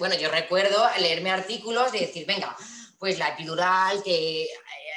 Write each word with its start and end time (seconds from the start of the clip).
bueno, 0.00 0.16
yo 0.16 0.30
recuerdo 0.30 0.82
leerme 0.98 1.30
artículos 1.30 1.92
de 1.92 2.00
decir, 2.00 2.26
venga, 2.26 2.56
pues 2.98 3.18
la 3.18 3.28
epidural 3.28 4.02
que 4.02 4.44
eh, 4.44 4.48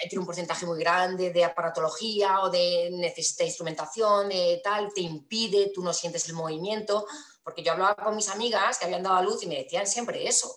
tiene 0.09 0.21
un 0.21 0.25
porcentaje 0.25 0.65
muy 0.65 0.79
grande 0.79 1.31
de 1.31 1.43
aparatología 1.43 2.39
o 2.39 2.49
de 2.49 2.89
necesita 2.91 3.43
instrumentación, 3.43 4.29
de 4.29 4.61
tal, 4.63 4.91
te 4.93 5.01
impide, 5.01 5.71
tú 5.75 5.83
no 5.83 5.93
sientes 5.93 6.27
el 6.29 6.35
movimiento, 6.35 7.05
porque 7.43 7.61
yo 7.61 7.73
hablaba 7.73 7.95
con 7.95 8.15
mis 8.15 8.29
amigas 8.29 8.79
que 8.79 8.85
habían 8.85 9.03
dado 9.03 9.17
a 9.17 9.21
luz 9.21 9.43
y 9.43 9.47
me 9.47 9.61
decían 9.61 9.85
siempre 9.85 10.25
eso, 10.25 10.55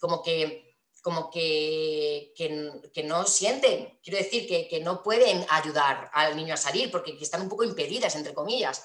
como 0.00 0.22
que 0.22 0.70
como 1.02 1.30
que, 1.30 2.34
que, 2.36 3.02
no 3.04 3.24
sienten, 3.24 3.98
quiero 4.02 4.18
decir, 4.18 4.46
que, 4.46 4.68
que, 4.68 4.80
no 4.80 5.02
pueden 5.02 5.46
ayudar 5.48 6.10
al 6.12 6.36
niño 6.36 6.52
a 6.52 6.58
salir 6.58 6.90
porque 6.90 7.16
están 7.18 7.40
un 7.40 7.48
poco 7.48 7.64
impedidas, 7.64 8.14
entre 8.16 8.34
comillas. 8.34 8.82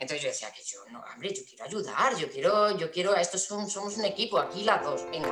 Entonces 0.00 0.22
yo 0.22 0.28
decía 0.28 0.52
que 0.52 0.62
yo, 0.62 0.78
no, 0.92 1.02
hombre, 1.12 1.34
yo 1.34 1.42
quiero 1.44 1.64
ayudar, 1.64 2.16
yo 2.16 2.30
quiero, 2.30 2.78
yo 2.78 2.90
quiero, 2.92 3.12
somos 3.24 3.96
un 3.96 4.04
equipo, 4.04 4.38
aquí 4.38 4.62
las 4.62 4.84
dos, 4.84 5.04
venga. 5.10 5.28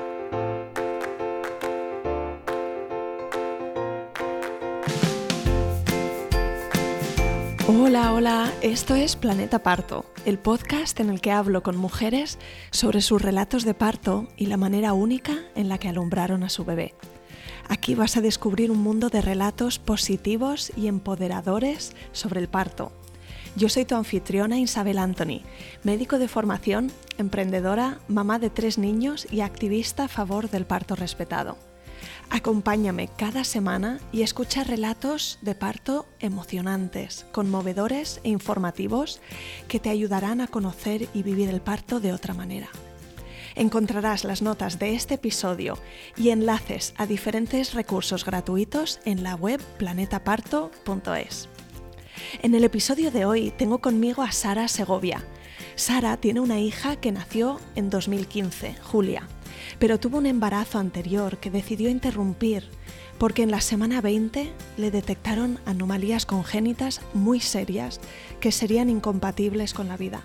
Hola, 7.68 8.12
hola, 8.12 8.52
esto 8.60 8.96
es 8.96 9.14
Planeta 9.14 9.60
Parto, 9.60 10.04
el 10.24 10.36
podcast 10.36 10.98
en 10.98 11.10
el 11.10 11.20
que 11.20 11.30
hablo 11.30 11.62
con 11.62 11.76
mujeres 11.76 12.36
sobre 12.72 13.02
sus 13.02 13.22
relatos 13.22 13.64
de 13.64 13.74
parto 13.74 14.26
y 14.36 14.46
la 14.46 14.56
manera 14.56 14.94
única 14.94 15.44
en 15.54 15.68
la 15.68 15.78
que 15.78 15.88
alumbraron 15.88 16.42
a 16.42 16.48
su 16.48 16.64
bebé. 16.64 16.92
Aquí 17.68 17.94
vas 17.94 18.16
a 18.16 18.20
descubrir 18.20 18.72
un 18.72 18.78
mundo 18.78 19.10
de 19.10 19.22
relatos 19.22 19.78
positivos 19.78 20.72
y 20.76 20.88
empoderadores 20.88 21.94
sobre 22.10 22.40
el 22.40 22.48
parto. 22.48 22.90
Yo 23.56 23.70
soy 23.70 23.86
tu 23.86 23.94
anfitriona 23.94 24.58
Isabel 24.58 24.98
Anthony, 24.98 25.40
médico 25.82 26.18
de 26.18 26.28
formación, 26.28 26.92
emprendedora, 27.16 28.00
mamá 28.06 28.38
de 28.38 28.50
tres 28.50 28.76
niños 28.76 29.26
y 29.30 29.40
activista 29.40 30.04
a 30.04 30.08
favor 30.08 30.50
del 30.50 30.66
parto 30.66 30.94
respetado. 30.94 31.56
Acompáñame 32.28 33.08
cada 33.08 33.44
semana 33.44 33.98
y 34.12 34.20
escucha 34.20 34.62
relatos 34.62 35.38
de 35.40 35.54
parto 35.54 36.04
emocionantes, 36.20 37.24
conmovedores 37.32 38.20
e 38.24 38.28
informativos 38.28 39.22
que 39.68 39.80
te 39.80 39.88
ayudarán 39.88 40.42
a 40.42 40.48
conocer 40.48 41.08
y 41.14 41.22
vivir 41.22 41.48
el 41.48 41.62
parto 41.62 41.98
de 41.98 42.12
otra 42.12 42.34
manera. 42.34 42.68
Encontrarás 43.54 44.24
las 44.24 44.42
notas 44.42 44.78
de 44.78 44.94
este 44.94 45.14
episodio 45.14 45.78
y 46.14 46.28
enlaces 46.28 46.92
a 46.98 47.06
diferentes 47.06 47.72
recursos 47.72 48.26
gratuitos 48.26 49.00
en 49.06 49.22
la 49.22 49.34
web 49.34 49.62
planetaparto.es. 49.78 51.48
En 52.42 52.54
el 52.54 52.64
episodio 52.64 53.10
de 53.10 53.24
hoy 53.24 53.52
tengo 53.56 53.78
conmigo 53.78 54.22
a 54.22 54.32
Sara 54.32 54.68
Segovia. 54.68 55.24
Sara 55.74 56.16
tiene 56.16 56.40
una 56.40 56.60
hija 56.60 56.96
que 56.96 57.12
nació 57.12 57.60
en 57.74 57.90
2015, 57.90 58.76
Julia 58.82 59.28
pero 59.78 59.98
tuvo 59.98 60.18
un 60.18 60.26
embarazo 60.26 60.78
anterior 60.78 61.38
que 61.38 61.50
decidió 61.50 61.88
interrumpir 61.88 62.68
porque 63.18 63.42
en 63.42 63.50
la 63.50 63.60
semana 63.60 64.00
20 64.00 64.52
le 64.76 64.90
detectaron 64.90 65.58
anomalías 65.64 66.26
congénitas 66.26 67.00
muy 67.14 67.40
serias 67.40 68.00
que 68.40 68.52
serían 68.52 68.90
incompatibles 68.90 69.72
con 69.72 69.88
la 69.88 69.96
vida. 69.96 70.22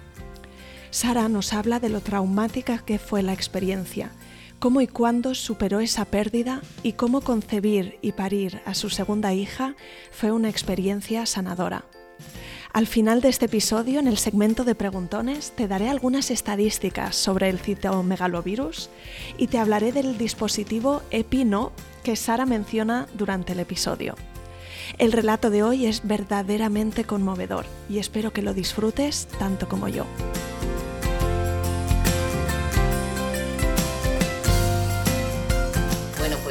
Sara 0.90 1.30
nos 1.30 1.54
habla 1.54 1.80
de 1.80 1.88
lo 1.88 2.02
traumática 2.02 2.80
que 2.80 3.00
fue 3.00 3.24
la 3.24 3.32
experiencia, 3.32 4.12
cómo 4.62 4.80
y 4.80 4.88
cuándo 4.88 5.34
superó 5.34 5.80
esa 5.80 6.06
pérdida 6.06 6.62
y 6.84 6.94
cómo 6.94 7.22
concebir 7.22 7.98
y 8.04 8.12
parir 8.12 8.62
a 8.66 8.76
su 8.76 8.92
segunda 8.92 9.34
hija 9.34 9.76
fue 10.12 10.32
una 10.32 10.50
experiencia 10.50 11.26
sanadora. 11.26 11.86
Al 12.72 12.86
final 12.86 13.22
de 13.22 13.30
este 13.30 13.48
episodio, 13.48 14.00
en 14.00 14.08
el 14.08 14.20
segmento 14.20 14.64
de 14.64 14.76
preguntones, 14.76 15.52
te 15.56 15.68
daré 15.68 15.90
algunas 15.90 16.30
estadísticas 16.30 17.16
sobre 17.16 17.50
el 17.50 17.58
citomegalovirus 17.58 18.92
y 19.36 19.48
te 19.48 19.58
hablaré 19.58 19.92
del 19.94 20.20
dispositivo 20.20 21.02
EpiNo 21.10 21.72
que 22.04 22.16
Sara 22.16 22.46
menciona 22.46 23.08
durante 23.16 23.54
el 23.54 23.62
episodio. 23.62 24.14
El 25.00 25.12
relato 25.12 25.50
de 25.50 25.64
hoy 25.64 25.88
es 25.88 26.08
verdaderamente 26.08 27.04
conmovedor 27.04 27.66
y 27.90 27.98
espero 27.98 28.32
que 28.32 28.44
lo 28.44 28.54
disfrutes 28.54 29.28
tanto 29.40 29.68
como 29.68 29.88
yo. 29.88 30.06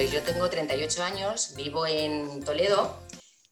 Pues 0.00 0.12
yo 0.12 0.22
tengo 0.22 0.48
38 0.48 1.02
años, 1.02 1.54
vivo 1.56 1.86
en 1.86 2.42
Toledo 2.42 3.00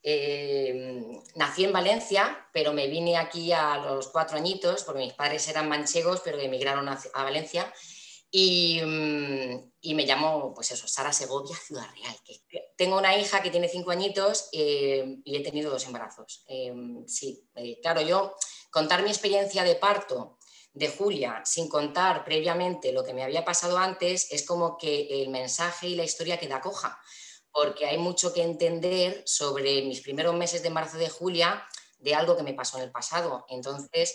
eh, 0.03 1.20
nací 1.34 1.64
en 1.64 1.75
Valencia, 1.75 2.48
pero 2.54 2.72
me 2.72 2.86
vine 2.86 3.19
aquí 3.19 3.53
a 3.53 3.76
los 3.76 4.09
cuatro 4.09 4.38
añitos, 4.38 4.82
porque 4.84 5.00
mis 5.04 5.12
padres 5.12 5.47
eran 5.48 5.69
manchegos, 5.69 6.22
pero 6.25 6.38
emigraron 6.38 6.88
a, 6.88 6.98
Valencia. 7.22 7.70
Y, 8.31 8.81
mm, 8.82 9.72
y, 9.82 9.94
me 9.94 10.06
llamo, 10.06 10.54
pues 10.54 10.70
eso, 10.70 10.88
Sara 10.88 11.12
Segovia, 11.12 11.54
Ciudad 11.54 11.86
Real. 11.94 12.16
tengo 12.78 12.97
una 12.97 13.15
hija 13.19 13.42
que 13.42 13.50
tiene 13.50 13.69
cinco 13.69 13.91
añitos 13.91 14.48
eh, 14.53 15.19
y 15.25 15.36
he 15.36 15.41
tenido 15.41 15.70
dos 15.70 15.84
embarazos. 15.84 16.47
Eh, 16.48 16.72
sí, 17.06 17.47
claro, 17.82 18.00
yo 18.00 18.34
contar 18.70 19.03
mi 19.03 19.10
experiencia 19.10 19.65
de 19.65 19.75
parto 19.75 20.38
de 20.78 20.89
Julia 20.89 21.43
sin 21.44 21.69
contar 21.69 22.25
previamente 22.25 22.93
lo 22.93 23.05
que 23.05 23.12
me 23.12 23.25
había 23.25 23.44
pasado 23.44 23.77
antes 23.78 24.31
es 24.31 24.47
como 24.47 24.78
que 24.78 25.22
el 25.22 25.28
mensaje 25.28 25.89
y 25.89 25.97
la 25.97 26.05
historia 26.05 26.39
queda 26.39 26.61
coja 26.61 27.00
porque 27.53 27.87
hay 27.87 27.99
mucho 27.99 28.33
que 28.33 28.43
entender 28.43 29.22
sobre 29.27 29.83
mis 29.83 30.00
primeros 30.00 30.34
meses 30.34 30.62
de 30.62 30.69
embarazo 30.69 30.97
de 30.97 31.09
Julia, 31.09 31.66
de 31.99 32.15
algo 32.15 32.37
que 32.37 32.44
me 32.44 32.55
pasó 32.55 32.78
en 32.78 32.84
el 32.84 32.93
pasado. 32.93 33.47
Entonces, 33.49 34.15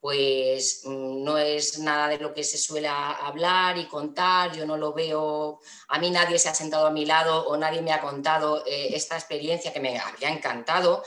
pues 0.00 0.82
mm, 0.84 1.22
no 1.22 1.38
es 1.38 1.78
nada 1.78 2.08
de 2.08 2.18
lo 2.18 2.32
que 2.32 2.42
se 2.42 2.58
suele 2.58 2.88
hablar 2.88 3.78
y 3.78 3.86
contar, 3.86 4.56
yo 4.56 4.66
no 4.66 4.76
lo 4.76 4.92
veo, 4.92 5.60
a 5.88 5.98
mí 5.98 6.10
nadie 6.10 6.38
se 6.38 6.48
ha 6.48 6.54
sentado 6.54 6.86
a 6.86 6.90
mi 6.90 7.04
lado 7.04 7.46
o 7.46 7.56
nadie 7.56 7.82
me 7.82 7.92
ha 7.92 8.00
contado 8.00 8.64
eh, 8.66 8.88
esta 8.94 9.16
experiencia 9.16 9.72
que 9.72 9.80
me 9.80 9.98
había 9.98 10.30
encantado, 10.30 11.04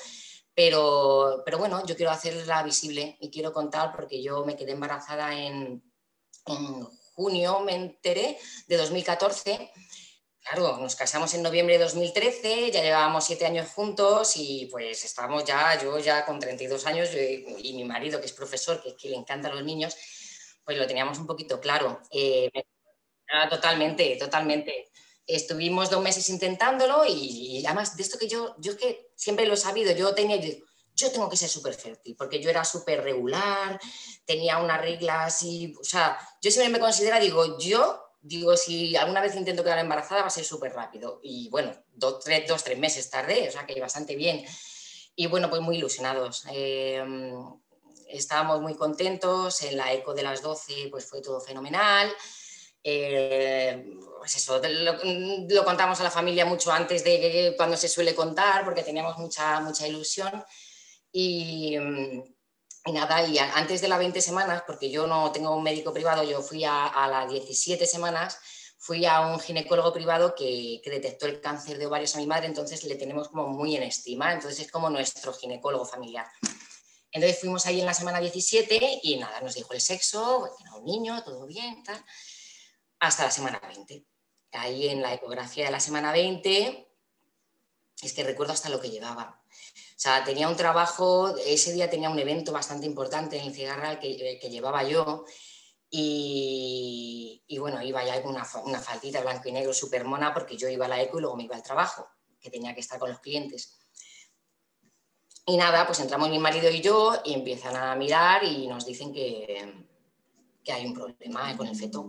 pero, 0.56 1.42
pero 1.46 1.58
bueno, 1.58 1.86
yo 1.86 1.96
quiero 1.96 2.12
hacerla 2.12 2.64
visible 2.64 3.18
y 3.20 3.30
quiero 3.30 3.52
contar 3.54 3.92
porque 3.96 4.22
yo 4.22 4.46
me 4.46 4.56
quedé 4.56 4.74
embarazada 4.74 5.38
en, 5.38 5.84
junio, 7.16 7.60
me 7.62 7.76
enteré, 7.76 8.38
de 8.68 8.78
2014 8.78 9.72
Claro, 10.44 10.78
nos 10.78 10.98
casamos 10.98 11.34
en 11.36 11.42
noviembre 11.42 11.78
de 11.78 11.86
2013, 11.86 12.70
ya 12.70 12.82
llevábamos 12.82 13.24
siete 13.24 13.46
años 13.46 13.70
juntos 13.70 14.34
y 14.36 14.68
pues 14.70 15.06
estábamos 15.06 15.46
ya, 15.46 15.82
yo 15.82 15.98
ya 16.00 16.26
con 16.26 16.38
32 16.38 16.86
años 16.86 17.10
y 17.16 17.74
mi 17.74 17.86
marido, 17.86 18.20
que 18.20 18.26
es 18.26 18.34
profesor, 18.34 18.84
que, 18.84 18.94
que 18.94 19.08
le 19.08 19.16
encantan 19.16 19.56
los 19.56 19.64
niños, 19.64 19.96
pues 20.66 20.78
lo 20.78 20.86
teníamos 20.86 21.18
un 21.18 21.28
poquito 21.28 21.62
claro. 21.62 22.02
Eh, 22.12 22.52
totalmente, 23.50 24.18
totalmente. 24.18 24.92
Estuvimos 25.26 25.90
dos 25.90 26.04
meses 26.04 26.30
intentándolo 26.30 27.04
y, 27.08 27.66
además 27.66 27.96
de 27.96 28.04
esto 28.04 28.18
que 28.18 28.28
yo, 28.28 28.56
yo 28.60 28.76
que 28.78 29.12
siempre 29.16 29.46
lo 29.46 29.54
he 29.54 29.58
sabido, 29.58 29.94
yo 29.94 30.14
tenía, 30.14 30.38
yo, 30.96 31.12
tengo 31.12 31.30
que 31.30 31.38
ser 31.38 31.50
súper 31.50 31.74
fértil, 31.74 32.16
porque 32.16 32.42
yo 32.42 32.50
era 32.50 32.66
súper 32.66 33.04
regular, 33.04 33.80
tenía 34.26 34.60
unas 34.60 34.82
reglas 34.82 35.42
y, 35.44 35.74
o 35.80 35.84
sea, 35.84 36.18
yo 36.42 36.52
siempre 36.52 36.72
me 36.72 36.80
considero, 36.80 37.20
digo, 37.20 37.58
yo 37.58 38.04
digo, 38.24 38.56
si 38.56 38.96
alguna 38.96 39.22
vez 39.22 39.36
intento 39.36 39.64
quedar 39.64 39.80
embarazada 39.80 40.22
va 40.22 40.28
a 40.28 40.32
ser 40.32 40.46
súper 40.46 40.74
rápido. 40.74 41.20
Y 41.22 41.50
bueno, 41.50 41.74
dos 41.94 42.24
tres, 42.24 42.48
dos, 42.48 42.64
tres 42.64 42.80
meses 42.80 43.10
tarde, 43.10 43.48
o 43.50 43.52
sea 43.52 43.66
que 43.66 43.80
bastante 43.80 44.16
bien. 44.16 44.44
Y 45.16 45.28
bueno, 45.28 45.50
pues 45.50 45.62
muy 45.62 45.78
ilusionados. 45.78 46.44
Em, 46.50 47.34
estábamos 48.08 48.62
muy 48.62 48.76
contentos, 48.76 49.62
en 49.64 49.78
la 49.78 49.94
eco 49.94 50.14
de 50.14 50.24
las 50.24 50.42
12 50.42 50.88
pues 50.90 51.06
fue 51.06 51.22
todo 51.22 51.40
fenomenal. 51.42 52.12
Eh, 52.84 53.98
pues 54.20 54.36
eso, 54.36 54.60
lo, 54.60 54.98
lo, 55.50 55.66
contamos 55.66 56.00
a 56.00 56.04
la 56.04 56.12
familia 56.12 56.46
mucho 56.46 56.72
antes 56.72 57.04
de 57.04 57.54
cuando 57.58 57.78
se 57.78 57.88
suele 57.88 58.14
contar, 58.14 58.66
porque 58.66 58.84
teníamos 58.84 59.18
mucha, 59.18 59.60
mucha 59.62 59.88
ilusión. 59.88 60.44
Y, 61.12 61.78
nada, 62.92 63.26
y 63.28 63.38
antes 63.38 63.82
de 63.82 63.88
las 63.88 64.00
20 64.00 64.20
semanas, 64.20 64.64
porque 64.66 64.90
yo 64.90 65.08
no 65.08 65.32
tengo 65.32 65.56
un 65.56 65.64
médico 65.64 65.94
privado, 65.94 66.24
yo 66.24 66.42
fui 66.42 66.64
a, 66.66 67.08
las 67.10 67.30
17 67.30 67.86
semanas, 67.86 68.40
fui 68.80 69.06
a 69.06 69.22
un 69.22 69.40
ginecólogo 69.40 69.94
privado 69.94 70.34
que, 70.36 70.82
detectó 70.84 71.28
el 71.28 71.40
cáncer 71.40 71.78
de 71.78 71.86
ovarios 71.86 72.16
a 72.16 72.18
mi 72.20 72.28
madre, 72.28 72.48
entonces 72.48 72.84
le 72.84 72.96
tenemos 72.96 73.30
como 73.30 73.48
muy 73.48 73.76
en 73.76 73.84
estima, 73.84 74.34
entonces 74.34 74.66
es 74.66 74.72
como 74.72 74.90
nuestro 74.90 75.34
ginecólogo 75.34 75.86
familiar. 75.86 76.26
Entonces 77.12 77.40
fuimos 77.40 77.66
ahí 77.68 77.80
en 77.80 77.86
la 77.86 77.94
semana 77.94 78.20
17 78.20 79.02
y 79.04 79.18
nada, 79.18 79.40
nos 79.42 79.54
dijo 79.54 79.72
el 79.74 79.82
sexo, 79.82 80.50
un 80.78 80.84
niño, 80.84 81.24
todo 81.24 81.46
bien, 81.46 81.84
tal, 81.84 82.04
hasta 83.08 83.26
la 83.26 83.32
semana 83.32 83.62
20. 83.68 84.06
Ahí 84.54 84.90
en 84.90 85.02
la 85.02 85.14
ecografía 85.14 85.66
de 85.66 85.72
la 85.72 85.80
semana 85.80 86.12
20, 86.12 86.88
es 88.02 88.14
que 88.14 88.24
recuerdo 88.24 88.54
hasta 88.54 88.70
lo 88.70 88.82
que 88.82 88.90
llevaba 88.90 89.44
o 89.96 90.00
sea, 90.04 90.24
tenía 90.24 90.50
un 90.50 90.58
trabajo, 90.58 91.34
ese 91.46 91.72
día 91.72 91.90
tenía 91.90 92.10
un 92.10 92.20
evento 92.20 92.52
bastante 92.52 92.86
importante 92.86 93.38
en 93.38 93.48
el 93.48 93.54
Cigarral 93.54 94.00
que, 94.00 94.38
que 94.42 94.50
llevaba 94.50 94.84
yo 94.84 95.24
y, 95.90 97.44
y, 97.48 97.58
bueno, 97.60 97.82
iba 97.82 98.04
ya 98.04 98.22
con 98.22 98.36
una, 98.36 98.46
una 98.66 98.80
faldita 98.80 99.22
blanco 99.22 99.48
y 99.48 99.52
negro 99.52 99.74
súper 99.74 100.04
mona 100.04 100.34
porque 100.34 100.58
yo 100.58 100.68
iba 100.68 100.88
a 100.88 100.90
la 100.90 101.02
eco 101.02 101.20
y 101.20 101.22
luego 101.22 101.38
me 101.38 101.44
iba 101.44 101.56
al 101.56 101.64
trabajo, 101.64 102.08
que 102.42 102.50
tenía 102.50 102.74
que 102.74 102.82
estar 102.82 103.00
con 103.00 103.12
los 103.12 103.20
clientes. 103.20 103.78
Y 105.46 105.58
nada, 105.58 105.86
pues 105.86 106.00
entramos 106.00 106.30
mi 106.30 106.40
marido 106.40 106.70
y 106.70 106.82
yo 106.82 107.22
y 107.24 107.34
empiezan 107.34 107.76
a 107.76 107.96
mirar 107.96 108.44
y 108.44 108.68
nos 108.68 108.86
dicen 108.86 109.14
que, 109.14 109.88
que 110.64 110.74
hay 110.74 110.86
un 110.86 110.94
problema 110.94 111.56
con 111.56 111.68
el 111.68 111.76
feto 111.76 112.08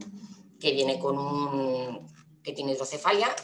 que 0.64 0.72
viene 0.72 0.98
con 0.98 1.18
un, 1.18 2.10
que 2.42 2.54
tiene 2.54 2.72
hidrocefalia 2.72 3.36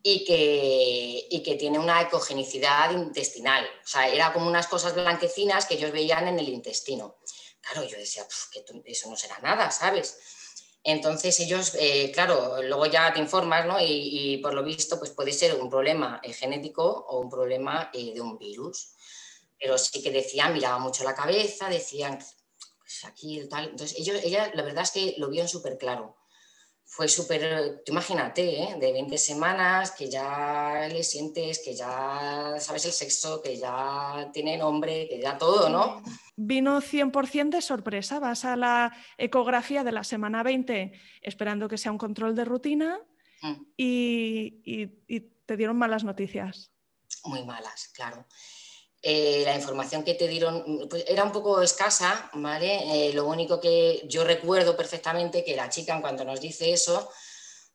y 0.00 0.24
que, 0.24 1.26
y 1.28 1.42
que 1.42 1.56
tiene 1.56 1.76
una 1.76 2.00
ecogenicidad 2.02 2.92
intestinal. 2.92 3.64
O 3.64 3.88
sea, 3.88 4.08
era 4.08 4.32
como 4.32 4.46
unas 4.46 4.68
cosas 4.68 4.94
blanquecinas 4.94 5.66
que 5.66 5.74
ellos 5.74 5.90
veían 5.90 6.28
en 6.28 6.38
el 6.38 6.48
intestino. 6.48 7.16
Claro, 7.60 7.82
yo 7.82 7.98
decía, 7.98 8.24
eso 8.84 9.10
no 9.10 9.16
será 9.16 9.40
nada, 9.40 9.72
¿sabes? 9.72 10.18
Entonces 10.84 11.40
ellos, 11.40 11.74
eh, 11.74 12.12
claro, 12.14 12.62
luego 12.62 12.86
ya 12.86 13.12
te 13.12 13.18
informas, 13.18 13.66
¿no? 13.66 13.78
Y, 13.80 14.38
por 14.40 14.54
lo 14.54 14.62
visto, 14.62 15.00
pues 15.00 15.10
puede 15.10 15.32
ser 15.32 15.60
un 15.60 15.68
problema 15.68 16.20
eh, 16.22 16.32
genético 16.32 16.84
o 17.08 17.18
un 17.18 17.28
problema 17.28 17.90
eh, 17.92 18.14
de 18.14 18.20
un 18.20 18.38
virus. 18.38 18.94
Pero 19.58 19.76
sí 19.76 20.00
que 20.00 20.12
decían, 20.12 20.52
miraba 20.52 20.78
mucho 20.78 21.02
la 21.02 21.16
cabeza, 21.16 21.68
decían, 21.68 22.20
pues 22.78 23.04
aquí 23.04 23.48
tal. 23.50 23.70
Entonces 23.70 23.98
ellos, 23.98 24.20
ella, 24.22 24.52
la 24.54 24.62
verdad 24.62 24.84
es 24.84 24.92
que 24.92 25.14
lo 25.18 25.28
vieron 25.28 25.48
súper 25.48 25.76
claro 25.76 26.19
fue 26.92 27.06
súper, 27.06 27.82
imagínate, 27.86 28.64
¿eh? 28.64 28.76
de 28.80 28.92
20 28.92 29.16
semanas, 29.16 29.92
que 29.92 30.10
ya 30.10 30.88
le 30.90 31.04
sientes, 31.04 31.60
que 31.64 31.72
ya 31.72 32.56
sabes 32.58 32.84
el 32.84 32.90
sexo, 32.90 33.40
que 33.40 33.56
ya 33.56 34.28
tiene 34.32 34.58
nombre, 34.58 35.06
que 35.08 35.20
ya 35.22 35.38
todo, 35.38 35.68
¿no? 35.68 36.02
Vino 36.34 36.80
100% 36.80 37.50
de 37.50 37.62
sorpresa, 37.62 38.18
vas 38.18 38.44
a 38.44 38.56
la 38.56 38.92
ecografía 39.18 39.84
de 39.84 39.92
la 39.92 40.02
semana 40.02 40.42
20 40.42 40.92
esperando 41.22 41.68
que 41.68 41.78
sea 41.78 41.92
un 41.92 41.98
control 41.98 42.34
de 42.34 42.44
rutina 42.44 42.98
mm. 43.42 43.54
y 43.76 44.86
te 45.46 45.56
dieron 45.56 45.76
malas 45.76 46.02
noticias. 46.02 46.72
Muy 47.22 47.44
malas, 47.44 47.88
claro. 47.94 48.26
Eh, 49.02 49.42
la 49.46 49.56
información 49.56 50.04
que 50.04 50.14
te 50.14 50.28
dieron 50.28 50.86
pues, 50.90 51.04
era 51.08 51.24
un 51.24 51.32
poco 51.32 51.62
escasa, 51.62 52.30
¿vale? 52.34 53.08
Eh, 53.08 53.12
lo 53.14 53.26
único 53.26 53.58
que 53.58 54.02
yo 54.06 54.24
recuerdo 54.24 54.76
perfectamente 54.76 55.42
que 55.42 55.56
la 55.56 55.70
chica, 55.70 55.94
en 55.94 56.02
cuanto 56.02 56.24
nos 56.24 56.40
dice 56.40 56.70
eso, 56.70 57.10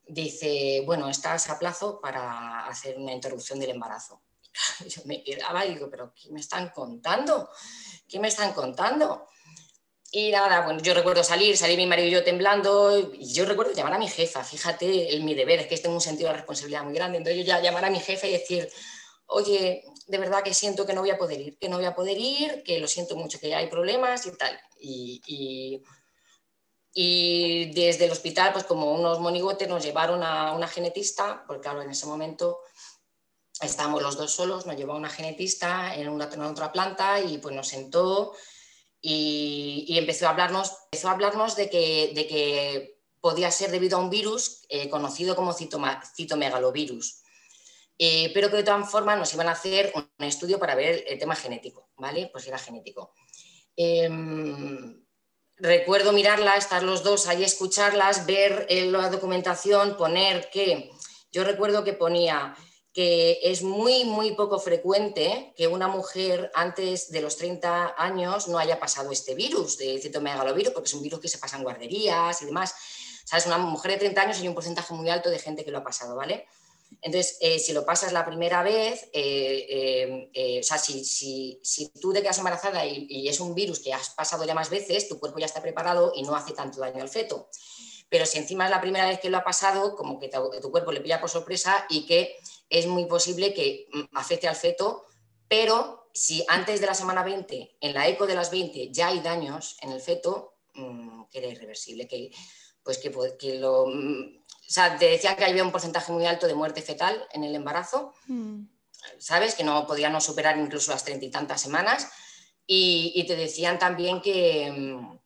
dice, 0.08 0.84
bueno, 0.86 1.10
estás 1.10 1.50
a 1.50 1.58
plazo 1.58 2.00
para 2.00 2.68
hacer 2.68 2.98
una 2.98 3.12
interrupción 3.12 3.60
del 3.60 3.72
embarazo. 3.72 4.22
Yo 4.88 5.02
me 5.06 5.24
quedaba 5.24 5.66
y 5.66 5.74
digo, 5.74 5.90
pero 5.90 6.14
¿qué 6.14 6.30
me 6.32 6.40
están 6.40 6.70
contando? 6.70 7.50
¿Qué 8.08 8.20
me 8.20 8.28
están 8.28 8.54
contando? 8.54 9.28
Y 10.12 10.32
nada, 10.32 10.62
bueno, 10.62 10.80
yo 10.82 10.94
recuerdo 10.94 11.26
salir, 11.26 11.58
salir 11.58 11.78
mi 11.78 11.88
marido 11.88 12.08
y 12.08 12.12
yo 12.12 12.24
temblando, 12.24 13.12
y 13.20 13.34
yo 13.34 13.44
recuerdo 13.44 13.74
llamar 13.74 13.96
a 13.96 13.98
mi 13.98 14.08
jefa, 14.08 14.46
fíjate, 14.46 15.14
el, 15.14 15.24
mi 15.24 15.34
deber, 15.34 15.60
es 15.60 15.68
que 15.68 15.78
tengo 15.78 15.96
un 15.96 16.02
sentido 16.02 16.30
de 16.30 16.38
responsabilidad 16.38 16.84
muy 16.84 16.94
grande, 16.94 17.18
entonces 17.18 17.38
yo 17.38 17.46
ya 17.46 17.60
llamar 17.60 17.84
a 17.84 17.90
mi 17.90 18.00
jefa 18.00 18.26
y 18.28 18.32
decir, 18.32 18.70
oye, 19.28 19.84
de 20.08 20.18
verdad 20.18 20.44
que 20.44 20.54
siento 20.54 20.86
que 20.86 20.94
no 20.94 21.02
voy 21.02 21.10
a 21.10 21.18
poder 21.18 21.42
ir, 21.42 21.58
que 21.58 21.70
no 21.70 21.78
voy 21.78 21.86
a 21.86 21.96
poder 21.96 22.18
ir, 22.18 22.64
que 22.64 22.80
lo 22.80 22.88
siento 22.88 23.16
mucho, 23.16 23.40
que 23.40 23.56
hay 23.56 23.68
problemas 23.68 24.26
y 24.26 24.32
tal. 24.38 24.60
Y, 24.80 25.84
desde 27.74 28.06
el 28.06 28.12
hospital, 28.12 28.54
pues 28.54 28.64
como 28.64 28.94
unos 28.94 29.20
monigotes, 29.20 29.68
nos 29.68 29.84
llevaron 29.84 30.24
a 30.24 30.54
una 30.54 30.68
genetista, 30.68 31.44
porque 31.46 31.64
claro, 31.64 31.82
en 31.82 31.90
ese 31.92 32.06
momento 32.06 32.60
estábamos 33.60 34.02
los 34.02 34.18
dos 34.18 34.32
solos, 34.32 34.66
nos 34.66 34.78
llevó 34.78 34.94
a 34.94 34.98
una 34.98 35.10
genetista 35.10 35.96
en 35.96 36.08
una, 36.08 36.30
otra 36.50 36.72
planta 36.72 37.20
y 37.20 37.38
pues 37.38 37.54
nos 37.56 37.68
sentó 37.68 38.34
y, 39.02 39.98
empezó, 39.98 40.28
a 40.28 40.30
hablarnos, 40.30 40.74
empezó 40.86 41.10
a 41.10 41.12
hablarnos 41.12 41.56
de 41.56 41.70
que, 41.70 42.12
de 42.16 42.28
que 42.28 43.02
podía 43.20 43.52
ser 43.52 43.72
debido 43.72 43.98
a 43.98 44.02
un 44.02 44.10
virus 44.10 44.66
eh, 44.70 44.90
conocido 44.90 45.36
como 45.36 45.54
citomegalovirus 45.54 47.25
eh, 47.98 48.32
pero 48.34 48.50
que 48.50 48.58
de 48.58 48.64
todas 48.64 48.90
formas 48.90 49.18
nos 49.18 49.34
iban 49.34 49.48
a 49.48 49.52
hacer 49.52 49.92
un 49.96 50.26
estudio 50.26 50.60
para 50.60 50.76
ver 50.76 51.04
el 51.08 51.18
tema 51.18 51.36
genético, 51.36 51.90
¿vale? 51.98 52.30
Pues 52.32 52.48
era 52.48 52.58
genético. 52.58 53.14
Em, 53.76 55.06
recuerdo 55.58 56.12
mirarla, 56.12 56.58
estar 56.58 56.84
los 56.84 57.04
dos 57.04 57.28
ahí, 57.28 57.44
escucharlas, 57.44 58.26
ver 58.26 58.68
la 58.70 59.10
documentación, 59.10 59.98
poner 59.98 60.50
que, 60.50 60.92
yo 61.32 61.44
recuerdo 61.44 61.84
que 61.84 61.94
ponía 61.94 62.56
que 62.96 63.40
es 63.44 63.62
muy, 63.62 64.06
muy 64.06 64.36
poco 64.36 64.58
frecuente 64.58 65.54
que 65.58 65.68
una 65.68 65.90
mujer 65.90 66.50
antes 66.56 67.12
de 67.12 67.20
los 67.20 67.36
30 67.36 67.96
años 67.98 68.48
no 68.48 68.58
haya 68.58 68.80
pasado 68.80 69.12
este 69.12 69.36
virus 69.36 69.78
de 69.78 70.00
citomegalovirus, 70.00 70.72
porque 70.72 70.88
es 70.88 70.94
un 70.94 71.04
virus 71.04 71.20
que 71.20 71.28
se 71.28 71.38
pasa 71.38 71.58
en 71.58 71.64
guarderías 71.64 72.42
y 72.42 72.46
demás. 72.46 72.74
¿Sabes? 73.26 73.48
Una 73.48 73.58
mujer 73.58 73.92
de 73.92 73.98
30 73.98 74.22
años 74.22 74.40
hay 74.40 74.48
un 74.48 74.54
porcentaje 74.54 74.94
muy 74.94 75.10
alto 75.10 75.30
de 75.30 75.40
gente 75.40 75.66
que 75.66 75.72
lo 75.72 75.80
ha 75.80 75.84
pasado, 75.84 76.16
¿vale? 76.16 76.48
Entonces, 77.02 77.38
eh, 77.42 77.60
si 77.60 77.74
lo 77.74 77.86
pasas 77.86 78.14
la 78.14 78.26
primera 78.26 78.64
vez, 78.64 79.10
eh, 79.14 80.30
eh, 80.34 80.60
o 80.60 80.64
sea, 80.64 80.78
si, 80.78 81.62
tú 82.02 82.14
te 82.14 82.22
quedas 82.22 82.38
embarazada 82.38 82.86
y, 82.86 83.28
es 83.28 83.40
un 83.40 83.56
virus 83.56 83.80
que 83.80 83.94
has 83.94 84.10
pasado 84.12 84.46
ya 84.46 84.54
más 84.54 84.70
veces, 84.70 85.08
tu 85.08 85.20
cuerpo 85.20 85.40
ya 85.40 85.46
está 85.46 85.62
preparado 85.62 86.14
y 86.16 86.24
no 86.24 86.36
hace 86.36 86.54
tanto 86.54 86.80
daño 86.80 87.02
al 87.02 87.10
feto. 87.10 87.50
Pero 88.10 88.26
si 88.26 88.38
encima 88.38 88.66
es 88.66 88.72
la 88.72 88.82
primera 88.82 89.08
vez 89.08 89.20
que 89.20 89.30
lo 89.30 89.38
ha 89.38 89.44
pasado, 89.44 89.96
como 89.96 90.20
que 90.20 90.30
tu, 90.30 90.72
cuerpo 90.72 90.92
le 90.92 91.02
pilla 91.02 91.20
por 91.20 91.30
sorpresa 91.30 91.86
y 91.90 92.06
que 92.06 92.36
es 92.70 92.88
muy 92.88 93.06
posible 93.06 93.54
que 93.54 93.88
mm, 93.92 94.16
afecte 94.16 94.48
al 94.48 94.56
feto, 94.56 95.06
pero 95.48 96.08
si 96.14 96.46
antes 96.48 96.80
de 96.80 96.88
la 96.88 96.94
semana 96.94 97.24
20, 97.24 97.78
en 97.82 97.94
la 97.94 98.08
eco 98.08 98.26
de 98.26 98.36
las 98.36 98.52
20, 98.52 98.92
ya 98.92 99.08
hay 99.08 99.20
daños 99.20 99.78
en 99.82 99.92
el 99.92 100.02
feto, 100.02 100.56
mm, 100.74 101.26
que 101.32 101.40
era 101.40 101.48
irreversible, 101.48 102.08
que, 102.08 102.32
pues 102.84 103.00
que 103.00 103.56
lo 103.56 103.88
mm, 103.88 104.45
o 104.68 104.72
sea, 104.72 104.98
te 104.98 105.06
decía 105.06 105.36
que 105.36 105.46
había 105.46 105.64
un 105.64 105.72
porcentaje 105.72 106.12
muy 106.12 106.26
alto 106.26 106.48
de 106.48 106.56
muerte 106.56 106.82
fetal 106.82 107.28
en 107.32 107.44
el 107.44 107.56
embarazo, 107.56 108.14
mm. 108.28 108.64
¿sabes? 109.20 109.56
Que 109.56 109.64
no 109.64 109.86
podían 109.86 110.14
no 110.14 110.22
superar 110.22 110.58
incluso 110.58 110.92
las 110.92 111.04
treinta 111.04 111.26
y 111.26 111.32
tantas 111.32 111.62
semanas. 111.62 112.10
Y, 112.68 113.24
te 113.28 113.36
decían 113.36 113.78
también 113.78 114.22
que, 114.22 114.72
mm, 114.72 115.20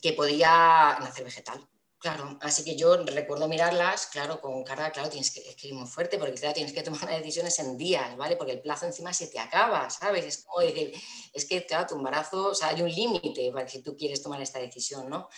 que 0.00 0.12
podía 0.12 0.96
nacer 1.00 1.24
vegetal. 1.24 1.66
Claro, 1.98 2.38
así 2.40 2.64
que 2.64 2.76
yo 2.76 2.96
recuerdo 3.04 3.46
mirarlas, 3.46 4.06
claro, 4.06 4.40
con 4.40 4.64
cara, 4.64 4.90
claro, 4.90 5.10
tienes 5.10 5.30
que, 5.32 5.40
es 5.40 5.54
que 5.54 5.68
ir 5.68 5.74
muy 5.74 5.86
fuerte, 5.86 6.16
porque 6.16 6.32
claro, 6.32 6.54
tienes 6.54 6.72
que 6.72 6.82
tomar 6.82 7.00
decisiones 7.22 7.58
en 7.58 7.76
días, 7.76 8.16
¿vale? 8.16 8.36
Porque 8.36 8.52
el 8.52 8.62
plazo 8.62 8.86
encima 8.86 9.12
se 9.12 9.26
te 9.26 9.38
acaba, 9.38 9.90
¿sabes? 9.90 10.24
Es 10.24 10.44
como 10.44 10.60
decir, 10.60 10.94
es 11.34 11.44
que, 11.44 11.66
claro, 11.66 11.86
tu 11.86 11.96
embarazo, 11.96 12.48
o 12.48 12.54
sea, 12.54 12.68
hay 12.68 12.80
un 12.80 12.88
límite 12.88 13.50
para 13.52 13.66
que 13.66 13.80
tú 13.80 13.96
quieres 13.96 14.22
tomar 14.22 14.40
esta 14.40 14.58
decisión, 14.60 15.10
¿no? 15.10 15.28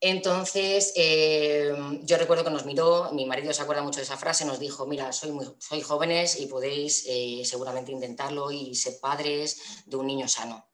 Entonces, 0.00 0.92
eh, 0.96 1.74
yo 2.02 2.18
recuerdo 2.18 2.44
que 2.44 2.50
nos 2.50 2.66
miró, 2.66 3.12
mi 3.12 3.24
marido 3.24 3.52
se 3.54 3.62
acuerda 3.62 3.82
mucho 3.82 3.98
de 3.98 4.04
esa 4.04 4.18
frase, 4.18 4.44
nos 4.44 4.58
dijo, 4.58 4.86
mira, 4.86 5.10
soy, 5.12 5.32
muy, 5.32 5.46
soy 5.58 5.80
jóvenes 5.80 6.38
y 6.38 6.46
podéis 6.46 7.06
eh, 7.08 7.42
seguramente 7.44 7.92
intentarlo 7.92 8.50
y 8.50 8.74
ser 8.74 9.00
padres 9.00 9.84
de 9.86 9.96
un 9.96 10.06
niño 10.06 10.28
sano. 10.28 10.68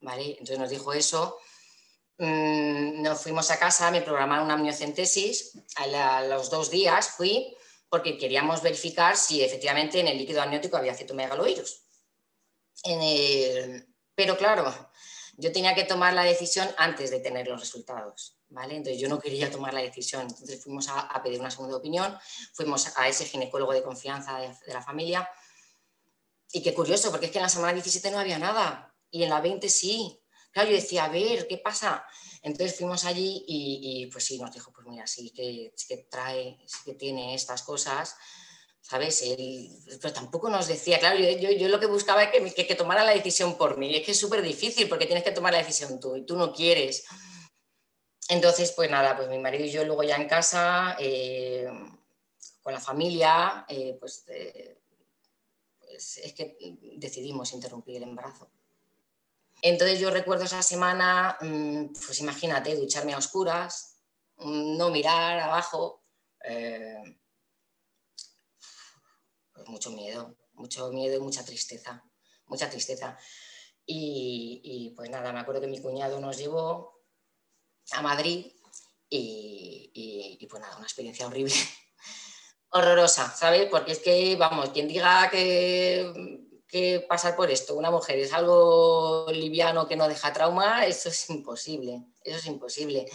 ¿Vale? 0.00 0.30
Entonces 0.30 0.58
nos 0.58 0.70
dijo 0.70 0.92
eso. 0.92 1.38
Mm, 2.18 3.02
nos 3.02 3.20
fuimos 3.20 3.50
a 3.50 3.58
casa, 3.58 3.90
me 3.90 4.02
programaron 4.02 4.44
una 4.44 4.54
amniocentesis, 4.54 5.58
a, 5.76 6.22
los 6.22 6.50
dos 6.50 6.70
días 6.70 7.08
fui 7.10 7.56
porque 7.88 8.16
queríamos 8.16 8.62
verificar 8.62 9.16
si 9.16 9.42
efectivamente 9.42 10.00
en 10.00 10.08
el 10.08 10.18
líquido 10.18 10.40
amniótico 10.40 10.76
había 10.76 10.94
citomegalovirus. 10.94 11.82
Pero 14.14 14.36
claro, 14.38 14.72
yo 15.36 15.52
tenía 15.52 15.74
que 15.74 15.84
tomar 15.84 16.14
la 16.14 16.24
decisión 16.24 16.68
antes 16.78 17.10
de 17.10 17.20
tener 17.20 17.48
los 17.48 17.60
resultados. 17.60 18.38
Entonces 18.60 19.00
yo 19.00 19.08
no 19.08 19.18
quería 19.18 19.50
tomar 19.50 19.72
la 19.74 19.80
decisión, 19.80 20.22
entonces 20.22 20.62
fuimos 20.62 20.88
a, 20.88 21.20
pedir 21.22 21.40
una 21.40 21.50
segunda 21.50 21.76
opinión, 21.76 22.16
fuimos 22.52 22.96
a 22.96 23.08
ese 23.08 23.24
ginecólogo 23.24 23.72
de 23.72 23.82
confianza 23.82 24.38
de, 24.38 24.54
la 24.72 24.82
familia 24.82 25.28
y 26.52 26.62
qué 26.62 26.74
curioso, 26.74 27.10
porque 27.10 27.26
es 27.26 27.32
que 27.32 27.38
en 27.38 27.44
la 27.44 27.48
semana 27.48 27.72
17 27.72 28.10
no 28.10 28.18
había 28.18 28.38
nada 28.38 28.94
y 29.10 29.22
en 29.22 29.30
la 29.30 29.40
20 29.40 29.68
sí. 29.68 30.18
Claro, 30.52 30.68
yo 30.68 30.76
decía, 30.76 31.04
a 31.04 31.08
ver, 31.08 31.48
¿qué 31.48 31.56
pasa? 31.56 32.04
Entonces 32.42 32.76
fuimos 32.76 33.06
allí 33.06 33.42
y, 33.48 34.06
pues 34.12 34.24
sí, 34.24 34.38
nos 34.38 34.52
dijo, 34.52 34.70
pues 34.70 34.86
mira, 34.86 35.06
sí 35.06 35.30
que, 35.30 35.72
que 35.88 35.96
trae, 36.10 36.58
sí 36.66 36.78
que 36.84 36.94
tiene 36.94 37.34
estas 37.34 37.62
cosas, 37.62 38.16
¿sabes? 38.82 39.24
pero 40.02 40.12
tampoco 40.12 40.50
nos 40.50 40.66
decía, 40.66 40.98
claro, 40.98 41.18
yo, 41.18 41.50
yo, 41.50 41.68
lo 41.68 41.80
que 41.80 41.86
buscaba 41.86 42.24
es 42.24 42.30
que, 42.30 42.52
que, 42.52 42.66
que, 42.66 42.74
tomara 42.74 43.02
la 43.02 43.12
decisión 43.12 43.56
por 43.56 43.78
mí. 43.78 43.90
Y 43.90 43.96
es 43.96 44.04
que 44.04 44.12
es 44.12 44.20
súper 44.20 44.42
difícil 44.42 44.90
porque 44.90 45.06
tienes 45.06 45.24
que 45.24 45.30
tomar 45.30 45.52
la 45.52 45.60
decisión 45.60 45.98
tú 45.98 46.16
y 46.16 46.26
tú 46.26 46.36
no 46.36 46.52
quieres. 46.52 47.06
Entonces, 48.32 48.72
pues 48.72 48.90
nada, 48.90 49.14
pues 49.14 49.28
mi 49.28 49.38
marido 49.38 49.66
y 49.66 49.70
yo 49.70 49.84
luego 49.84 50.02
ya 50.04 50.16
en 50.16 50.26
casa, 50.26 50.96
eh, 50.98 51.68
con 52.62 52.72
la 52.72 52.80
familia, 52.80 53.66
eh, 53.68 53.94
pues, 54.00 54.24
eh, 54.28 54.80
pues, 55.78 56.16
es 56.16 56.32
que 56.32 56.56
decidimos 56.96 57.52
interrumpir 57.52 57.96
el 57.96 58.04
embarazo. 58.04 58.50
Entonces 59.60 60.00
yo 60.00 60.10
recuerdo 60.10 60.44
esa 60.44 60.62
semana, 60.62 61.36
mm, 61.42 61.88
pues 62.06 62.20
imagínate, 62.20 62.74
ducharme 62.74 63.12
a 63.12 63.18
oscuras, 63.18 63.98
no 64.38 64.88
mirar 64.88 65.38
abajo, 65.38 66.02
pues 69.52 69.68
mucho 69.68 69.90
miedo, 69.90 70.34
mucho 70.54 70.90
miedo 70.90 71.16
y 71.18 71.20
mucha 71.20 71.44
tristeza, 71.44 72.02
mucha 72.46 72.70
tristeza. 72.70 73.18
Y, 73.84 74.62
y, 74.64 74.90
pues 74.96 75.10
nada, 75.10 75.34
me 75.34 75.40
acuerdo 75.40 75.60
que 75.60 75.66
mi 75.66 75.82
cuñado 75.82 76.18
nos 76.18 76.38
llevó 76.38 77.01
a 77.90 78.02
Madrid 78.02 78.46
y, 79.08 80.46
pues 80.48 80.60
nada, 80.60 80.76
una 80.76 80.86
experiencia 80.86 81.26
horrible, 81.26 81.54
horrorosa, 82.70 83.30
¿sabes? 83.30 83.68
Porque 83.70 83.92
es 83.92 83.98
que, 83.98 84.36
vamos, 84.36 84.70
quien 84.70 84.88
diga 84.88 85.28
que, 85.30 86.40
que 86.66 87.04
pasar 87.06 87.36
por 87.36 87.50
esto, 87.50 87.74
una 87.74 87.90
mujer, 87.90 88.18
es 88.18 88.32
algo 88.32 89.26
liviano 89.30 89.86
que 89.86 89.96
no 89.96 90.08
deja 90.08 90.32
trauma, 90.32 90.86
eso 90.86 91.10
es 91.10 91.28
imposible, 91.30 92.02
eso 92.24 92.38
es 92.38 92.46
imposible. 92.46 93.06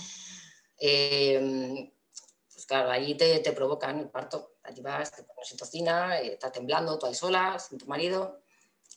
Eh, 0.79 1.91
pues 2.53 2.65
claro, 2.65 2.91
ahí 2.91 3.15
te, 3.15 3.39
te, 3.39 3.51
provocan 3.51 4.00
el 4.00 4.09
parto. 4.09 4.57
Allí 4.63 4.81
vas, 4.81 5.12
te 5.12 5.24
pones 5.24 5.51
en 5.51 5.57
tocina, 5.57 6.19
eh, 6.19 6.33
estás 6.33 6.51
temblando, 6.51 6.97
tú 7.00 7.05
ahí 7.05 7.15
sola, 7.15 7.57
sin 7.57 7.77
tu 7.77 7.88
marido, 7.88 8.41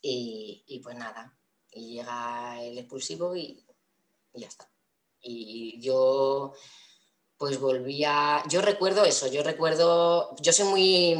y, 0.02 0.64
y, 0.66 0.80
pues 0.80 0.96
nada. 0.96 1.36
Y 1.70 1.94
llega 1.94 2.62
el 2.62 2.78
expulsivo 2.78 3.34
y, 3.36 3.64
y 4.34 4.40
ya 4.40 4.48
está. 4.48 4.70
Y 5.22 5.80
yo 5.80 6.54
pues 7.40 7.58
volvía, 7.58 8.42
yo 8.50 8.60
recuerdo 8.60 9.02
eso, 9.06 9.26
yo 9.26 9.42
recuerdo, 9.42 10.36
yo 10.42 10.52
soy 10.52 10.66
muy 10.66 11.18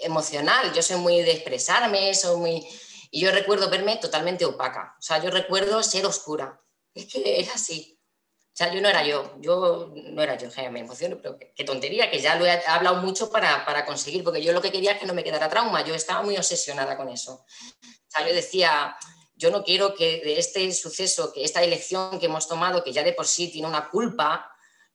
emocional, 0.00 0.72
yo 0.72 0.82
soy 0.82 0.96
muy 0.96 1.20
de 1.20 1.32
expresarme, 1.32 2.14
soy 2.14 2.38
muy, 2.38 2.66
y 3.10 3.20
yo 3.20 3.30
recuerdo 3.32 3.68
verme 3.68 3.98
totalmente 3.98 4.46
opaca, 4.46 4.96
o 4.98 5.02
sea, 5.02 5.22
yo 5.22 5.28
recuerdo 5.28 5.82
ser 5.82 6.06
oscura, 6.06 6.58
es 6.94 7.04
que 7.12 7.40
era 7.40 7.52
así, 7.52 8.00
o 8.00 8.56
sea, 8.56 8.72
yo 8.72 8.80
no 8.80 8.88
era 8.88 9.04
yo, 9.04 9.34
yo 9.40 9.92
no 9.94 10.22
era 10.22 10.38
yo, 10.38 10.48
me 10.70 10.80
emociono, 10.80 11.18
pero 11.20 11.36
qué, 11.38 11.64
tontería, 11.64 12.10
que 12.10 12.22
ya 12.22 12.36
lo 12.36 12.46
he 12.46 12.62
hablado 12.66 13.02
mucho 13.02 13.30
para, 13.30 13.66
para, 13.66 13.84
conseguir, 13.84 14.24
porque 14.24 14.42
yo 14.42 14.54
lo 14.54 14.62
que 14.62 14.72
quería 14.72 14.92
es 14.92 15.00
que 15.00 15.06
no 15.06 15.12
me 15.12 15.22
quedara 15.22 15.50
trauma, 15.50 15.84
yo 15.84 15.94
estaba 15.94 16.22
muy 16.22 16.38
obsesionada 16.38 16.96
con 16.96 17.10
eso, 17.10 17.44
o 17.44 18.10
sea, 18.10 18.26
yo 18.26 18.34
decía, 18.34 18.96
yo 19.38 19.52
no 19.52 19.62
quiero 19.62 19.94
que 19.94 20.20
de 20.20 20.38
este 20.38 20.70
suceso, 20.72 21.32
que 21.32 21.44
esta 21.44 21.62
elección 21.62 22.18
que 22.18 22.26
hemos 22.26 22.48
tomado, 22.48 22.82
que 22.82 22.92
ya 22.92 23.04
de 23.04 23.12
por 23.12 23.26
sí 23.26 23.48
tiene 23.48 23.68
una 23.68 23.88
culpa, 23.88 24.50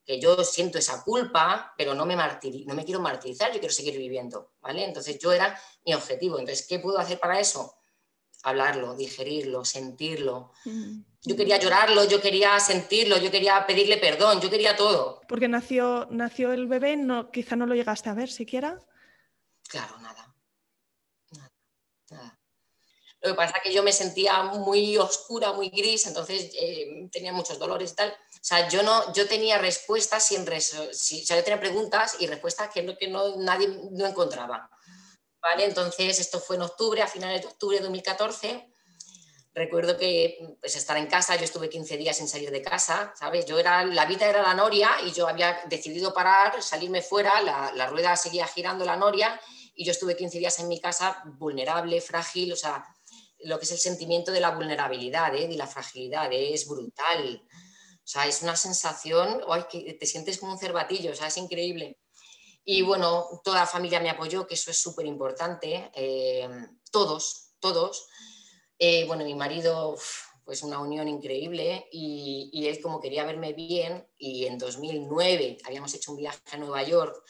que 0.06 0.20
yo 0.20 0.44
siento 0.44 0.78
esa 0.78 1.02
culpa, 1.02 1.74
pero 1.78 1.96
no 1.96 2.06
me, 2.06 2.16
no 2.16 2.76
me 2.76 2.84
quiero 2.84 3.00
martirizar, 3.00 3.54
yo 3.54 3.60
quiero 3.60 3.74
seguir 3.74 3.98
viviendo, 3.98 4.52
¿vale? 4.62 4.84
Entonces 4.84 5.18
yo 5.18 5.32
era 5.32 5.58
mi 5.86 5.94
objetivo. 5.94 6.40
Entonces, 6.40 6.68
¿qué 6.68 6.80
puedo 6.80 7.00
hacer 7.00 7.20
para 7.20 7.40
eso? 7.40 7.78
Hablarlo, 8.44 8.96
digerirlo, 8.96 9.64
sentirlo. 9.64 10.52
Mm. 10.66 11.04
Yo 11.22 11.38
quería 11.38 11.58
llorarlo, 11.58 12.04
yo 12.04 12.20
quería 12.20 12.60
sentirlo, 12.60 13.18
yo 13.18 13.32
quería 13.32 13.66
pedirle 13.66 13.96
perdón, 13.96 14.42
yo 14.42 14.50
quería 14.50 14.76
todo. 14.76 15.22
Porque 15.30 15.48
nació, 15.48 16.06
nació 16.12 16.52
el 16.52 16.68
bebé, 16.68 16.98
no, 16.98 17.32
quizá 17.32 17.56
no 17.56 17.66
lo 17.66 17.76
llegaste 17.76 18.10
a 18.10 18.14
ver 18.14 18.30
siquiera. 18.30 18.82
Claro. 19.70 19.98
Nada. 20.02 20.36
nada. 22.12 22.40
Lo 23.24 23.30
que 23.30 23.36
pasa 23.36 23.56
es 23.56 23.64
que 23.64 23.74
yo 23.74 23.84
me 23.84 23.94
sentía 23.94 24.44
muy 24.44 24.98
oscura, 24.98 25.54
muy 25.54 25.70
gris, 25.70 26.08
entonces 26.08 26.52
eh, 26.60 27.08
tenía 27.10 27.32
muchos 27.32 27.58
dolores 27.58 27.94
y 27.94 27.96
tal. 27.96 28.10
O 28.10 28.46
sea, 28.46 28.68
yo, 28.68 28.84
no, 28.84 29.14
yo 29.14 29.26
tenía 29.30 29.58
respuestas 29.58 30.28
sin 30.28 30.46
si, 30.92 31.24
o 31.24 31.26
sea, 31.26 31.38
yo 31.38 31.44
tenía 31.46 31.60
preguntas 31.62 32.18
y 32.20 32.28
respuestas 32.28 32.70
que, 32.74 32.84
no, 32.84 32.98
que 32.98 33.08
no, 33.08 33.38
nadie 33.38 33.70
no 33.92 34.06
encontraba. 34.06 34.70
¿Vale? 35.42 35.64
Entonces, 35.64 36.20
esto 36.20 36.42
fue 36.42 36.58
en 36.58 36.64
octubre, 36.64 37.02
a 37.02 37.08
finales 37.08 37.42
de 37.42 37.48
octubre 37.48 37.78
de 37.78 37.84
2014. 37.84 38.70
Recuerdo 39.54 39.98
que 39.98 40.58
pues, 40.60 40.76
estar 40.76 40.98
en 40.98 41.08
casa, 41.08 41.38
yo 41.38 41.46
estuve 41.46 41.70
15 41.70 41.96
días 41.96 42.18
sin 42.18 42.28
salir 42.28 42.52
de 42.52 42.62
casa, 42.62 43.14
¿sabes? 43.18 43.46
Yo 43.46 43.58
era, 43.58 43.86
la 43.86 44.06
vida 44.06 44.28
era 44.28 44.42
la 44.42 44.54
noria 44.54 44.90
y 45.06 45.14
yo 45.14 45.30
había 45.30 45.62
decidido 45.70 46.14
parar, 46.14 46.62
salirme 46.62 47.02
fuera, 47.02 47.42
la, 47.42 47.72
la 47.74 47.88
rueda 47.88 48.18
seguía 48.18 48.48
girando 48.48 48.84
la 48.84 48.98
noria 48.98 49.40
y 49.76 49.86
yo 49.86 49.92
estuve 49.92 50.18
15 50.18 50.40
días 50.40 50.60
en 50.60 50.68
mi 50.68 50.82
casa 50.82 51.22
vulnerable, 51.38 52.02
frágil, 52.02 52.52
o 52.52 52.56
sea, 52.56 52.84
lo 53.44 53.58
que 53.60 53.66
es 53.66 53.72
el 53.72 53.78
sentimiento 53.78 54.32
de 54.32 54.40
la 54.40 54.52
vulnerabilidad 54.52 55.36
¿eh? 55.36 55.48
y 55.52 55.56
la 55.56 55.68
fragilidad, 55.68 56.32
¿eh? 56.32 56.54
es 56.54 56.68
brutal. 56.68 57.44
O 58.04 58.08
sea, 58.08 58.28
es 58.28 58.42
una 58.42 58.56
sensación, 58.56 59.42
ay, 59.48 59.64
que 59.72 59.94
te 59.94 60.06
sientes 60.06 60.38
como 60.38 60.54
un 60.54 60.60
cervatillo, 60.60 61.12
o 61.12 61.16
sea, 61.16 61.28
es 61.28 61.38
increíble. 61.38 62.00
Y 62.66 62.82
bueno, 62.82 63.42
toda 63.44 63.62
la 63.62 63.68
familia 63.68 64.00
me 64.00 64.10
apoyó, 64.10 64.48
que 64.48 64.56
eso 64.56 64.72
es 64.72 64.78
súper 64.78 65.06
importante. 65.06 65.92
Eh, 65.94 66.48
todos, 66.92 67.56
todos. 67.60 68.08
Eh, 68.78 69.06
bueno, 69.06 69.24
mi 69.24 69.36
marido, 69.36 69.96
pues 70.44 70.64
una 70.64 70.80
unión 70.80 71.08
increíble 71.08 71.88
y, 71.92 72.50
y, 72.52 72.68
él 72.68 72.82
como 72.82 73.00
quería 73.00 73.24
verme 73.24 73.54
bien 73.54 74.06
y 74.18 74.46
en 74.46 74.58
2009 74.58 75.60
habíamos 75.66 75.94
hecho 75.94 76.12
un 76.12 76.18
viaje 76.18 76.42
a 76.52 76.58
Nueva 76.58 76.84
York 76.84 77.24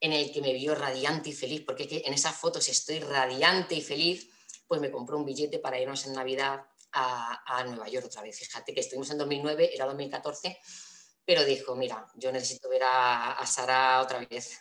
en 0.00 0.12
el 0.12 0.32
que 0.32 0.40
me 0.40 0.52
vio 0.52 0.74
radiante 0.74 1.30
y 1.30 1.32
feliz, 1.32 1.62
porque 1.66 2.02
en 2.04 2.12
esas 2.12 2.36
fotos 2.36 2.68
estoy 2.68 3.00
radiante 3.00 3.74
y 3.74 3.80
feliz 3.80 4.30
pues 4.66 4.80
me 4.80 4.90
compró 4.90 5.16
un 5.16 5.24
billete 5.24 5.58
para 5.58 5.78
irnos 5.78 6.06
en 6.06 6.14
Navidad 6.14 6.64
a, 6.92 7.64
Nueva 7.64 7.88
York 7.88 8.06
otra 8.06 8.22
vez. 8.22 8.38
Fíjate 8.38 8.72
que 8.72 8.80
estuvimos 8.80 9.10
en 9.10 9.18
2009, 9.18 9.70
era 9.74 9.86
2014, 9.86 10.58
pero 11.24 11.44
dijo, 11.44 11.74
mira, 11.76 12.06
yo 12.14 12.32
necesito 12.32 12.68
ver 12.68 12.82
a, 12.84 13.44
Sara 13.46 14.00
otra 14.00 14.18
vez. 14.18 14.60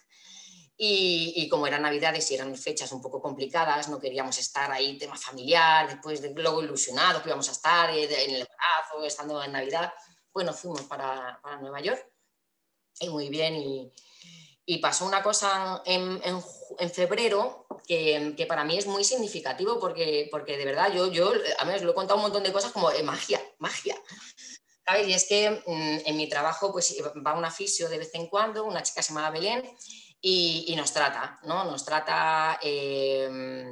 Y, 0.77 1.47
como 1.49 1.67
eran 1.67 1.83
navidades 1.83 2.29
y 2.31 2.35
eran 2.35 2.53
fechas 2.57 2.91
un 2.91 3.01
poco 3.01 3.21
complicadas, 3.21 3.87
no 3.87 3.99
queríamos 3.99 4.37
estar 4.37 4.69
ahí, 4.71 4.97
tema 4.97 5.15
familiar, 5.15 5.87
después 5.87 6.21
de 6.21 6.31
luego 6.31 6.61
ilusionados 6.61 7.21
que 7.21 7.29
íbamos 7.29 7.47
a 7.47 7.53
estar 7.53 7.89
en 7.89 8.11
el 8.11 8.41
embarazo, 8.41 9.03
estando 9.05 9.41
en 9.41 9.53
Navidad, 9.53 9.93
bueno, 10.33 10.53
fuimos 10.53 10.81
para, 10.81 11.39
para 11.41 11.61
Nueva 11.61 11.79
York 11.79 12.05
y 12.99 13.09
muy 13.09 13.29
bien. 13.29 13.55
Y, 13.55 13.93
y 14.65 14.79
pasó 14.79 15.05
una 15.05 15.21
cosa 15.21 15.81
en, 15.85 16.21
en, 16.23 16.89
febrero 16.89 17.67
que, 17.87 18.33
que, 18.35 18.45
para 18.45 18.63
mí 18.63 18.77
es 18.77 18.87
muy 18.87 19.03
significativo 19.03 19.79
porque, 19.79 20.27
porque 20.31 20.57
de 20.57 20.65
verdad 20.65 20.91
yo, 20.91 21.11
yo 21.11 21.31
a 21.59 21.65
mí 21.65 21.73
os 21.73 21.83
lo 21.83 21.91
he 21.91 21.95
contado 21.95 22.17
un 22.17 22.23
montón 22.23 22.43
de 22.43 22.51
cosas 22.51 22.71
como 22.71 22.89
magia, 23.03 23.41
magia. 23.59 23.95
¿Sabes? 24.87 25.07
Y 25.07 25.13
es 25.13 25.25
que 25.27 25.49
mm, 25.49 26.07
en 26.07 26.17
mi 26.17 26.29
trabajo 26.29 26.71
pues 26.71 26.95
va 27.25 27.33
una 27.33 27.51
fisio 27.51 27.89
de 27.89 27.97
vez 27.97 28.11
en 28.13 28.27
cuando, 28.27 28.65
una 28.65 28.83
chica 28.83 29.01
se 29.01 29.13
llama 29.13 29.31
Belén, 29.31 29.63
y, 30.21 30.65
y 30.67 30.75
nos 30.75 30.91
trata, 30.91 31.39
¿no? 31.43 31.63
Nos 31.65 31.85
trata 31.85 32.59
eh, 32.61 33.69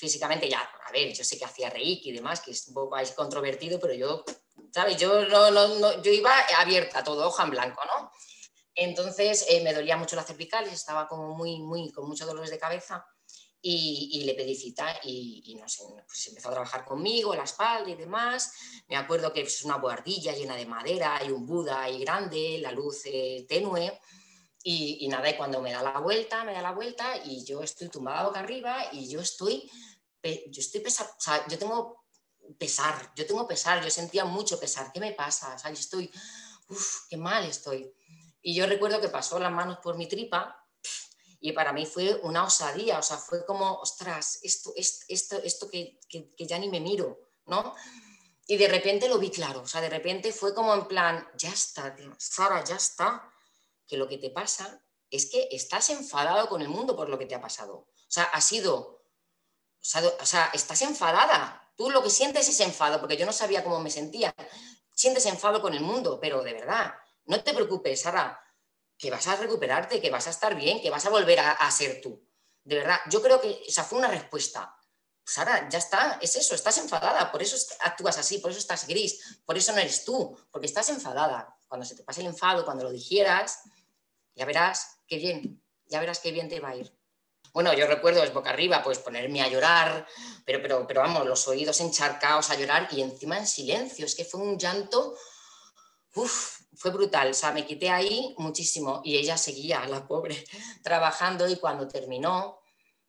físicamente 0.00 0.48
ya, 0.48 0.60
a 0.60 0.92
ver, 0.92 1.12
yo 1.12 1.24
sé 1.24 1.38
que 1.38 1.44
hacía 1.44 1.70
reiki 1.70 2.10
y 2.10 2.12
demás, 2.12 2.40
que 2.40 2.50
es 2.50 2.68
un 2.68 2.74
poco 2.74 2.96
controvertido, 3.14 3.78
pero 3.78 3.94
yo, 3.94 4.24
¿sabes? 4.72 4.96
Yo, 4.96 5.26
no, 5.26 5.50
no, 5.50 6.02
yo 6.02 6.12
iba 6.12 6.32
abierta, 6.58 7.04
todo 7.04 7.28
hoja 7.28 7.44
en 7.44 7.50
blanco, 7.50 7.82
¿no? 7.84 7.99
Entonces 8.80 9.44
eh, 9.50 9.60
me 9.62 9.74
dolía 9.74 9.98
mucho 9.98 10.16
las 10.16 10.26
cervicales, 10.26 10.72
estaba 10.72 11.06
como 11.06 11.34
muy, 11.34 11.58
muy, 11.58 11.92
con 11.92 12.08
muchos 12.08 12.26
dolores 12.26 12.50
de 12.50 12.58
cabeza 12.58 13.06
y, 13.60 14.22
le 14.24 14.32
pedí 14.32 14.54
cita 14.54 14.98
y, 15.04 15.54
no 15.60 15.68
sé, 15.68 15.82
pues 16.06 16.28
empezó 16.28 16.48
a 16.48 16.52
trabajar 16.52 16.86
conmigo, 16.86 17.34
la 17.34 17.42
espalda 17.42 17.90
y 17.90 17.94
demás. 17.94 18.54
Me 18.88 18.96
acuerdo 18.96 19.34
que 19.34 19.42
es 19.42 19.62
una 19.64 19.76
buhardilla 19.76 20.32
llena 20.32 20.56
de 20.56 20.64
madera, 20.64 21.18
hay 21.18 21.30
un 21.30 21.44
Buda 21.44 21.82
ahí 21.82 22.00
grande, 22.00 22.56
la 22.58 22.72
luz 22.72 23.02
eh, 23.04 23.44
tenue. 23.46 24.00
Y, 24.62 25.06
nada, 25.08 25.28
y 25.28 25.36
cuando 25.36 25.60
me 25.60 25.72
da 25.72 25.82
la 25.82 25.98
vuelta, 25.98 26.42
me 26.44 26.54
da 26.54 26.62
la 26.62 26.72
vuelta 26.72 27.18
y 27.22 27.44
yo 27.44 27.62
estoy 27.62 27.90
tumbada 27.90 28.24
boca 28.24 28.40
arriba 28.40 28.88
y 28.92 29.10
yo 29.10 29.20
estoy, 29.20 29.70
yo 30.22 30.60
estoy 30.60 30.80
pesar, 30.80 31.06
o 31.06 31.20
sea, 31.20 31.46
yo 31.48 31.58
tengo 31.58 32.06
pesar, 32.58 33.12
yo 33.14 33.26
tengo 33.26 33.46
pesar, 33.46 33.84
yo 33.84 33.90
sentía 33.90 34.24
mucho 34.24 34.58
pesar, 34.58 34.90
¿qué 34.90 35.00
me 35.00 35.12
pasa? 35.12 35.54
O 35.54 35.58
sea, 35.58 35.70
yo 35.70 35.80
estoy, 35.80 36.10
uff, 36.68 37.08
qué 37.10 37.18
mal 37.18 37.44
estoy. 37.44 37.92
Y 38.42 38.54
yo 38.54 38.66
recuerdo 38.66 39.00
que 39.00 39.08
pasó 39.08 39.38
las 39.38 39.52
manos 39.52 39.78
por 39.78 39.96
mi 39.96 40.06
tripa 40.06 40.56
y 41.40 41.52
para 41.52 41.72
mí 41.72 41.86
fue 41.86 42.20
una 42.22 42.44
osadía, 42.44 42.98
o 42.98 43.02
sea, 43.02 43.16
fue 43.16 43.46
como, 43.46 43.74
ostras, 43.74 44.40
esto, 44.42 44.72
esto, 44.76 45.38
esto, 45.42 45.70
que, 45.70 45.98
que, 46.08 46.46
ya 46.46 46.58
ni 46.58 46.68
me 46.68 46.80
miro, 46.80 47.18
¿no? 47.46 47.74
Y 48.46 48.56
de 48.56 48.68
repente 48.68 49.08
lo 49.08 49.18
vi 49.18 49.30
claro, 49.30 49.62
o 49.62 49.66
sea, 49.66 49.80
de 49.80 49.88
repente 49.88 50.32
fue 50.32 50.54
como 50.54 50.74
en 50.74 50.86
plan, 50.86 51.26
ya 51.36 51.50
está, 51.50 51.96
Sara, 52.18 52.62
ya 52.64 52.76
está, 52.76 53.32
que 53.86 53.96
lo 53.96 54.06
que 54.06 54.18
te 54.18 54.30
pasa 54.30 54.82
es 55.10 55.26
que 55.26 55.48
estás 55.50 55.88
enfadado 55.90 56.48
con 56.48 56.60
el 56.62 56.68
mundo 56.68 56.94
por 56.94 57.08
lo 57.08 57.18
que 57.18 57.26
te 57.26 57.34
ha 57.34 57.40
pasado. 57.40 57.74
O 57.74 58.12
sea, 58.12 58.24
ha 58.24 58.40
sido, 58.40 59.04
o 60.20 60.26
sea, 60.26 60.50
estás 60.52 60.82
enfadada. 60.82 61.72
Tú 61.76 61.90
lo 61.90 62.02
que 62.02 62.10
sientes 62.10 62.48
es 62.48 62.60
enfado, 62.60 63.00
porque 63.00 63.16
yo 63.16 63.26
no 63.26 63.32
sabía 63.32 63.64
cómo 63.64 63.80
me 63.80 63.90
sentía. 63.90 64.34
Sientes 64.94 65.26
enfado 65.26 65.60
con 65.60 65.74
el 65.74 65.80
mundo, 65.80 66.18
pero 66.20 66.42
de 66.42 66.52
verdad, 66.52 66.94
no 67.26 67.42
te 67.42 67.54
preocupes, 67.54 68.02
Sara, 68.02 68.40
que 68.98 69.10
vas 69.10 69.26
a 69.26 69.36
recuperarte, 69.36 70.00
que 70.00 70.10
vas 70.10 70.26
a 70.26 70.30
estar 70.30 70.54
bien, 70.54 70.80
que 70.80 70.90
vas 70.90 71.06
a 71.06 71.10
volver 71.10 71.40
a, 71.40 71.70
ser 71.70 72.00
tú. 72.02 72.22
De 72.62 72.76
verdad, 72.76 73.00
yo 73.08 73.22
creo 73.22 73.40
que 73.40 73.62
esa 73.66 73.82
fue 73.82 73.98
una 73.98 74.08
respuesta. 74.08 74.76
Sara, 75.24 75.68
ya 75.68 75.78
está, 75.78 76.18
es 76.20 76.36
eso, 76.36 76.54
estás 76.54 76.76
enfadada, 76.78 77.32
por 77.32 77.42
eso 77.42 77.56
actúas 77.80 78.18
así, 78.18 78.38
por 78.38 78.50
eso 78.50 78.60
estás 78.60 78.86
gris, 78.86 79.40
por 79.44 79.56
eso 79.56 79.72
no 79.72 79.78
eres 79.78 80.04
tú, 80.04 80.36
porque 80.50 80.66
estás 80.66 80.88
enfadada. 80.90 81.56
Cuando 81.68 81.86
se 81.86 81.94
te 81.94 82.02
pase 82.02 82.20
el 82.20 82.26
enfado, 82.26 82.64
cuando 82.64 82.84
lo 82.84 82.90
dijeras, 82.90 83.62
ya 84.34 84.44
verás 84.44 84.98
qué 85.06 85.16
bien, 85.16 85.62
ya 85.86 86.00
verás 86.00 86.18
qué 86.18 86.32
bien 86.32 86.48
te 86.48 86.60
va 86.60 86.70
a 86.70 86.76
ir. 86.76 87.00
Bueno, 87.52 87.72
yo 87.74 87.86
recuerdo 87.86 88.22
es 88.22 88.32
boca 88.32 88.50
arriba, 88.50 88.82
pues 88.82 88.98
ponerme 88.98 89.42
a 89.42 89.48
llorar, 89.48 90.06
pero, 90.44 90.62
pero, 90.62 90.86
pero 90.86 91.00
vamos, 91.00 91.26
los 91.26 91.48
oídos 91.48 91.80
encharcados 91.80 92.50
a 92.50 92.56
llorar 92.56 92.88
y 92.92 93.00
encima 93.00 93.38
en 93.38 93.46
silencio. 93.46 94.06
Es 94.06 94.14
que 94.14 94.24
fue 94.24 94.40
un 94.40 94.56
llanto, 94.56 95.16
uff, 96.14 96.59
fue 96.74 96.90
brutal, 96.90 97.30
o 97.30 97.34
sea, 97.34 97.52
me 97.52 97.66
quité 97.66 97.90
ahí 97.90 98.34
muchísimo 98.38 99.00
y 99.04 99.16
ella 99.16 99.36
seguía, 99.36 99.86
la 99.86 100.06
pobre, 100.06 100.44
trabajando 100.82 101.48
y 101.48 101.56
cuando 101.56 101.88
terminó, 101.88 102.60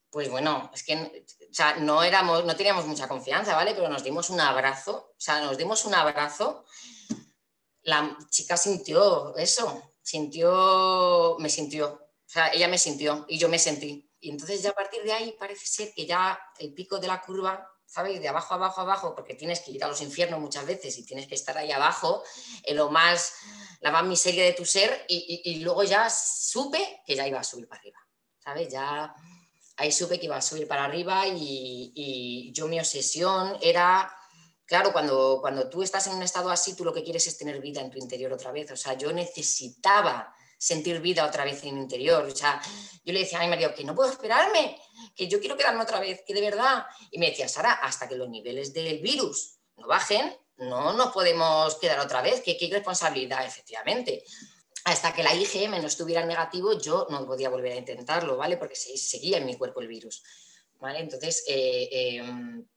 pues 0.10 0.30
bueno, 0.30 0.70
es 0.74 0.84
que 0.84 1.26
o 1.52 1.54
sea, 1.54 1.76
no, 1.78 2.04
éramos, 2.04 2.46
no 2.46 2.56
teníamos 2.56 2.86
mucha 2.86 3.08
confianza, 3.08 3.56
¿vale? 3.56 3.74
Pero 3.74 3.90
nos 3.90 4.04
dimos 4.04 4.30
un 4.30 4.40
abrazo, 4.40 5.14
o 5.18 5.20
sea, 5.20 5.42
nos 5.42 5.58
dimos 5.58 5.86
un 5.86 5.94
abrazo, 5.94 6.66
la 7.84 8.18
chica 8.30 8.58
sintió 8.58 9.36
eso, 9.38 9.94
sintió, 10.02 11.38
me 11.40 11.50
sintió, 11.50 11.94
o 11.94 12.30
sea, 12.30 12.50
ella 12.54 12.68
me 12.68 12.78
sintió 12.78 13.26
y 13.28 13.38
yo 13.38 13.50
me 13.50 13.60
sentí. 13.60 14.10
Y 14.20 14.30
entonces 14.30 14.62
ya 14.62 14.70
a 14.70 14.76
partir 14.76 15.04
de 15.04 15.14
ahí 15.14 15.36
parece 15.40 15.66
ser 15.66 15.94
que 15.94 16.06
ya 16.06 16.40
el 16.60 16.74
pico 16.74 17.00
de 17.00 17.08
la 17.08 17.22
curva 17.22 17.71
¿sabes? 17.92 18.22
De 18.22 18.30
abajo, 18.30 18.54
abajo, 18.54 18.82
abajo, 18.82 19.14
porque 19.14 19.36
tienes 19.36 19.60
que 19.60 19.72
ir 19.72 19.84
a 19.84 19.88
los 19.90 20.02
infiernos 20.02 20.40
muchas 20.40 20.66
veces 20.66 20.98
y 20.98 21.04
tienes 21.04 21.28
que 21.28 21.36
estar 21.36 21.58
ahí 21.58 21.74
abajo, 21.74 22.24
en 22.64 22.78
lo 22.78 22.90
más, 22.90 23.34
la 23.82 23.92
más 23.92 24.06
miseria 24.06 24.46
de 24.46 24.54
tu 24.54 24.64
ser, 24.64 25.06
y, 25.10 25.60
luego 25.60 25.84
ya 25.84 26.10
supe 26.10 27.02
que 27.06 27.16
ya 27.16 27.28
iba 27.28 27.42
a 27.42 27.44
subir 27.44 27.68
para 27.68 27.82
arriba, 27.82 28.00
¿sabes? 28.40 28.70
Ya 28.72 29.14
ahí 29.76 29.92
supe 29.92 30.20
que 30.20 30.28
iba 30.28 30.38
a 30.38 30.42
subir 30.42 30.70
para 30.70 30.86
arriba 30.86 31.28
y, 31.28 31.92
y 31.94 32.54
yo 32.54 32.68
mi 32.68 32.80
obsesión 32.80 33.58
era 33.62 34.16
claro, 34.66 34.94
cuando, 34.94 35.40
cuando 35.42 35.70
tú 35.70 35.84
estás 35.84 36.08
en 36.08 36.14
un 36.14 36.24
estado 36.24 36.50
así, 36.50 36.78
tú 36.78 36.86
lo 36.86 36.94
que 36.94 37.04
quieres 37.04 37.28
es 37.28 37.38
tener 37.38 37.60
vida 37.60 37.82
en 37.82 37.92
tu 37.92 37.98
interior 37.98 38.32
otra 38.32 38.54
vez. 38.54 38.72
O 38.72 38.78
sea, 38.78 38.94
yo 38.94 39.12
necesitaba 39.12 40.34
sentir 40.62 41.02
vida 41.02 41.26
otra 41.26 41.44
vez 41.44 41.64
en 41.64 41.74
mi 41.74 41.82
interior. 41.82 42.24
O 42.24 42.36
sea, 42.36 42.62
yo 43.04 43.12
le 43.12 43.22
decía 43.22 43.40
a 43.40 43.42
mi 43.42 43.48
marido 43.48 43.74
que 43.74 43.84
no 43.84 43.96
puedo 43.96 44.12
esperarme, 44.12 44.80
que 45.16 45.28
yo 45.28 45.40
quiero 45.40 45.58
quedarme 45.58 45.82
otra 45.82 46.00
vez, 46.00 46.22
que 46.26 46.36
de 46.36 46.42
verdad. 46.42 46.86
Y 47.10 47.18
me 47.18 47.32
decía, 47.32 47.50
Sara, 47.50 47.74
hasta 47.74 48.08
que 48.08 48.16
los 48.16 48.30
niveles 48.30 48.72
del 48.72 49.00
virus 49.00 49.58
no 49.78 49.88
bajen, 49.88 50.38
no 50.58 50.94
nos 50.94 51.12
podemos 51.12 51.76
quedar 51.78 52.00
otra 52.00 52.22
vez. 52.22 52.42
¿Qué, 52.42 52.58
qué 52.58 52.70
responsabilidad, 52.70 53.44
efectivamente? 53.44 54.24
Hasta 54.84 55.12
que 55.14 55.24
la 55.24 55.34
IgM 55.34 55.82
no 55.82 55.88
estuviera 55.88 56.24
negativo, 56.24 56.80
yo 56.80 57.08
no 57.10 57.26
podía 57.26 57.50
volver 57.50 57.72
a 57.72 57.78
intentarlo, 57.78 58.38
¿vale? 58.38 58.58
Porque 58.58 58.76
seguía 58.76 59.40
en 59.40 59.48
mi 59.48 59.58
cuerpo 59.58 59.82
el 59.82 59.88
virus. 59.88 60.22
¿Vale? 60.80 61.00
Entonces, 61.00 61.44
eh, 61.48 61.90
em, 61.92 62.68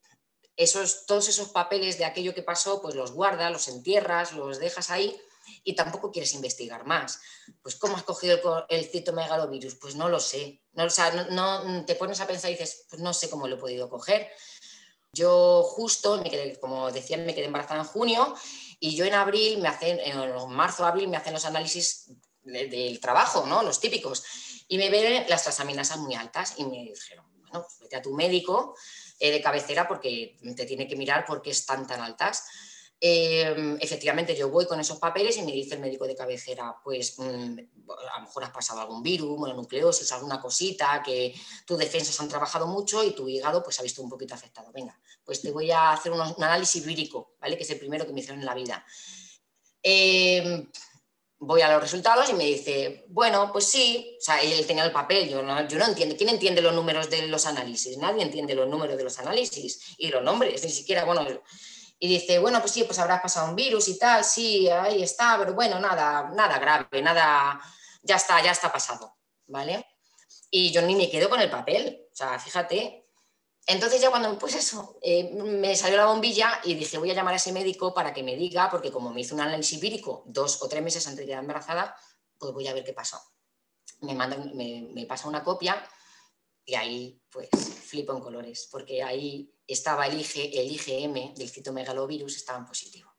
esos, 0.57 1.05
todos 1.05 1.29
esos 1.29 1.51
papeles 1.51 1.99
de 1.99 2.07
aquello 2.07 2.35
que 2.35 2.43
pasó, 2.43 2.81
pues 2.81 2.95
los 2.95 3.13
guardas, 3.13 3.53
los 3.53 3.69
entierras, 3.69 4.33
los 4.33 4.59
dejas 4.59 4.91
ahí 4.91 5.21
y 5.63 5.75
tampoco 5.75 6.11
quieres 6.11 6.35
investigar 6.35 6.87
más. 6.87 7.21
Pues 7.63 7.77
¿cómo 7.77 7.97
has 7.97 8.03
cogido 8.03 8.67
el, 8.69 8.85
citomegalovirus? 8.85 9.77
Pues 9.77 9.95
no 9.95 10.09
lo 10.09 10.21
sé. 10.21 10.63
No, 10.73 10.85
o 10.85 10.91
sea, 10.91 11.11
no, 11.31 11.85
te 11.85 11.95
pones 11.95 12.21
a 12.21 12.27
pensar 12.27 12.51
y 12.51 12.55
dices, 12.55 12.87
pues 12.89 13.01
no 13.01 13.13
sé 13.13 13.31
cómo 13.31 13.49
lo 13.49 13.57
he 13.57 13.59
podido 13.59 13.89
coger. 13.89 14.31
Yo 15.13 15.63
justo, 15.63 16.21
me 16.21 16.31
quedé, 16.31 16.59
como 16.59 16.91
decía, 16.91 17.17
me 17.17 17.35
quedé 17.35 17.47
embarazada 17.47 17.81
en 17.81 17.87
junio 17.87 18.35
y 18.81 18.97
yo 18.97 19.05
en 19.05 19.15
abril 19.15 19.61
me 19.61 19.69
hacen, 19.69 20.01
en 20.01 20.19
marzo, 20.51 20.85
abril 20.85 21.09
me 21.09 21.17
hacen 21.17 21.33
los 21.33 21.45
análisis 21.45 22.11
del 22.43 23.01
trabajo, 23.01 23.47
¿no? 23.47 23.63
Los 23.63 23.81
típicos. 23.81 24.25
Y 24.69 24.79
me 24.79 24.91
ven 24.91 25.25
las 25.29 25.43
transaminasas 25.43 25.99
muy 25.99 26.15
altas 26.15 26.55
y 26.59 26.65
me 26.65 26.85
dijeron, 26.85 27.25
bueno, 27.39 27.63
pues 27.63 27.79
vete 27.81 27.97
a 27.97 28.03
tu 28.03 28.13
médico 28.13 28.75
eh, 29.19 29.31
de 29.31 29.41
cabecera 29.41 29.87
porque 29.87 30.37
te 30.57 30.67
tiene 30.67 30.89
que 30.89 30.97
mirar 30.97 31.25
por 31.25 31.43
qué 31.43 31.51
están 31.51 31.87
tan 31.87 32.01
altas. 32.01 32.45
Em, 33.07 33.77
efectivamente, 33.83 34.35
yo 34.35 34.49
voy 34.49 34.65
con 34.65 34.81
esos 34.81 34.99
papeles 34.99 35.37
y 35.37 35.43
me 35.43 35.53
dice 35.53 35.75
el 35.75 35.81
médico 35.83 36.07
de 36.07 36.17
cabecera, 36.17 36.75
pues 36.83 37.19
mm, 37.19 37.59
a 37.91 38.19
lo 38.19 38.25
mejor 38.25 38.45
has 38.45 38.51
pasado 38.51 38.81
algún 38.81 39.03
virus, 39.03 39.39
mononucleosis, 39.39 40.11
alguna 40.13 40.41
cosita, 40.41 41.03
que 41.05 41.35
tus 41.67 41.77
defensas 41.77 42.19
han 42.21 42.31
trabajado 42.31 42.67
mucho 42.67 43.05
y 43.05 43.11
tu 43.11 43.29
hígado 43.29 43.63
pues 43.63 43.79
ha 43.79 43.83
visto 43.83 44.01
un 44.01 44.09
poquito 44.09 44.33
afectado. 44.33 44.73
Venga, 44.73 44.99
pues 45.23 45.43
te 45.43 45.51
voy 45.51 45.71
a 45.71 45.93
hacer 45.93 46.13
un, 46.13 46.21
análisis 46.23 46.83
vírico, 46.87 47.35
¿vale? 47.43 47.59
Que 47.59 47.65
es 47.65 47.71
el 47.71 47.79
primero 47.79 48.07
que 48.07 48.15
me 48.15 48.21
hicieron 48.21 48.41
en 48.41 48.47
la 48.47 48.55
vida. 48.55 48.83
Em, 49.83 50.67
voy 51.41 51.61
a 51.61 51.71
los 51.73 51.83
resultados 51.83 52.31
y 52.31 52.33
me 52.33 52.47
dice, 52.47 53.05
bueno, 53.09 53.53
pues 53.53 53.67
sí, 53.67 54.17
o 54.19 54.23
sea, 54.23 54.41
él 54.41 54.67
tenía 54.67 54.83
el 54.83 54.93
papel, 54.93 55.29
yo 55.29 55.43
no, 55.43 55.69
yo 55.69 55.77
no 55.77 55.89
entiendo, 55.89 56.17
¿quién 56.17 56.31
entiende 56.31 56.63
los 56.63 56.73
números 56.73 57.11
de 57.11 57.27
los 57.27 57.45
análisis? 57.45 57.99
Nadie 57.99 58.23
entiende 58.23 58.55
los 58.55 58.67
números 58.67 58.97
de 58.97 59.05
los 59.05 59.19
análisis 59.19 59.95
y 59.99 60.09
los 60.09 60.23
nombres, 60.23 60.65
ni 60.65 60.71
siquiera, 60.71 61.05
bueno, 61.05 61.27
y 62.05 62.07
dice, 62.07 62.39
bueno, 62.39 62.61
pues 62.61 62.73
sí, 62.73 62.85
pues 62.85 62.99
habrás 62.99 63.23
pasado 63.23 63.49
un 63.49 63.57
virus 63.57 63.89
y 63.89 63.99
tal, 63.99 64.23
sí, 64.23 64.69
ahí 64.69 65.03
está, 65.03 65.39
pero 65.39 65.55
bueno, 65.55 65.81
nada, 65.81 66.29
nada 66.35 66.59
grave, 66.59 67.01
nada, 67.01 67.59
ya 68.03 68.17
está, 68.17 68.43
ya 68.43 68.51
está 68.51 68.71
pasado, 68.71 69.17
¿vale? 69.47 69.87
Y 70.51 70.71
yo 70.71 70.83
ni 70.83 70.97
me 70.97 71.11
quedo 71.11 71.31
con 71.31 71.41
el 71.41 71.49
papel, 71.49 72.07
o 72.13 72.15
sea, 72.15 72.39
fíjate, 72.39 73.07
entonces 73.67 74.03
ya 74.03 74.11
cuando, 74.11 74.39
pues 74.39 74.55
eso, 74.55 74.99
eh, 75.01 75.33
me 75.33 75.75
salió 75.77 75.97
la 75.97 76.05
bombilla 76.05 76.61
y 76.65 76.75
dije, 76.75 76.99
voy 76.99 77.11
a 77.11 77.15
llamar 77.15 77.33
a 77.33 77.39
ese 77.39 77.53
médico 77.53 77.95
para 77.95 78.13
que 78.13 78.23
me 78.23 78.37
diga, 78.37 78.69
porque 78.71 78.93
como 78.93 79.11
me 79.11 79.23
hizo 79.23 79.35
un 79.35 79.41
análisis 79.41 79.81
vírico 79.81 80.25
dos 80.27 80.63
o 80.63 80.69
tres 80.69 80.83
meses 80.83 81.07
antes 81.07 81.21
de 81.21 81.29
quedar 81.29 81.41
embarazada, 81.41 81.97
pues 82.37 82.53
voy 82.53 82.69
a 82.69 82.75
ver 82.75 82.85
qué 82.85 82.93
pasó. 82.93 83.19
Me, 84.01 84.15
me, 84.15 85.07
pasa 85.07 85.27
una 85.27 85.43
copia 85.43 85.83
y 86.67 86.75
ahí 86.75 87.23
pues 87.31 87.49
flipo 87.49 88.13
en 88.13 88.21
colores, 88.21 88.69
porque 88.71 89.03
ahí 89.03 89.54
estaba 89.67 90.07
el, 90.07 90.15
el 90.15 90.71
IgM 90.73 91.35
del 91.35 91.51
citomegalovirus, 91.51 92.37
estaba 92.37 92.59
en 92.59 92.67
positivo. 92.67 93.13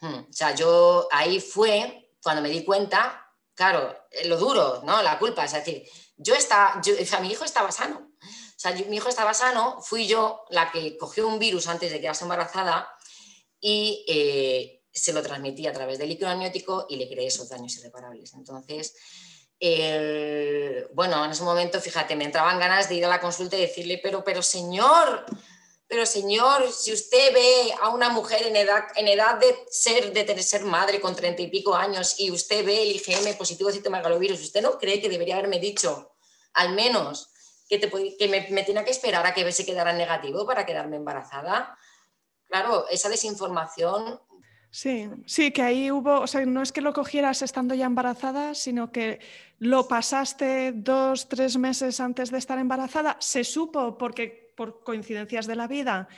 Hmm, 0.00 0.26
o 0.28 0.32
sea, 0.32 0.54
yo 0.54 1.08
ahí 1.10 1.40
fue 1.40 2.12
cuando 2.22 2.42
me 2.42 2.50
di 2.50 2.64
cuenta, 2.64 3.32
claro, 3.54 3.96
lo 4.24 4.36
duro, 4.36 4.82
¿no? 4.84 5.02
La 5.02 5.18
culpa, 5.18 5.44
es 5.44 5.52
decir, 5.52 5.88
yo 6.16 6.34
estaba, 6.34 6.80
yo, 6.82 6.94
o 7.00 7.04
sea, 7.04 7.20
mi 7.20 7.30
hijo 7.30 7.44
estaba 7.44 7.70
sano, 7.72 8.10
o 8.20 8.58
sea, 8.58 8.72
mi 8.72 8.96
hijo 8.96 9.08
estaba 9.08 9.32
sano, 9.34 9.80
fui 9.82 10.06
yo 10.06 10.44
la 10.50 10.70
que 10.70 10.96
cogió 10.96 11.28
un 11.28 11.38
virus 11.38 11.68
antes 11.68 11.90
de 11.92 12.00
quedarse 12.00 12.24
embarazada 12.24 12.88
y 13.60 14.04
eh, 14.08 14.84
se 14.92 15.12
lo 15.12 15.22
transmití 15.22 15.66
a 15.66 15.72
través 15.72 15.98
del 15.98 16.08
líquido 16.08 16.30
amniótico 16.30 16.86
y 16.88 16.96
le 16.96 17.08
creé 17.08 17.26
esos 17.26 17.48
daños 17.48 17.76
irreparables. 17.76 18.32
Entonces, 18.34 18.94
bueno, 20.92 21.24
en 21.24 21.30
ese 21.30 21.42
momento, 21.42 21.80
fíjate, 21.80 22.16
me 22.16 22.24
entraban 22.24 22.58
ganas 22.58 22.88
de 22.88 22.96
ir 22.96 23.04
a 23.04 23.08
la 23.08 23.20
consulta 23.20 23.56
y 23.56 23.62
decirle, 23.62 24.00
pero, 24.02 24.22
pero 24.22 24.42
señor, 24.42 25.24
pero 25.88 26.04
señor, 26.04 26.70
si 26.72 26.92
usted 26.92 27.32
ve 27.32 27.74
a 27.80 27.90
una 27.90 28.08
mujer 28.08 28.46
en 28.46 28.56
edad, 28.56 29.38
de 29.38 29.56
ser, 29.70 30.12
de 30.12 30.42
ser 30.42 30.64
madre 30.64 31.00
con 31.00 31.14
treinta 31.14 31.42
y 31.42 31.48
pico 31.48 31.74
años 31.74 32.18
y 32.18 32.30
usted 32.30 32.64
ve 32.64 32.82
el 32.82 32.96
IgM 32.96 33.36
positivo 33.36 33.70
de 33.70 33.76
citomegalovirus, 33.76 34.40
¿usted 34.40 34.62
no 34.62 34.78
cree 34.78 35.00
que 35.00 35.08
debería 35.08 35.36
haberme 35.36 35.60
dicho, 35.60 36.16
al 36.54 36.72
menos, 36.72 37.30
que, 37.68 38.28
me, 38.28 38.62
tenía 38.62 38.84
que 38.84 38.90
esperar 38.90 39.26
a 39.26 39.34
que 39.34 39.50
se 39.52 39.66
quedara 39.66 39.92
negativo 39.92 40.46
para 40.46 40.64
quedarme 40.64 40.96
embarazada. 40.96 41.76
Claro, 42.46 42.86
esa 42.88 43.08
desinformación. 43.08 44.20
Sí, 44.70 45.08
sí, 45.26 45.52
que 45.52 45.62
ahí 45.62 45.90
hubo, 45.90 46.20
o 46.20 46.26
sea, 46.26 46.44
no 46.44 46.62
es 46.62 46.72
que 46.72 46.80
lo 46.80 46.92
cogieras 46.92 47.42
estando 47.42 47.74
ya 47.74 47.86
embarazada, 47.86 48.54
sino 48.54 48.92
que 48.92 49.20
lo 49.58 49.88
pasaste 49.88 50.72
dos, 50.72 51.28
tres 51.28 51.56
meses 51.56 52.00
antes 52.00 52.30
de 52.30 52.38
estar 52.38 52.58
embarazada. 52.58 53.16
Se 53.20 53.44
supo 53.44 53.96
porque 53.96 54.52
por 54.56 54.82
coincidencias 54.82 55.46
de 55.46 55.56
la 55.56 55.66
vida 55.66 56.08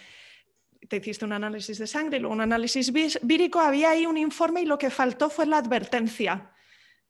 te 0.88 0.96
hiciste 0.96 1.24
un 1.24 1.32
análisis 1.32 1.78
de 1.78 1.87
sangre, 1.87 2.18
luego 2.18 2.34
un 2.34 2.40
análisis 2.40 2.92
vírico, 2.92 3.61
había 3.61 3.90
ahí 3.90 4.06
un 4.06 4.16
informe 4.16 4.62
y 4.62 4.66
lo 4.66 4.78
que 4.78 4.90
faltó 4.90 5.28
fue 5.28 5.46
la 5.46 5.58
advertencia, 5.58 6.52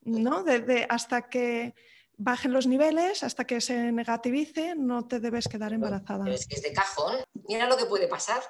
¿no? 0.02 0.42
de 0.42 0.86
hasta 0.88 1.28
que 1.28 1.74
bajen 2.18 2.52
los 2.52 2.66
niveles 2.66 3.22
hasta 3.22 3.46
que 3.46 3.60
se 3.60 3.92
negativice, 3.92 4.74
no 4.76 5.06
te 5.06 5.20
debes 5.20 5.48
quedar 5.48 5.72
embarazada. 5.72 6.28
es 6.30 6.46
que 6.46 6.56
es 6.56 6.62
de 6.62 6.72
cajón. 6.72 7.16
Mira 7.48 7.66
lo 7.66 7.76
que 7.76 7.86
puede 7.86 8.08
pasar 8.08 8.42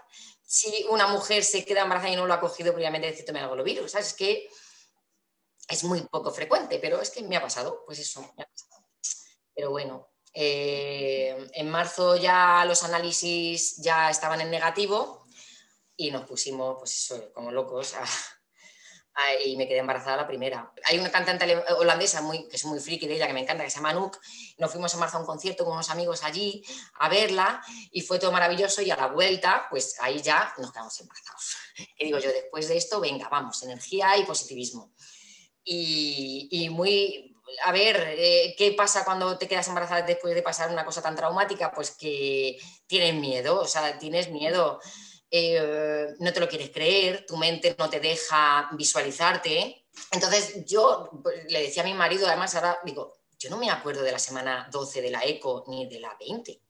si 0.51 0.87
una 0.89 1.07
mujer 1.09 1.45
se 1.45 1.63
queda 1.63 1.83
embarazada 1.83 2.11
y 2.11 2.17
no 2.17 2.27
lo 2.27 2.33
ha 2.33 2.41
cogido 2.41 2.73
previamente 2.73 3.07
el 3.07 3.15
citomegalovirus. 3.15 3.93
¿sabes? 3.93 4.09
Es 4.09 4.15
que 4.15 4.49
es 5.69 5.85
muy 5.85 6.01
poco 6.01 6.31
frecuente, 6.31 6.79
pero 6.79 7.03
es 7.03 7.11
que 7.11 7.23
me 7.23 7.37
ha 7.37 7.43
pasado, 7.43 7.83
pues 7.85 7.99
eso, 7.99 8.23
me 8.35 8.45
ha 8.45 8.47
pasado. 8.47 8.89
Pero 9.55 9.71
bueno, 9.71 10.09
eh, 10.33 11.51
en 11.53 11.69
marzo 11.69 12.17
ya 12.17 12.65
los 12.65 12.83
análisis 12.83 13.77
ya 13.77 14.09
estaban 14.09 14.41
en 14.41 14.51
negativo 14.51 15.23
y 15.95 16.11
nos 16.11 16.27
pusimos, 16.27 16.77
pues 16.79 16.97
eso, 16.97 17.31
como 17.35 17.53
locos 17.53 17.93
a 17.93 18.07
y 19.45 19.57
me 19.57 19.67
quedé 19.67 19.79
embarazada 19.79 20.17
la 20.17 20.27
primera. 20.27 20.73
Hay 20.85 20.99
una 20.99 21.11
cantante 21.11 21.63
holandesa 21.79 22.23
muy, 22.23 22.49
que 22.49 22.57
es 22.57 22.65
muy 22.65 22.81
friki 22.81 23.07
de 23.07 23.17
ella, 23.17 23.27
que 23.27 23.33
me 23.33 23.41
encanta, 23.41 23.65
que 23.65 23.71
se 23.71 23.77
llama 23.77 23.91
Anouk. 23.91 24.19
Nos 24.59 24.71
fuimos 24.71 24.93
en 24.95 25.01
marzo 25.01 25.17
a 25.17 25.21
un 25.21 25.27
concierto 25.27 25.65
con 25.65 25.75
unos 25.75 25.91
amigos 25.91 26.23
allí 26.25 26.65
a 26.99 27.09
verla 27.09 27.63
y 27.91 28.01
fue 28.03 28.19
todo 28.19 28.33
maravilloso 28.33 28.83
y 28.83 28.91
a 28.91 28.97
la 28.97 29.09
vuelta, 29.09 29.67
pues 29.71 29.97
ahí 30.01 30.21
ya 30.23 30.53
nos 30.59 30.73
quedamos 30.73 30.99
embarazados. 31.01 31.57
Y 31.99 32.07
digo 32.07 32.19
yo, 32.19 32.31
después 32.31 32.67
de 32.67 32.77
esto, 32.77 33.01
venga, 33.01 33.29
vamos, 33.29 33.63
energía 33.63 34.17
y 34.17 34.25
positivismo. 34.25 34.93
Y, 35.63 36.49
y 36.51 36.71
muy, 36.71 37.37
a 37.65 37.73
ver, 37.73 38.15
eh, 38.17 38.55
¿qué 38.57 38.73
pasa 38.73 39.05
cuando 39.05 39.39
te 39.39 39.49
quedas 39.49 39.69
embarazada 39.69 40.03
después 40.03 40.35
de 40.35 40.43
pasar 40.43 40.71
una 40.71 40.85
cosa 40.85 41.03
tan 41.03 41.17
traumática? 41.17 41.73
Pues 41.73 41.93
que 41.93 42.59
tienes 42.87 43.15
miedo, 43.15 43.61
o 43.61 43.67
sea, 43.67 43.99
tienes 43.99 44.31
miedo. 44.31 44.81
Eh, 45.31 46.15
no 46.21 46.33
te 46.33 46.41
lo 46.41 46.49
quieres 46.49 46.71
creer, 46.71 47.27
tu 47.27 47.37
mente 47.37 47.75
no 47.79 47.91
te 47.91 48.01
deja 48.01 48.69
visualizarte. 48.73 49.87
Entonces 50.13 50.65
yo 50.65 51.11
pues, 51.23 51.45
le 51.49 51.63
decía 51.63 51.83
a 51.83 51.87
mi 51.87 51.95
marido, 51.95 52.27
además 52.27 52.55
ahora 52.55 52.79
digo, 52.85 53.19
yo 53.39 53.51
no 53.51 53.59
me 53.59 53.71
acuerdo 53.71 54.03
de 54.03 54.13
la 54.13 54.19
semana 54.19 54.69
12 54.73 55.03
de 55.03 55.11
la 55.11 55.25
ECO 55.25 55.65
ni 55.69 55.87
de 55.87 56.01
la 56.01 56.17
20. 56.19 56.61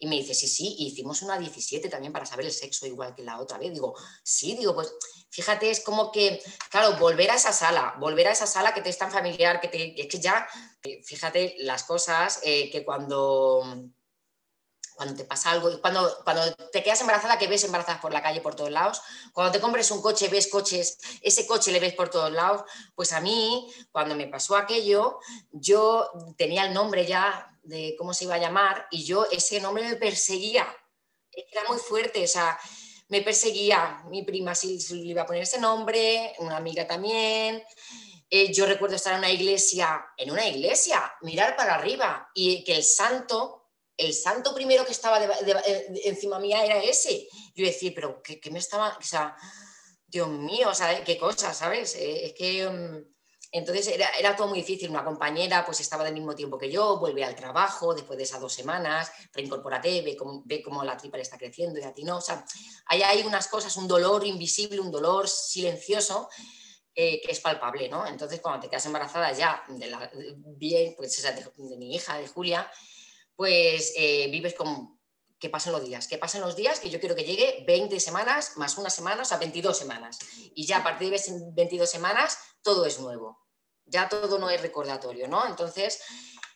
Y 0.00 0.06
me 0.06 0.16
dice, 0.16 0.32
sí, 0.32 0.46
sí, 0.46 0.76
hicimos 0.78 1.22
una 1.22 1.38
17 1.38 1.88
también 1.88 2.12
para 2.12 2.24
saber 2.24 2.46
el 2.46 2.52
sexo 2.52 2.86
igual 2.86 3.14
que 3.16 3.24
la 3.24 3.40
otra 3.40 3.58
vez. 3.58 3.72
Digo, 3.72 3.96
sí, 4.22 4.54
digo, 4.56 4.74
pues 4.74 4.94
fíjate, 5.28 5.70
es 5.70 5.80
como 5.80 6.12
que, 6.12 6.40
claro, 6.70 6.96
volver 6.98 7.30
a 7.32 7.34
esa 7.34 7.52
sala, 7.52 7.96
volver 7.98 8.28
a 8.28 8.32
esa 8.32 8.46
sala 8.46 8.72
que 8.72 8.80
te 8.80 8.90
es 8.90 8.98
tan 8.98 9.10
familiar, 9.10 9.60
que, 9.60 9.66
te, 9.68 10.00
es 10.00 10.06
que 10.06 10.20
ya, 10.20 10.46
fíjate 11.04 11.56
las 11.60 11.82
cosas 11.82 12.40
eh, 12.44 12.70
que 12.70 12.84
cuando 12.84 13.90
cuando 14.98 15.14
te 15.14 15.24
pasa 15.24 15.52
algo, 15.52 15.80
cuando, 15.80 16.18
cuando 16.24 16.54
te 16.70 16.82
quedas 16.82 17.00
embarazada, 17.00 17.38
que 17.38 17.46
ves 17.46 17.64
embarazadas 17.64 18.02
por 18.02 18.12
la 18.12 18.22
calle 18.22 18.42
por 18.42 18.54
todos 18.54 18.70
lados, 18.70 19.00
cuando 19.32 19.50
te 19.50 19.60
compres 19.60 19.90
un 19.90 20.02
coche, 20.02 20.28
ves 20.28 20.48
coches, 20.48 20.98
ese 21.22 21.46
coche 21.46 21.72
le 21.72 21.80
ves 21.80 21.94
por 21.94 22.10
todos 22.10 22.30
lados, 22.30 22.64
pues 22.94 23.14
a 23.14 23.20
mí, 23.22 23.72
cuando 23.90 24.14
me 24.14 24.26
pasó 24.26 24.56
aquello, 24.56 25.20
yo 25.50 26.10
tenía 26.36 26.66
el 26.66 26.74
nombre 26.74 27.06
ya 27.06 27.50
de 27.62 27.94
cómo 27.96 28.12
se 28.12 28.24
iba 28.24 28.34
a 28.34 28.38
llamar 28.38 28.86
y 28.90 29.04
yo 29.04 29.26
ese 29.30 29.60
nombre 29.60 29.88
me 29.88 29.96
perseguía 29.96 30.66
era 31.50 31.62
muy 31.68 31.78
fuerte, 31.78 32.24
o 32.24 32.26
sea, 32.26 32.58
me 33.08 33.22
perseguía. 33.22 34.02
Mi 34.10 34.22
prima 34.22 34.54
sí, 34.54 34.78
le 34.90 35.02
iba 35.02 35.22
a 35.22 35.26
poner 35.26 35.42
ese 35.42 35.60
nombre, 35.60 36.34
una 36.38 36.56
amiga 36.56 36.86
también. 36.86 37.62
Eh, 38.30 38.52
yo 38.52 38.66
recuerdo 38.66 38.96
estar 38.96 39.14
en 39.14 39.20
una 39.20 39.30
iglesia, 39.30 40.06
en 40.16 40.30
una 40.30 40.46
iglesia, 40.46 41.14
mirar 41.22 41.56
para 41.56 41.74
arriba 41.74 42.30
y 42.34 42.62
que 42.64 42.76
el 42.76 42.84
santo, 42.84 43.57
el 43.98 44.14
santo 44.14 44.54
primero 44.54 44.86
que 44.86 44.92
estaba 44.92 45.20
encima 46.04 46.38
mía 46.38 46.64
era 46.64 46.82
ese. 46.82 47.28
Yo 47.54 47.66
decía, 47.66 47.92
pero 47.94 48.22
¿qué, 48.22 48.40
me 48.50 48.60
estaba, 48.60 48.96
o 48.96 49.02
sea, 49.02 49.36
Dios 50.06 50.28
mío, 50.28 50.70
o 50.70 50.74
sea, 50.74 51.04
qué 51.04 51.18
cosa, 51.18 51.52
¿sabes? 51.52 51.94
Eh, 51.96 52.26
es 52.26 52.32
que... 52.34 52.68
Mm, 52.68 53.18
entonces 53.50 53.88
era, 53.88 54.36
todo 54.36 54.48
muy 54.48 54.58
difícil. 54.58 54.90
Una 54.90 55.02
compañera 55.02 55.64
pues 55.64 55.80
estaba 55.80 56.04
del 56.04 56.12
mismo 56.12 56.34
tiempo 56.34 56.58
que 56.58 56.70
yo, 56.70 56.98
vuelve 56.98 57.24
al 57.24 57.34
trabajo 57.34 57.94
después 57.94 58.18
de 58.18 58.24
esas 58.24 58.42
dos 58.42 58.52
semanas, 58.52 59.10
reincorpórate, 59.32 60.02
ve 60.02 60.16
cómo, 60.16 60.42
ve 60.44 60.62
cómo 60.62 60.84
la 60.84 60.98
tripa 60.98 61.16
le 61.16 61.22
está 61.22 61.38
creciendo 61.38 61.80
y 61.80 61.82
a 61.82 61.94
ti 61.94 62.04
no. 62.04 62.18
O 62.18 62.20
sea, 62.20 62.44
hay, 62.84 63.00
hay 63.00 63.22
unas 63.22 63.48
cosas, 63.48 63.74
un 63.78 63.88
dolor 63.88 64.26
invisible, 64.26 64.80
un 64.80 64.90
dolor 64.90 65.30
silencioso 65.30 66.28
eh, 66.94 67.20
que 67.24 67.30
es 67.30 67.38
palpable, 67.38 67.88
¿no? 67.88 68.06
Entonces 68.06 68.40
cuando 68.40 68.60
te 68.60 68.68
quedas 68.68 68.84
embarazada 68.86 69.32
ya 69.32 69.62
de 69.68 69.86
la, 69.86 70.10
bien, 70.56 70.94
pues 70.96 71.22
de, 71.22 71.76
mi 71.76 71.94
hija, 71.94 72.18
de 72.18 72.26
Julia, 72.26 72.68
pues 73.38 73.92
eh, 73.96 74.26
vives 74.32 74.54
como 74.54 74.98
que 75.38 75.48
pasen 75.48 75.70
los 75.70 75.84
días, 75.84 76.08
que 76.08 76.18
pasen 76.18 76.40
los 76.40 76.56
días, 76.56 76.80
que 76.80 76.90
yo 76.90 76.98
quiero 76.98 77.14
que 77.14 77.22
llegue 77.22 77.62
20 77.68 78.00
semanas 78.00 78.56
más 78.56 78.76
una 78.78 78.90
semana, 78.90 79.22
o 79.22 79.24
sea, 79.24 79.38
22 79.38 79.78
semanas. 79.78 80.18
Y 80.56 80.66
ya 80.66 80.78
a 80.78 80.82
partir 80.82 81.08
de 81.08 81.22
22 81.52 81.88
semanas 81.88 82.36
todo 82.62 82.84
es 82.84 82.98
nuevo, 82.98 83.46
ya 83.84 84.08
todo 84.08 84.40
no 84.40 84.50
es 84.50 84.60
recordatorio, 84.60 85.28
¿no? 85.28 85.46
Entonces, 85.46 86.02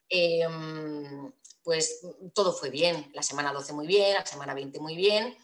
em, 0.08 1.32
pues 1.62 2.00
todo 2.34 2.52
fue 2.52 2.70
bien, 2.70 3.12
la 3.14 3.22
semana 3.22 3.52
12 3.52 3.72
muy 3.74 3.86
bien, 3.86 4.14
la 4.14 4.26
semana 4.26 4.52
20 4.52 4.80
muy 4.80 4.96
bien. 4.96 5.36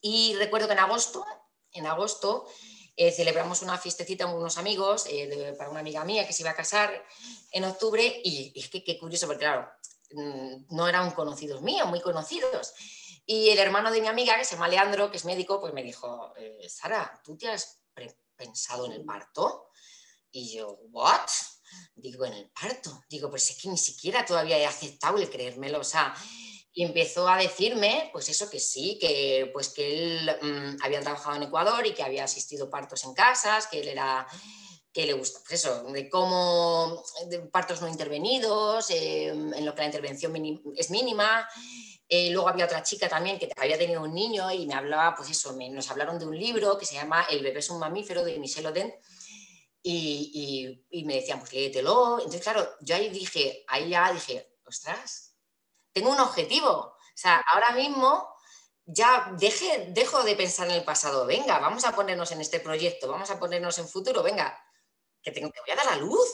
Y 0.00 0.34
recuerdo 0.40 0.66
que 0.66 0.72
en 0.72 0.80
agosto, 0.80 1.24
en 1.70 1.86
agosto, 1.86 2.48
eh, 2.96 3.12
celebramos 3.12 3.62
una 3.62 3.78
fiestecita 3.78 4.26
con 4.26 4.34
unos 4.34 4.58
amigos, 4.58 5.06
eh, 5.08 5.54
para 5.56 5.70
una 5.70 5.78
amiga 5.78 6.04
mía 6.04 6.26
que 6.26 6.32
se 6.32 6.42
iba 6.42 6.50
a 6.50 6.56
casar 6.56 7.06
en 7.52 7.62
octubre, 7.62 8.20
y, 8.24 8.50
y 8.52 8.58
es 8.58 8.68
que 8.68 8.82
qué 8.82 8.98
curioso, 8.98 9.28
porque 9.28 9.44
claro, 9.44 9.70
no 10.14 10.88
eran 10.88 11.10
conocidos 11.12 11.62
míos, 11.62 11.88
muy 11.88 12.00
conocidos. 12.00 12.72
Y 13.24 13.50
el 13.50 13.58
hermano 13.58 13.90
de 13.90 14.00
mi 14.00 14.08
amiga, 14.08 14.36
que 14.36 14.44
se 14.44 14.54
llama 14.54 14.68
Leandro, 14.68 15.10
que 15.10 15.16
es 15.16 15.24
médico, 15.24 15.60
pues 15.60 15.72
me 15.72 15.82
dijo, 15.82 16.32
eh, 16.36 16.68
Sara, 16.68 17.20
¿tú 17.24 17.36
te 17.36 17.48
has 17.48 17.80
pensado 18.36 18.86
en 18.86 18.92
el 18.92 19.04
parto? 19.04 19.68
Y 20.30 20.56
yo, 20.56 20.78
¿what? 20.90 21.28
Digo, 21.94 22.24
en 22.24 22.32
el 22.34 22.50
parto. 22.50 23.04
Digo, 23.08 23.30
pues 23.30 23.50
es 23.50 23.60
que 23.60 23.68
ni 23.68 23.78
siquiera 23.78 24.24
todavía 24.24 24.58
he 24.58 24.66
aceptado 24.66 25.18
el 25.18 25.30
creérmelo. 25.30 25.80
O 25.80 25.84
sea, 25.84 26.14
y 26.74 26.84
empezó 26.84 27.28
a 27.28 27.36
decirme, 27.36 28.10
pues 28.12 28.28
eso 28.28 28.48
que 28.48 28.58
sí, 28.58 28.98
que 28.98 29.50
pues 29.52 29.68
que 29.68 29.92
él 29.92 30.36
mm, 30.40 30.82
había 30.82 31.00
trabajado 31.00 31.36
en 31.36 31.44
Ecuador 31.44 31.86
y 31.86 31.92
que 31.92 32.02
había 32.02 32.24
asistido 32.24 32.70
partos 32.70 33.04
en 33.04 33.14
casas, 33.14 33.66
que 33.66 33.80
él 33.80 33.88
era 33.88 34.26
que 34.92 35.06
le 35.06 35.14
gusta, 35.14 35.40
pues 35.40 35.64
eso, 35.64 35.84
de 35.84 36.10
cómo 36.10 37.02
de 37.28 37.38
partos 37.40 37.80
no 37.80 37.88
intervenidos, 37.88 38.90
eh, 38.90 39.28
en 39.28 39.64
lo 39.64 39.74
que 39.74 39.80
la 39.80 39.86
intervención 39.86 40.34
es 40.76 40.90
mínima. 40.90 41.48
Eh, 42.08 42.30
luego 42.30 42.48
había 42.48 42.66
otra 42.66 42.82
chica 42.82 43.08
también 43.08 43.38
que 43.38 43.50
había 43.56 43.78
tenido 43.78 44.02
un 44.02 44.12
niño 44.12 44.50
y 44.50 44.66
me 44.66 44.74
hablaba, 44.74 45.14
pues 45.14 45.30
eso, 45.30 45.56
nos 45.70 45.90
hablaron 45.90 46.18
de 46.18 46.26
un 46.26 46.38
libro 46.38 46.76
que 46.76 46.84
se 46.84 46.96
llama 46.96 47.26
El 47.30 47.42
bebé 47.42 47.60
es 47.60 47.70
un 47.70 47.78
mamífero 47.78 48.22
de 48.22 48.38
Michel 48.38 48.66
Oden 48.66 48.94
y, 49.82 50.84
y, 50.90 51.04
me 51.04 51.14
decían, 51.14 51.40
pues 51.40 51.52
léetelo. 51.54 52.18
Entonces, 52.18 52.42
claro, 52.42 52.68
yo 52.82 52.94
ahí 52.94 53.08
dije, 53.08 53.64
ahí 53.68 53.88
ya 53.88 54.12
dije, 54.12 54.56
ostras, 54.66 55.36
tengo 55.92 56.10
un 56.10 56.20
objetivo. 56.20 56.70
O 56.70 56.96
sea, 57.14 57.42
ahora 57.52 57.72
mismo 57.72 58.28
ya 58.84 59.32
deje, 59.38 59.86
dejo 59.90 60.22
de 60.22 60.36
pensar 60.36 60.68
en 60.68 60.74
el 60.74 60.84
pasado, 60.84 61.24
venga, 61.24 61.58
vamos 61.60 61.84
a 61.84 61.94
ponernos 61.94 62.30
en 62.32 62.40
este 62.40 62.60
proyecto, 62.60 63.08
vamos 63.08 63.30
a 63.30 63.38
ponernos 63.38 63.78
en 63.78 63.88
futuro, 63.88 64.22
venga, 64.22 64.58
que, 65.22 65.30
tengo, 65.30 65.50
que 65.50 65.60
voy 65.60 65.70
a 65.70 65.76
dar 65.76 65.88
a 65.88 65.96
luz. 65.96 66.28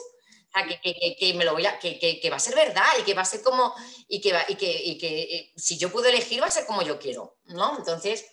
que, 1.18 1.34
me 1.34 1.44
lo 1.44 1.52
voy 1.52 1.66
a, 1.66 1.78
que, 1.78 2.28
va 2.30 2.36
a 2.36 2.40
ser 2.40 2.54
verdad 2.54 2.86
y 2.98 3.02
que 3.02 3.14
va 3.14 3.22
a 3.22 3.26
ser 3.26 3.42
como, 3.42 3.74
y 4.08 4.20
que, 4.20 4.34
y 4.48 4.98
que, 4.98 5.22
eh, 5.22 5.52
si 5.56 5.78
yo 5.78 5.90
puedo 5.90 6.08
elegir 6.08 6.42
va 6.42 6.46
a 6.46 6.50
ser 6.50 6.66
como 6.66 6.82
yo 6.82 6.98
quiero, 6.98 7.38
¿no? 7.46 7.76
Entonces, 7.78 8.26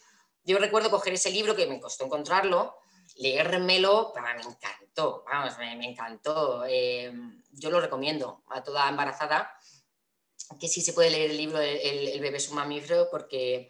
yo 0.44 0.58
recuerdo 0.58 0.92
coger 0.92 1.14
ese 1.14 1.32
libro 1.32 1.56
que 1.56 1.68
me 1.68 1.80
costó 1.80 2.06
encontrarlo, 2.06 2.76
leérmelo, 3.16 4.14
me 4.16 4.42
encantó, 4.42 5.24
vamos, 5.26 5.58
me, 5.58 5.86
encantó. 5.86 6.66
Eh, 6.68 7.12
yo 7.52 7.70
lo 7.70 7.80
recomiendo 7.80 8.44
a 8.50 8.64
toda 8.64 8.90
embarazada 8.90 9.52
que 10.60 10.68
sí 10.68 10.82
se 10.82 10.94
puede 10.94 11.10
leer 11.10 11.32
el 11.32 11.38
libro 11.38 11.60
El, 11.60 12.20
bebé 12.20 12.38
es 12.38 12.50
un 12.50 12.56
mamífero 12.56 13.08
porque 13.10 13.70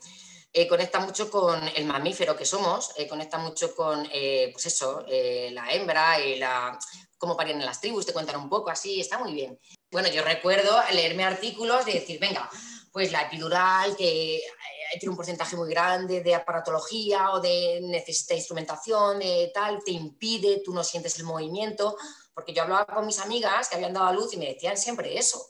eh, 0.58 0.70
conecta 0.70 1.02
mucho 1.02 1.30
con 1.30 1.68
el 1.76 1.84
mamífero 1.84 2.34
que 2.34 2.46
somos, 2.46 2.92
eh, 2.96 3.10
conecta 3.10 3.38
mucho 3.38 3.76
con, 3.76 4.08
eh, 4.10 4.52
pues 4.54 4.68
eso, 4.68 5.04
la 5.06 5.74
hembra 5.74 6.18
y 6.22 6.38
la, 6.38 6.80
cómo 7.18 7.36
parían 7.36 7.60
las 7.66 7.82
tribus, 7.82 8.06
te 8.06 8.14
cuentan 8.14 8.38
un 8.38 8.48
poco 8.48 8.70
así, 8.70 9.02
está 9.02 9.18
muy 9.18 9.34
bien. 9.34 9.60
Bueno, 9.92 10.08
yo 10.08 10.24
recuerdo 10.24 10.82
leerme 10.94 11.26
artículos 11.26 11.86
de 11.86 11.96
decir, 11.96 12.22
venga, 12.22 12.50
pues 12.94 13.12
la 13.12 13.24
epidural 13.24 13.98
que 13.98 14.42
tiene 14.98 15.10
un 15.10 15.18
porcentaje 15.18 15.58
muy 15.58 15.70
grande 15.70 16.22
de 16.22 16.34
aparatología 16.34 17.32
o 17.32 17.42
de 17.42 17.82
necesita 17.82 18.34
instrumentación, 18.34 19.20
de 19.20 19.52
tal, 19.54 19.84
te 19.84 19.92
impide, 19.92 20.62
tú 20.64 20.74
no 20.74 20.86
sientes 20.86 21.20
el 21.20 21.26
movimiento, 21.26 21.98
porque 22.34 22.54
yo 22.54 22.62
hablaba 22.62 22.86
con 22.86 23.06
mis 23.06 23.20
amigas 23.20 23.68
que 23.68 23.76
habían 23.76 23.92
dado 23.92 24.06
a 24.08 24.14
luz 24.14 24.34
y 24.34 24.38
me 24.38 24.54
decían 24.54 24.78
siempre 24.78 25.18
eso, 25.18 25.50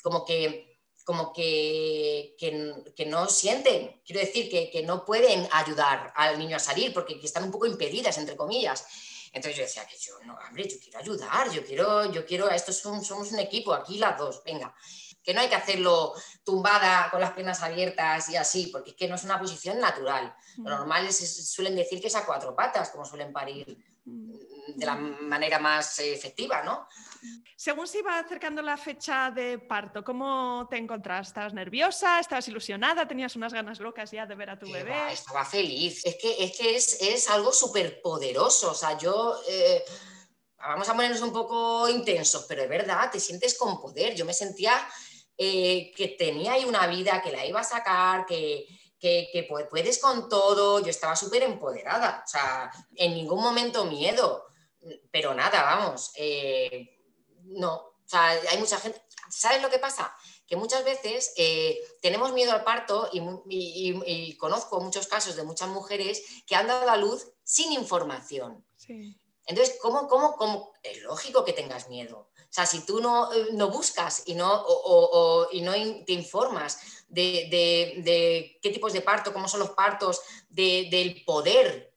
como 0.00 0.24
que 0.24 0.73
como 1.04 1.32
que, 1.32 2.34
que, 2.38 3.06
no 3.06 3.28
sienten, 3.28 4.00
quiero 4.04 4.20
decir, 4.20 4.50
que, 4.50 4.70
que, 4.70 4.82
no 4.82 5.04
pueden 5.04 5.46
ayudar 5.52 6.12
al 6.16 6.38
niño 6.38 6.56
a 6.56 6.60
salir 6.60 6.94
porque 6.94 7.20
están 7.22 7.44
un 7.44 7.50
poco 7.50 7.66
impedidas, 7.66 8.16
entre 8.16 8.36
comillas. 8.36 8.86
Entonces 9.34 9.56
yo 9.56 9.64
decía 9.64 9.86
que 9.86 9.98
yo, 9.98 10.14
no, 10.24 10.38
hombre, 10.46 10.66
yo 10.68 10.78
quiero 10.80 10.98
ayudar, 10.98 11.50
yo 11.50 11.64
quiero, 11.64 12.10
yo 12.10 12.24
quiero, 12.24 12.48
esto 12.48 12.72
somos 12.72 13.32
un 13.32 13.38
equipo, 13.38 13.74
aquí 13.74 13.98
las 13.98 14.16
dos, 14.16 14.42
venga, 14.44 14.74
que 15.22 15.34
no 15.34 15.40
hay 15.40 15.48
que 15.48 15.56
hacerlo 15.56 16.14
tumbada 16.44 17.10
con 17.10 17.20
las 17.20 17.32
piernas 17.32 17.62
abiertas 17.62 18.28
y 18.28 18.36
así, 18.36 18.68
porque 18.68 18.90
es 18.90 18.96
que 18.96 19.08
no 19.08 19.16
es 19.16 19.24
una 19.24 19.40
posición 19.40 19.80
natural. 19.80 20.34
Lo 20.58 20.70
normal 20.70 21.06
es, 21.06 21.50
suelen 21.50 21.74
decir 21.74 22.00
que 22.00 22.06
es 22.06 22.14
a 22.14 22.24
cuatro 22.24 22.54
patas, 22.54 22.90
como 22.90 23.04
suelen 23.04 23.32
parir 23.32 23.76
de 24.66 24.86
la 24.86 24.94
manera 24.94 25.58
más 25.58 25.98
efectiva, 25.98 26.62
¿no? 26.62 26.86
Según 27.56 27.86
se 27.86 28.00
iba 28.00 28.18
acercando 28.18 28.60
la 28.60 28.76
fecha 28.76 29.30
de 29.30 29.58
parto, 29.58 30.04
¿cómo 30.04 30.66
te 30.70 30.76
encontrabas? 30.76 31.28
¿Estabas 31.28 31.54
nerviosa? 31.54 32.20
¿Estabas 32.20 32.46
ilusionada? 32.48 33.08
¿Tenías 33.08 33.36
unas 33.36 33.52
ganas 33.52 33.80
locas 33.80 34.10
ya 34.10 34.26
de 34.26 34.34
ver 34.34 34.50
a 34.50 34.58
tu 34.58 34.70
bebé? 34.70 35.12
estaba 35.12 35.44
feliz. 35.44 36.04
Es 36.04 36.16
que 36.20 36.44
es, 36.44 36.56
que 36.98 37.14
es, 37.14 37.30
algo 37.30 37.52
súper 37.52 38.00
poderoso. 38.02 38.72
O 38.72 38.74
sea, 38.74 38.98
yo... 38.98 39.40
Eh, 39.48 39.84
vamos 40.58 40.88
a 40.88 40.94
ponernos 40.94 41.20
un 41.20 41.32
poco 41.32 41.88
intensos, 41.88 42.46
pero 42.48 42.62
es 42.62 42.68
verdad, 42.68 43.10
te 43.10 43.20
sientes 43.20 43.56
con 43.58 43.80
poder. 43.80 44.14
Yo 44.14 44.24
me 44.24 44.32
sentía 44.32 44.86
eh, 45.36 45.92
que 45.96 46.08
tenía 46.08 46.52
ahí 46.52 46.64
una 46.64 46.86
vida, 46.86 47.22
que 47.22 47.32
la 47.32 47.44
iba 47.44 47.60
a 47.60 47.64
sacar, 47.64 48.24
que, 48.26 48.66
que, 48.98 49.46
puedes 49.70 49.98
con 49.98 50.28
todo. 50.28 50.80
Yo 50.80 50.90
estaba 50.90 51.16
súper 51.16 51.42
empoderada. 51.42 52.22
O 52.24 52.28
sea, 52.28 52.70
en 52.94 53.14
ningún 53.14 53.42
momento 53.42 53.84
miedo. 53.84 54.46
Pero 55.10 55.34
nada, 55.34 55.62
vamos. 55.62 56.12
Eh, 56.16 56.98
no, 57.44 57.74
o 57.74 58.08
sea, 58.08 58.28
hay 58.28 58.58
mucha 58.58 58.78
gente, 58.78 59.02
¿sabes 59.30 59.62
lo 59.62 59.70
que 59.70 59.78
pasa? 59.78 60.14
Que 60.46 60.56
muchas 60.56 60.84
veces 60.84 61.32
eh, 61.36 61.80
tenemos 62.02 62.32
miedo 62.32 62.52
al 62.52 62.64
parto 62.64 63.08
y, 63.12 64.36
conozco 64.36 64.80
muchos 64.80 65.06
casos 65.06 65.36
de 65.36 65.44
muchas 65.44 65.68
mujeres 65.68 66.22
que 66.46 66.54
han 66.54 66.66
dado 66.66 66.90
a 66.90 66.96
luz 66.96 67.26
sin 67.42 67.72
información. 67.72 68.64
Entonces, 69.46 69.78
¿cómo, 69.80 70.08
cómo, 70.08 70.36
cómo? 70.36 70.72
Es 70.82 71.02
lógico 71.02 71.44
que 71.44 71.52
tengas 71.52 71.88
miedo. 71.88 72.30
O 72.36 72.56
sea, 72.56 72.66
si 72.66 72.86
tú 72.86 73.00
no, 73.00 73.32
eh, 73.32 73.48
no 73.52 73.68
buscas 73.70 74.22
y 74.26 74.34
no, 74.34 74.64
y 75.50 75.60
no 75.60 75.72
te 76.04 76.12
informas 76.12 76.78
de, 77.08 78.58
qué 78.62 78.70
tipos 78.70 78.92
de 78.92 79.00
parto, 79.00 79.32
cómo 79.32 79.48
son 79.48 79.60
los 79.60 79.70
partos, 79.70 80.20
del 80.48 81.22
poder 81.24 81.94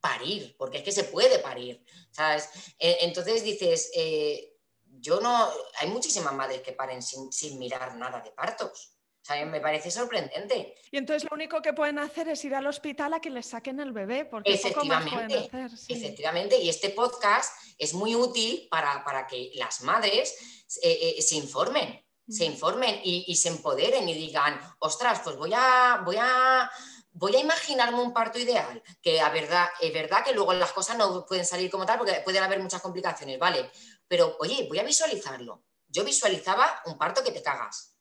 parir, 0.00 0.54
porque 0.56 0.78
es 0.78 0.84
que 0.84 0.92
se 0.92 1.04
puede 1.04 1.40
parir, 1.40 1.84
¿sabes? 2.16 2.48
E, 2.78 2.98
entonces 3.02 3.44
dices, 3.44 3.90
eh, 3.94 4.54
yo 4.84 5.20
no, 5.20 5.50
hay 5.78 5.88
muchísimas 5.88 6.32
madres 6.32 6.62
que 6.62 6.72
paren 6.72 7.02
sin, 7.02 7.58
mirar 7.58 7.94
nada 7.96 8.20
de 8.20 8.30
partos. 8.30 8.94
O 9.22 9.26
sea, 9.26 9.44
me 9.44 9.60
parece 9.60 9.90
sorprendente. 9.90 10.74
Y 10.90 10.96
entonces 10.96 11.24
lo 11.28 11.34
único 11.34 11.60
que 11.60 11.72
pueden 11.72 11.98
hacer 11.98 12.28
es 12.28 12.44
ir 12.44 12.54
al 12.54 12.66
hospital 12.66 13.12
a 13.12 13.20
que 13.20 13.28
les 13.28 13.46
saquen 13.46 13.80
el 13.80 13.92
bebé, 13.92 14.24
porque 14.24 14.54
efectivamente, 14.54 15.10
poco 15.10 15.22
más 15.22 15.48
pueden 15.48 15.66
hacer. 15.66 15.96
Efectivamente, 15.96 16.58
y 16.58 16.68
este 16.68 16.90
podcast 16.90 17.52
es 17.76 17.92
muy 17.92 18.14
útil 18.14 18.68
para, 18.70 19.26
que 19.28 19.50
las 19.56 19.82
madres 19.82 20.32
eh, 20.80 21.16
eh, 21.18 21.22
se 21.22 21.34
informen, 21.34 22.00
se 22.28 22.48
mm. 22.48 22.52
informen 22.52 23.00
y, 23.02 23.34
se 23.34 23.48
empoderen 23.48 24.08
y 24.08 24.14
digan, 24.14 24.60
ostras, 24.78 25.20
pues 25.24 25.36
voy 25.36 25.52
a, 25.54 26.02
voy 26.04 26.16
a, 26.20 26.70
voy 27.18 27.34
a 27.34 27.40
imaginarme 27.40 28.00
un 28.00 28.12
parto 28.12 28.38
ideal, 28.38 28.82
que 29.00 29.20
a 29.20 29.30
verdad, 29.30 29.68
es 29.80 29.92
verdad 29.92 30.22
que 30.22 30.32
luego 30.32 30.52
las 30.52 30.72
cosas 30.72 30.98
no 30.98 31.24
pueden 31.24 31.46
salir 31.46 31.70
como 31.70 31.86
tal, 31.86 31.98
porque 31.98 32.20
pueden 32.24 32.42
haber 32.42 32.60
muchas 32.60 32.82
complicaciones, 32.82 33.38
¿vale? 33.38 33.70
pero 34.08 34.36
oye, 34.40 34.66
voy 34.68 34.78
a 34.78 34.84
visualizarlo. 34.84 35.64
Yo 35.88 36.04
visualizaba 36.04 36.82
un 36.86 36.98
parto 36.98 37.22
que 37.22 37.32
te 37.32 37.42
cagas, 37.42 37.96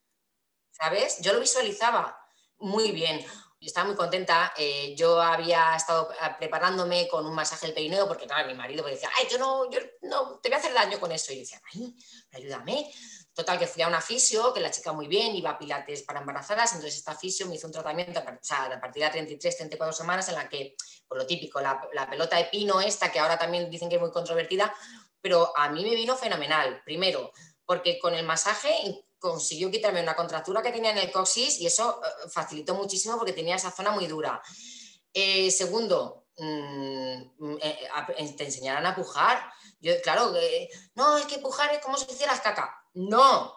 ¿sabes? 0.71 1.19
Yo 1.21 1.33
lo 1.33 1.39
visualizaba 1.39 2.17
muy 2.57 2.91
bien. 2.91 3.25
y 3.57 3.67
estaba 3.67 3.87
muy 3.87 3.95
contenta. 3.95 4.53
Eh, 4.57 4.95
yo 4.95 5.19
había 5.19 5.75
estado 5.75 6.11
eh, 6.11 6.35
preparándome 6.37 7.07
con 7.07 7.25
un 7.25 7.33
masaje 7.33 7.67
del 7.67 7.75
perineo, 7.75 8.07
porque 8.07 8.27
mi 8.47 8.53
marido 8.53 8.83
me 8.83 8.91
decía, 8.91 9.09
ay, 9.17 9.27
yo 9.31 9.37
no, 9.37 9.71
yo 9.71 9.79
no, 10.03 10.39
te 10.39 10.49
voy 10.49 10.55
a 10.55 10.59
hacer 10.59 10.73
daño 10.73 10.99
con 10.99 11.11
eso. 11.11 11.31
Y 11.31 11.35
yo 11.35 11.41
decía, 11.41 11.61
ay, 11.73 11.95
ayúdame. 12.31 12.91
Total, 13.35 13.59
que 13.59 13.67
fui 13.67 13.83
a 13.83 13.89
una 13.89 13.99
fisio, 13.99 14.53
que 14.53 14.61
la 14.61 14.71
chica 14.71 14.93
muy 14.93 15.07
bien, 15.07 15.35
iba 15.35 15.49
a 15.49 15.57
pilates 15.59 16.03
para 16.03 16.21
embarazadas, 16.21 16.71
entonces 16.71 16.99
esta 16.99 17.15
fisio 17.15 17.45
me 17.47 17.55
hizo 17.55 17.67
un 17.67 17.73
tratamiento 17.73 18.17
a 18.21 18.79
partir 18.79 19.03
de 19.03 19.09
33, 19.09 19.57
34 19.57 19.93
semanas 19.93 20.29
en 20.29 20.35
la 20.35 20.47
que, 20.47 20.73
por 21.05 21.17
lo 21.17 21.27
típico, 21.27 21.59
la, 21.59 21.77
pelota 22.09 22.37
de 22.37 22.45
pino 22.45 22.79
esta, 22.79 23.11
que 23.11 23.19
ahora 23.19 23.37
también 23.37 23.69
dicen 23.69 23.89
que 23.89 23.95
es 23.95 24.01
muy 24.01 24.11
controvertida, 24.11 24.73
pero 25.19 25.51
a 25.57 25.67
mí 25.67 25.83
me 25.83 25.95
vino 25.95 26.15
fenomenal. 26.15 26.81
Primero, 26.85 27.33
porque 27.65 27.99
con 27.99 28.13
el 28.13 28.25
masaje 28.25 29.03
consiguió 29.19 29.69
quitarme 29.69 30.01
una 30.01 30.15
contractura 30.15 30.61
que 30.61 30.71
tenía 30.71 30.91
en 30.91 30.99
el 30.99 31.11
coxis 31.11 31.59
y 31.59 31.65
eso 31.65 31.99
eh, 32.01 32.29
facilitó 32.29 32.73
muchísimo 32.73 33.17
porque 33.17 33.33
tenía 33.33 33.57
esa 33.57 33.71
zona 33.71 33.91
muy 33.91 34.07
dura. 34.07 34.41
Eh, 35.13 35.51
segundo, 35.51 36.27
mm, 36.37 37.57
eh, 37.61 38.33
te 38.37 38.45
enseñarán 38.45 38.85
a 38.85 38.95
pujar. 38.95 39.51
Yo, 39.81 39.91
claro, 40.01 40.31
no, 40.93 41.17
es 41.17 41.25
que 41.25 41.39
pujar 41.39 41.73
es 41.73 41.79
como 41.79 41.97
si 41.97 42.09
hicieras 42.09 42.39
caca. 42.39 42.84
No, 42.95 43.53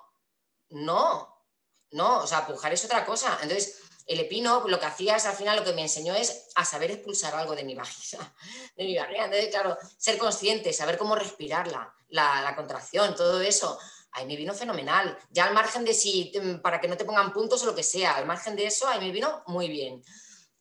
no, 0.71 1.45
no, 1.93 2.19
o 2.19 2.27
sea, 2.27 2.47
pujar 2.47 2.73
es 2.73 2.85
otra 2.85 3.05
cosa. 3.05 3.39
Entonces, 3.43 3.81
el 4.07 4.21
epino 4.21 4.65
lo 4.67 4.81
que 4.81 4.87
hacía 4.87 5.17
es 5.17 5.27
al 5.27 5.37
final 5.37 5.59
lo 5.59 5.65
que 5.65 5.75
me 5.75 5.83
enseñó 5.83 6.15
es 6.15 6.49
a 6.55 6.65
saber 6.65 6.91
expulsar 6.91 7.35
algo 7.35 7.55
de 7.55 7.65
mi 7.65 7.75
vagina, 7.75 8.35
de 8.77 8.85
mi 8.85 8.97
barriga. 8.97 9.27
Entonces, 9.27 9.51
claro, 9.51 9.77
ser 9.97 10.19
consciente, 10.19 10.73
saber 10.73 10.99
cómo 10.99 11.15
respirarla, 11.15 11.95
la, 12.09 12.55
contracción, 12.57 13.15
todo 13.15 13.41
eso 13.41 13.79
ahí 14.13 14.27
me 14.27 14.37
vino 14.37 14.55
fenomenal. 14.55 15.17
Ya 15.31 15.45
al 15.45 15.55
margen 15.55 15.85
de 15.85 15.95
si, 15.95 16.33
mm, 16.35 16.61
para 16.61 16.81
que 16.81 16.89
no 16.89 16.97
te 16.97 17.05
pongan 17.05 17.33
puntos 17.33 17.63
o 17.63 17.67
lo 17.67 17.75
que 17.75 17.83
sea, 17.83 18.17
al 18.17 18.27
margen 18.27 18.57
de 18.57 18.67
eso, 18.67 18.89
ahí 18.89 19.01
me 19.01 19.13
vino 19.13 19.43
muy 19.47 19.69
bien. 19.69 20.03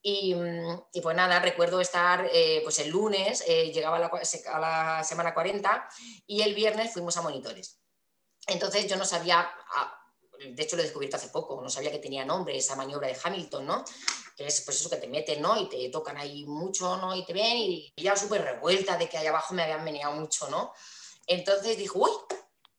Y, 0.01 0.35
mm, 0.35 1.01
pues 1.01 1.15
nada, 1.15 1.39
recuerdo 1.39 1.81
estar 1.81 2.29
eh, 2.31 2.61
pues 2.63 2.79
el 2.79 2.89
lunes, 2.89 3.43
eh, 3.47 3.71
llegaba 3.71 3.97
a 3.97 4.59
la, 4.59 5.03
semana 5.03 5.33
40 5.33 5.89
y 6.27 6.41
el 6.41 6.53
viernes 6.53 6.93
fuimos 6.93 7.15
a 7.17 7.21
monitores. 7.21 7.79
Entonces 8.47 8.87
yo 8.87 8.95
no 8.95 9.05
sabía, 9.05 9.49
ah, 9.75 10.01
de 10.39 10.63
hecho 10.63 10.75
lo 10.75 10.81
he 10.81 10.85
descubierto 10.85 11.17
hace 11.17 11.29
poco, 11.29 11.61
no 11.61 11.69
sabía 11.69 11.91
que 11.91 11.99
tenía 11.99 12.25
nombre 12.25 12.57
esa 12.57 12.75
maniobra 12.75 13.07
de 13.07 13.17
Hamilton, 13.21 13.65
¿no? 13.65 13.85
Que 14.35 14.47
es 14.47 14.61
pues 14.61 14.79
eso 14.79 14.89
que 14.89 14.97
te 14.97 15.07
meten, 15.07 15.41
¿no? 15.41 15.59
Y 15.59 15.67
te 15.67 15.89
tocan 15.89 16.17
ahí 16.17 16.45
mucho, 16.45 16.97
¿no? 16.97 17.15
Y 17.15 17.25
te 17.25 17.33
ven 17.33 17.57
y 17.57 17.93
ya 17.97 18.15
súper 18.15 18.43
revuelta 18.43 18.97
de 18.97 19.09
que 19.09 19.17
ahí 19.17 19.27
abajo 19.27 19.53
me 19.53 19.63
habían 19.63 19.83
meneado 19.83 20.13
mucho, 20.13 20.47
¿no? 20.49 20.73
Entonces 21.25 21.77
dijo, 21.77 21.99
uy, 21.99 22.11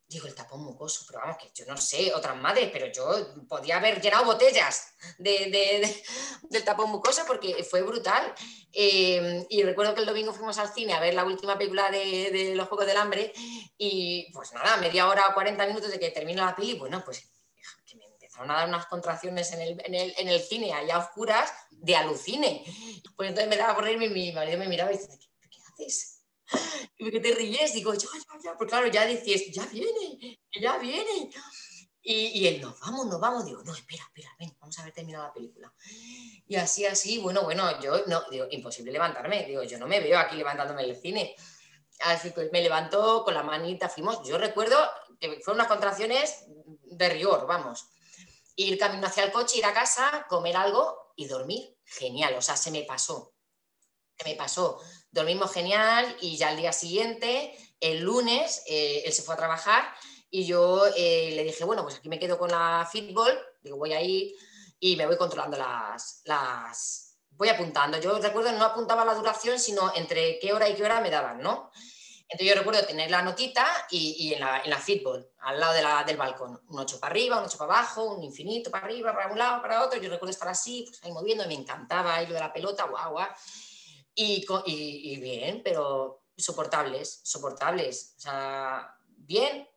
Digo, 0.08 0.26
el 0.26 0.34
tapón 0.34 0.64
mucoso, 0.64 1.04
pero 1.06 1.20
vamos, 1.20 1.36
que 1.36 1.50
yo 1.54 1.66
no 1.66 1.76
sé, 1.76 2.14
otras 2.14 2.34
madres, 2.34 2.70
pero 2.72 2.86
yo 2.86 3.46
podía 3.46 3.76
haber 3.76 4.00
llenado 4.00 4.24
botellas 4.24 4.94
de, 5.18 5.94
del 6.42 6.64
tapón 6.64 6.90
mucoso 6.90 7.24
porque 7.26 7.62
fue 7.62 7.82
brutal. 7.82 8.34
Eh, 8.72 9.46
y 9.50 9.62
recuerdo 9.62 9.94
que 9.94 10.00
el 10.00 10.06
domingo 10.06 10.32
fuimos 10.32 10.56
al 10.56 10.72
cine 10.72 10.94
a 10.94 11.00
ver 11.00 11.12
la 11.12 11.24
última 11.24 11.58
película 11.58 11.90
de, 11.90 12.54
Los 12.54 12.68
Juegos 12.68 12.86
del 12.86 12.96
Hambre 12.96 13.32
y 13.76 14.32
pues 14.32 14.52
nada, 14.54 14.78
media 14.78 15.08
hora 15.08 15.28
o 15.28 15.34
40 15.34 15.66
minutos 15.66 15.90
de 15.90 15.98
que 15.98 16.10
termina 16.10 16.46
la 16.46 16.56
peli, 16.56 16.74
bueno, 16.78 17.02
pues 17.04 17.30
me 17.94 18.06
empezaron 18.06 18.50
a 18.50 18.54
dar 18.54 18.68
unas 18.68 18.86
contracciones 18.86 19.52
en 19.52 19.60
el, 19.60 19.82
en 19.84 20.28
el, 20.28 20.40
cine, 20.40 20.72
allá 20.72 20.98
oscuras, 20.98 21.52
de 21.70 21.96
alucine. 21.96 22.64
Pues 23.14 23.28
entonces 23.28 23.48
me 23.48 23.56
daba 23.56 23.74
por 23.74 23.84
reírme 23.84 24.06
y 24.06 24.10
mi 24.10 24.32
marido 24.32 24.58
me 24.58 24.68
miraba 24.68 24.90
y 24.92 24.96
decía, 24.96 25.16
¿qué 25.50 25.58
haces? 25.60 26.17
Y 26.98 27.10
que 27.10 27.20
te 27.20 27.34
ríes, 27.34 27.74
digo, 27.74 27.94
ya, 27.94 28.08
ya, 28.08 28.42
ya, 28.42 28.56
porque 28.56 28.70
claro, 28.70 28.86
ya 28.88 29.06
dices, 29.06 29.52
ya 29.52 29.66
viene, 29.66 30.40
ya 30.60 30.78
viene. 30.78 31.30
Y, 32.02 32.40
y, 32.40 32.46
él, 32.46 32.60
nos 32.60 32.78
vamos, 32.80 33.06
nos 33.06 33.20
vamos. 33.20 33.44
Digo, 33.44 33.62
no, 33.62 33.74
espera, 33.74 34.02
espera, 34.04 34.34
ven, 34.38 34.56
vamos 34.60 34.78
a 34.78 34.84
ver 34.84 34.92
terminado 34.92 35.26
la 35.26 35.32
película. 35.32 35.72
Y 36.46 36.56
así, 36.56 36.86
así, 36.86 37.18
bueno, 37.18 37.42
bueno, 37.42 37.80
yo, 37.80 38.04
no, 38.06 38.22
digo, 38.30 38.46
imposible 38.50 38.90
levantarme. 38.90 39.44
Digo, 39.44 39.62
yo 39.62 39.78
no 39.78 39.86
me 39.86 40.00
veo 40.00 40.18
aquí 40.18 40.36
levantándome 40.36 40.84
en 40.84 40.90
el 40.90 40.96
cine. 40.96 41.36
Así 42.00 42.32
que 42.32 42.48
me 42.52 42.62
levantó 42.62 43.24
con 43.24 43.34
la 43.34 43.42
manita, 43.42 43.88
fuimos. 43.88 44.26
Yo 44.26 44.38
recuerdo 44.38 44.78
que 45.20 45.40
fueron 45.40 45.56
unas 45.56 45.68
contracciones 45.68 46.46
de 46.84 47.08
rigor, 47.10 47.46
vamos. 47.46 47.88
Ir 48.56 48.78
camino 48.78 49.06
hacia 49.06 49.24
el 49.24 49.32
coche, 49.32 49.58
ir 49.58 49.66
a 49.66 49.74
casa, 49.74 50.26
comer 50.28 50.56
algo 50.56 51.12
y 51.16 51.26
dormir. 51.26 51.76
Genial, 51.84 52.34
o 52.34 52.42
sea, 52.42 52.56
se 52.56 52.70
me 52.70 52.82
pasó. 52.84 53.34
Se 54.16 54.28
me 54.28 54.34
pasó 54.34 54.80
dormimos 55.18 55.52
genial 55.52 56.16
y 56.20 56.36
ya 56.36 56.48
al 56.48 56.56
día 56.56 56.72
siguiente, 56.72 57.54
el 57.80 58.00
lunes, 58.00 58.62
eh, 58.66 59.02
él 59.04 59.12
se 59.12 59.22
fue 59.22 59.34
a 59.34 59.38
trabajar 59.38 59.84
y 60.30 60.46
yo 60.46 60.86
eh, 60.96 61.32
le 61.34 61.44
dije, 61.44 61.64
bueno, 61.64 61.82
pues 61.82 61.96
aquí 61.96 62.08
me 62.08 62.18
quedo 62.18 62.38
con 62.38 62.50
la 62.50 62.88
fitball, 62.90 63.38
digo, 63.62 63.76
voy 63.76 63.92
a 63.92 64.02
ir 64.02 64.34
y 64.80 64.96
me 64.96 65.06
voy 65.06 65.16
controlando 65.16 65.56
las, 65.56 66.22
las... 66.24 67.04
Voy 67.30 67.48
apuntando. 67.48 68.00
Yo 68.00 68.18
recuerdo, 68.18 68.50
no 68.52 68.64
apuntaba 68.64 69.04
la 69.04 69.14
duración, 69.14 69.60
sino 69.60 69.92
entre 69.94 70.40
qué 70.40 70.52
hora 70.52 70.68
y 70.68 70.74
qué 70.74 70.82
hora 70.82 71.00
me 71.00 71.08
daban, 71.08 71.40
¿no? 71.40 71.70
Entonces 72.30 72.48
yo 72.48 72.60
recuerdo 72.60 72.84
tener 72.84 73.10
la 73.10 73.22
notita 73.22 73.64
y, 73.90 74.34
en, 74.34 74.40
la, 74.40 74.60
en 74.62 74.70
la 74.70 74.78
fitball, 74.78 75.30
al 75.38 75.58
lado 75.58 75.72
de 75.72 75.82
la, 75.82 76.04
del 76.04 76.16
balcón, 76.16 76.60
un 76.68 76.78
8 76.78 77.00
para 77.00 77.12
arriba, 77.12 77.38
un 77.38 77.44
8 77.44 77.56
para 77.56 77.78
abajo, 77.78 78.04
un 78.04 78.22
infinito 78.22 78.70
para 78.70 78.84
arriba, 78.84 79.14
para 79.14 79.32
un 79.32 79.38
lado, 79.38 79.62
para 79.62 79.84
otro. 79.84 79.98
Yo 79.98 80.10
recuerdo 80.10 80.32
estar 80.32 80.48
así, 80.48 80.84
pues 80.86 81.02
ahí 81.04 81.12
moviendo, 81.12 81.46
me 81.46 81.54
encantaba 81.54 82.20
ir 82.22 82.28
de 82.28 82.40
la 82.40 82.52
pelota, 82.52 82.84
guau, 82.84 83.12
guau. 83.12 83.28
Y, 84.20 85.16
bien, 85.20 85.62
pero 85.62 86.24
soportables, 86.36 87.20
soportables. 87.22 88.14
O 88.16 88.20
sea, 88.20 88.98
bien, 89.06 89.68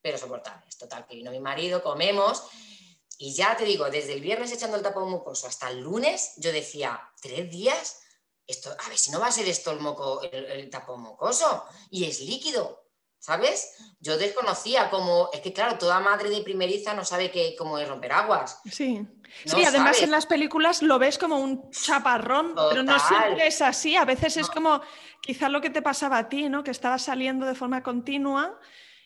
pero 0.00 0.16
soportables. 0.16 0.78
Total, 0.78 1.06
que 1.06 1.16
vino 1.16 1.30
mi 1.30 1.40
marido, 1.40 1.82
comemos. 1.82 2.44
Y 3.18 3.34
ya 3.34 3.54
te 3.54 3.66
digo, 3.66 3.90
desde 3.90 4.14
el 4.14 4.22
viernes 4.22 4.50
echando 4.50 4.78
el 4.78 4.82
tapón 4.82 5.10
mucoso 5.10 5.46
hasta 5.46 5.68
el 5.68 5.80
lunes, 5.80 6.32
yo 6.38 6.52
decía, 6.52 7.00
tres 7.20 7.50
días, 7.50 8.00
esto, 8.46 8.74
a 8.78 8.88
ver 8.88 8.96
si 8.96 9.10
no 9.10 9.20
va 9.20 9.26
a 9.26 9.32
ser 9.32 9.46
esto 9.46 9.72
el, 9.72 9.80
moco, 9.80 10.22
el 10.22 10.70
tapón 10.70 11.02
mucoso. 11.02 11.64
Y 11.90 12.04
es 12.04 12.20
líquido. 12.20 12.85
¿Sabes? 13.18 13.74
Yo 14.00 14.16
desconocía 14.16 14.90
como, 14.90 15.30
es 15.32 15.40
que 15.40 15.52
claro, 15.52 15.78
toda 15.78 16.00
madre 16.00 16.30
de 16.30 16.42
primeriza 16.42 16.94
no 16.94 17.04
sabe 17.04 17.30
que, 17.30 17.54
cómo 17.56 17.78
es 17.78 17.88
romper 17.88 18.12
aguas. 18.12 18.60
Sí. 18.70 19.06
sí, 19.44 19.64
además 19.64 20.00
en 20.02 20.10
las 20.10 20.26
películas 20.26 20.82
lo 20.82 20.98
ves 20.98 21.18
como 21.18 21.38
un 21.38 21.70
chaparrón, 21.70 22.54
pero 22.54 22.82
no 22.82 22.98
siempre 22.98 23.46
es 23.46 23.60
así. 23.62 23.96
A 23.96 24.04
veces 24.04 24.36
es 24.36 24.48
como 24.48 24.80
quizá 25.20 25.48
lo 25.48 25.60
que 25.60 25.70
te 25.70 25.82
pasaba 25.82 26.18
a 26.18 26.28
ti, 26.28 26.48
¿no? 26.48 26.62
Que 26.62 26.70
estabas 26.70 27.02
saliendo 27.02 27.46
de 27.46 27.54
forma 27.54 27.82
continua 27.82 28.58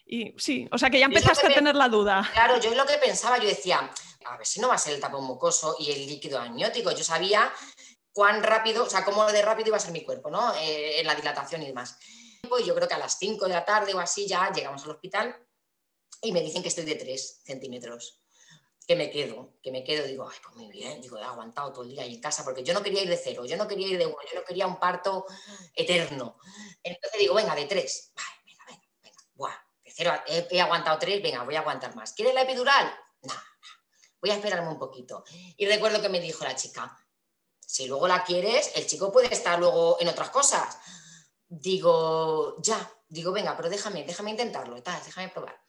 y 0.06 0.34
sí, 0.38 0.68
o 0.72 0.76
sea 0.76 0.90
que 0.90 0.98
ya 0.98 1.06
empezaste 1.06 1.46
a 1.46 1.54
tener 1.54 1.76
la 1.76 1.88
duda. 1.88 2.28
Claro, 2.32 2.58
yo 2.60 2.70
es 2.70 2.76
lo 2.76 2.84
que 2.84 2.98
pensaba, 2.98 3.38
yo 3.38 3.46
decía, 3.46 3.90
a 4.24 4.36
ver 4.36 4.46
si 4.46 4.60
no 4.60 4.68
va 4.68 4.74
a 4.74 4.78
ser 4.78 4.94
el 4.94 5.00
tapón 5.00 5.24
mucoso 5.24 5.76
y 5.78 5.92
el 5.92 6.06
líquido 6.06 6.38
amniótico. 6.38 6.90
Yo 6.90 7.04
sabía 7.04 7.50
cuán 8.12 8.42
rápido, 8.42 8.84
o 8.84 8.90
sea, 8.90 9.04
cómo 9.04 9.24
de 9.26 9.40
rápido 9.40 9.68
iba 9.68 9.76
a 9.76 9.80
ser 9.80 9.92
mi 9.92 10.04
cuerpo, 10.04 10.28
¿no? 10.28 10.52
Eh, 10.56 11.00
en 11.00 11.06
la 11.06 11.14
dilatación 11.14 11.62
y 11.62 11.66
demás 11.66 11.96
y 12.42 12.64
yo 12.64 12.74
creo 12.74 12.88
que 12.88 12.94
a 12.94 12.98
las 12.98 13.18
5 13.18 13.46
de 13.46 13.54
la 13.54 13.64
tarde 13.64 13.94
o 13.94 14.00
así 14.00 14.26
ya 14.26 14.50
llegamos 14.52 14.82
al 14.84 14.90
hospital 14.90 15.36
y 16.22 16.32
me 16.32 16.40
dicen 16.40 16.62
que 16.62 16.68
estoy 16.68 16.84
de 16.84 16.96
3 16.96 17.42
centímetros. 17.44 18.18
Que 18.86 18.96
me 18.96 19.10
quedo, 19.10 19.54
que 19.62 19.70
me 19.70 19.84
quedo, 19.84 20.04
digo, 20.04 20.28
ay, 20.28 20.36
pues 20.42 20.56
muy 20.56 20.68
bien, 20.68 21.00
digo, 21.00 21.16
he 21.16 21.22
aguantado 21.22 21.72
todo 21.72 21.84
el 21.84 21.90
día 21.90 22.02
ahí 22.02 22.14
en 22.14 22.20
casa, 22.20 22.42
porque 22.42 22.64
yo 22.64 22.74
no 22.74 22.82
quería 22.82 23.02
ir 23.02 23.08
de 23.08 23.16
cero, 23.16 23.44
yo 23.46 23.56
no 23.56 23.68
quería 23.68 23.86
ir 23.86 23.96
de 23.96 24.06
uno, 24.06 24.16
yo 24.28 24.40
no 24.40 24.44
quería 24.44 24.66
un 24.66 24.80
parto 24.80 25.26
eterno. 25.74 26.38
Entonces 26.82 27.20
digo, 27.20 27.34
venga, 27.34 27.54
de 27.54 27.66
3, 27.66 28.12
venga, 28.16 28.64
venga, 28.66 28.82
venga, 29.00 29.22
buah, 29.34 29.54
de 29.84 29.92
cero, 29.92 30.12
he, 30.26 30.60
aguantado 30.60 30.98
3, 30.98 31.22
venga, 31.22 31.44
voy 31.44 31.54
a 31.54 31.60
aguantar 31.60 31.94
más. 31.94 32.14
¿Quieres 32.14 32.34
la 32.34 32.42
epidural? 32.42 32.92
No, 33.22 33.34
voy 34.20 34.30
a 34.30 34.34
esperarme 34.34 34.70
un 34.70 34.78
poquito. 34.78 35.22
Y 35.56 35.66
recuerdo 35.66 36.02
que 36.02 36.08
me 36.08 36.18
dijo 36.18 36.42
la 36.42 36.56
chica, 36.56 36.98
si 37.64 37.86
luego 37.86 38.08
la 38.08 38.24
quieres, 38.24 38.72
el 38.74 38.88
chico 38.88 39.12
puede 39.12 39.32
estar 39.32 39.60
luego 39.60 39.98
en 40.00 40.08
otras 40.08 40.30
cosas 40.30 40.78
digo, 41.50 42.56
ya, 42.62 42.78
digo, 43.08 43.32
venga, 43.32 43.56
pero 43.56 43.68
déjame, 43.68 44.04
déjame 44.04 44.30
intentarlo, 44.30 44.76
déjame 44.80 45.28
probar. 45.28 45.60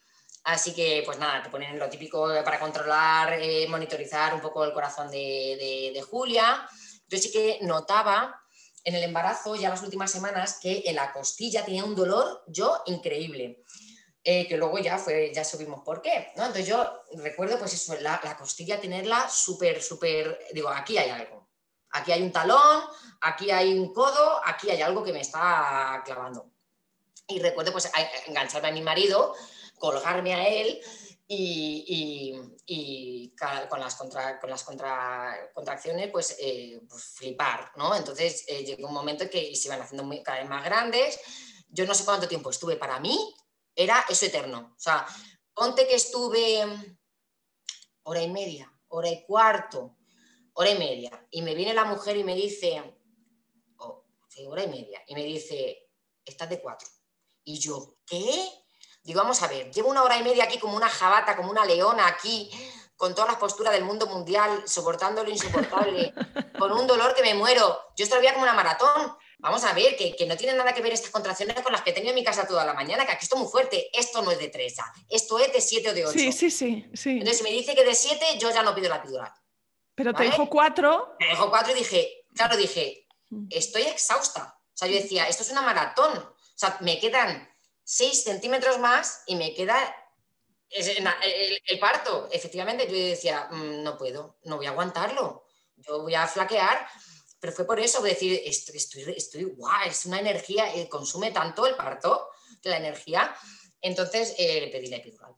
Así 0.44 0.74
que, 0.74 1.04
pues 1.06 1.18
nada, 1.20 1.44
te 1.44 1.50
ponen 1.50 1.78
lo 1.78 1.90
típico 1.90 2.28
para 2.44 2.60
controlar, 2.60 3.34
eh, 3.40 3.68
monitorizar 3.68 4.34
un 4.34 4.42
poco 4.42 4.64
el 4.64 4.74
corazón 4.74 5.10
de, 5.12 6.04
Julia. 6.10 6.68
Yo 7.08 7.18
sí 7.18 7.32
que 7.32 7.60
notaba 7.62 8.40
en 8.84 8.96
el 8.96 9.04
embarazo, 9.04 9.56
ya 9.56 9.70
las 9.70 9.84
últimas 9.84 10.12
semanas, 10.12 10.60
que 10.62 10.84
en 10.86 10.96
la 10.96 11.12
costilla 11.12 11.66
tenía 11.66 11.84
un 11.84 11.96
dolor, 11.96 12.44
yo, 12.48 12.82
increíble. 12.86 13.64
Eh, 14.24 14.48
que 14.48 14.56
luego 14.56 14.78
ya 14.78 15.00
fue, 15.00 15.32
ya 15.34 15.44
supimos 15.44 15.82
por 15.84 16.00
qué, 16.00 16.32
¿no? 16.36 16.46
Entonces 16.46 16.68
yo 16.68 17.02
recuerdo, 17.16 17.58
pues 17.58 17.74
eso, 17.74 17.96
la, 18.02 18.22
la 18.24 18.38
costilla 18.38 18.80
tenerla 18.80 19.28
súper, 19.28 19.82
súper, 19.82 20.40
digo, 20.54 20.70
aquí 20.70 20.96
hay 21.00 21.10
algo, 21.10 21.41
Aquí 21.92 22.12
hay 22.12 22.22
un 22.22 22.32
talón, 22.32 22.84
aquí 23.22 23.52
hay 23.52 23.78
un 23.78 23.94
codo, 23.94 24.42
aquí 24.46 24.70
hay 24.70 24.82
algo 24.82 25.04
que 25.04 25.14
me 25.14 25.22
está 25.22 26.02
clavando. 26.06 26.50
Y 27.28 27.40
recuerdo 27.40 27.72
pues 27.72 27.90
engancharme 28.28 28.70
a 28.70 28.72
mi 28.72 28.82
marido, 28.82 29.34
colgarme 29.78 30.34
a 30.34 30.48
él 30.48 30.80
y, 31.28 32.36
con 33.70 33.80
las, 33.80 33.96
con 33.96 34.50
las 34.50 34.64
contracciones 35.54 36.10
pues, 36.12 36.36
eh, 36.40 36.82
pues, 36.90 37.04
flipar, 37.04 37.72
¿no? 37.78 37.96
Entonces 37.96 38.44
eh, 38.48 38.66
llegó 38.66 38.88
un 38.88 38.94
momento 38.94 39.30
que 39.30 39.56
se 39.56 39.68
iban 39.68 39.82
haciendo 39.82 40.10
cada 40.24 40.40
vez 40.40 40.50
más 40.50 40.64
grandes. 40.64 41.20
Yo 41.70 41.86
no 41.86 41.94
sé 41.94 42.04
cuánto 42.04 42.28
tiempo 42.28 42.50
estuve, 42.50 42.76
para 42.76 43.00
mí 43.00 43.34
era 43.76 44.04
eso 44.10 44.26
eterno. 44.26 44.74
O 44.76 44.80
sea, 44.80 45.06
ponte 45.54 45.88
que 45.88 45.96
estuve 45.96 46.66
hora 48.04 48.22
y 48.22 48.30
media, 48.30 48.74
hora 48.90 49.10
y 49.10 49.24
cuarto, 49.26 49.96
hora 50.54 50.70
y 50.70 50.78
media. 50.78 51.28
Y 51.32 51.42
me 51.42 51.56
viene 51.56 51.74
la 51.74 51.86
mujer 51.86 52.18
y 52.18 52.24
me 52.24 52.36
dice, 52.36 52.82
oh, 53.78 54.06
hora 54.48 54.64
y 54.64 54.68
media, 54.68 55.02
y 55.08 55.16
me 55.16 55.24
dice, 55.24 55.90
estás 56.26 56.50
de 56.50 56.62
cuatro. 56.62 56.88
Y 57.44 57.60
yo, 57.60 57.96
¿qué? 58.06 58.50
Digo, 59.04 59.22
vamos 59.22 59.42
a 59.42 59.48
ver, 59.48 59.72
llevo 59.72 59.90
una 59.90 60.04
hora 60.04 60.18
y 60.18 60.24
media 60.24 60.44
aquí 60.44 60.60
como 60.60 60.78
una 60.78 60.90
jabata, 60.90 61.36
como 61.36 61.50
una 61.50 61.66
leona 61.66 62.08
aquí, 62.08 62.52
con 62.96 63.16
todas 63.16 63.32
las 63.32 63.40
posturas 63.40 63.74
del 63.74 63.84
mundo 63.84 64.06
mundial, 64.06 64.64
soportando 64.68 65.24
lo 65.24 65.30
insoportable, 65.32 66.14
con 66.60 66.72
un 66.72 66.86
dolor 66.86 67.16
que 67.16 67.24
me 67.24 67.34
muero. 67.34 67.80
Yo 67.98 68.04
estoy 68.04 68.24
como 68.28 68.44
una 68.44 68.54
maratón. 68.54 69.18
Vamos 69.40 69.64
a 69.64 69.74
ver, 69.74 69.98
que, 69.98 70.16
no 70.28 70.38
tiene 70.38 70.54
nada 70.54 70.72
que 70.72 70.84
ver 70.84 70.94
estas 70.94 71.10
contracciones 71.10 71.60
con 71.62 71.72
las 71.72 71.82
que 71.82 71.90
he 71.90 71.94
tenido 71.94 72.12
en 72.12 72.16
mi 72.16 72.24
casa 72.24 72.48
toda 72.48 72.64
la 72.64 72.76
mañana, 72.76 73.04
que 73.08 73.14
aquí 73.14 73.24
estoy 73.24 73.40
muy 73.40 73.50
fuerte. 73.50 73.90
Esto 73.92 74.22
no 74.22 74.30
es 74.30 74.38
de 74.38 74.50
tres 74.50 74.76
esto 75.10 75.40
es 75.40 75.52
de 75.52 75.62
siete 75.62 75.90
o 75.90 75.94
de 75.96 76.06
ocho. 76.06 76.20
Sí, 76.20 76.32
sí, 76.32 76.52
sí, 76.52 76.86
sí. 76.94 77.10
Entonces, 77.10 77.40
si 77.40 77.44
me 77.44 77.50
dice 77.50 77.74
que 77.74 77.84
de 77.84 77.96
siete, 77.96 78.24
yo 78.38 78.52
ya 78.52 78.62
no 78.62 78.76
pido 78.76 78.90
la 78.90 78.98
epidural. 78.98 79.34
Pero 79.96 80.14
te 80.14 80.24
dejo 80.24 80.50
cuatro. 80.50 81.16
Me 81.20 81.28
dejo 81.28 81.50
cuatro 81.50 81.72
y 81.74 81.80
dije, 81.80 82.26
claro, 82.36 82.58
dije, 82.58 83.08
mm. 83.30 83.48
estoy 83.50 83.84
exhausta. 83.84 84.58
O 84.74 84.78
sea, 84.78 84.88
yo 84.88 84.96
decía, 84.96 85.28
esto 85.28 85.44
es 85.44 85.52
una 85.52 85.62
maratón. 85.62 86.18
O 86.18 86.36
sea, 86.56 86.78
me 86.82 87.00
quedan 87.00 87.50
seis 87.84 88.24
centímetros 88.24 88.80
más 88.80 89.24
y 89.28 89.36
me 89.36 89.54
queda 89.54 89.78
el, 90.70 91.80
parto. 91.80 92.30
Efectivamente, 92.32 92.88
yo 92.88 92.94
decía, 92.94 93.48
mm, 93.52 93.84
no 93.84 93.98
puedo, 93.98 94.38
no 94.44 94.58
voy 94.58 94.66
a 94.66 94.70
aguantarlo. 94.70 95.46
Yo 95.76 96.02
voy 96.02 96.16
a 96.16 96.28
flaquear 96.28 96.88
pero 97.42 97.54
fue 97.54 97.66
por 97.66 97.80
eso, 97.80 98.04
decir, 98.04 98.40
estoy, 98.46 98.78
estoy, 98.78 99.02
estoy 99.18 99.44
guau, 99.46 99.88
es 99.88 100.06
una 100.06 100.20
energía, 100.20 100.76
eh, 100.76 100.88
consume 100.88 101.32
tanto 101.32 101.66
el 101.66 101.76
parto, 101.76 102.30
la 102.62 102.78
energía. 102.78 103.36
Entonces 103.82 104.36
eh, 104.38 104.62
le 104.62 104.68
pedí 104.68 104.88
la 104.88 104.98
epidural. 104.98 105.34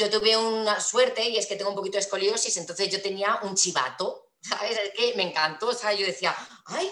Yo 0.00 0.08
tuve 0.08 0.34
una 0.34 0.80
suerte 0.80 1.28
y 1.28 1.36
es 1.36 1.46
que 1.46 1.56
tengo 1.56 1.68
un 1.68 1.76
poquito 1.76 1.96
de 1.96 2.00
escoliosis, 2.00 2.56
entonces 2.56 2.88
yo 2.88 3.02
tenía 3.02 3.38
un 3.42 3.54
chivato, 3.54 4.32
¿sabes? 4.40 4.78
Es 4.78 4.90
que 4.94 5.14
me 5.14 5.24
encantó, 5.24 5.68
o 5.68 5.74
sea, 5.74 5.92
yo 5.92 6.06
decía, 6.06 6.34
ay, 6.64 6.90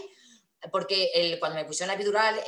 porque 0.71 1.38
cuando 1.40 1.57
me 1.57 1.64
pusieron 1.64 1.88
la 1.88 1.94
epidural, 1.94 2.38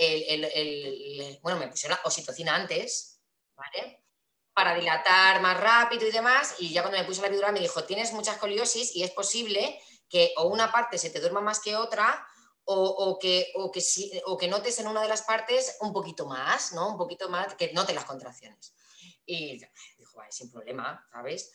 bueno, 1.41 1.59
me 1.59 1.69
pusieron 1.69 1.97
la 1.97 2.07
oxitocina 2.07 2.55
antes, 2.55 3.23
¿vale? 3.55 4.05
Para 4.53 4.75
dilatar 4.75 5.41
más 5.41 5.59
rápido 5.59 6.07
y 6.07 6.11
demás, 6.11 6.57
y 6.59 6.75
ya 6.75 6.83
cuando 6.83 6.99
me 6.99 7.07
puse 7.07 7.23
la 7.23 7.29
epidural 7.29 7.55
me 7.55 7.61
dijo, 7.61 7.85
tienes 7.85 8.13
mucha 8.13 8.33
escoliosis 8.33 8.95
y 8.95 9.03
es 9.03 9.13
posible 9.13 9.81
que 10.11 10.35
o 10.37 10.45
una 10.45 10.71
parte 10.71 10.99
se 10.99 11.09
te 11.09 11.21
duerma 11.21 11.41
más 11.41 11.61
que 11.61 11.75
otra 11.75 12.27
o, 12.65 13.19
que, 13.19 13.51
o, 13.55 13.73
que, 13.73 13.83
o 14.27 14.37
que 14.37 14.49
notes 14.49 14.79
en 14.79 14.89
una 14.89 15.01
de 15.01 15.09
las 15.09 15.23
partes 15.23 15.79
un 15.81 15.95
poquito 15.95 16.27
más, 16.27 16.75
¿no? 16.75 16.91
Un 16.91 16.99
poquito 16.99 17.31
más, 17.31 17.55
que 17.55 17.73
note 17.73 17.95
las 17.95 18.05
contracciones. 18.05 18.75
Y 19.27 19.61
dijo, 19.99 20.21
sin 20.31 20.51
problema, 20.51 21.07
¿sabes? 21.13 21.53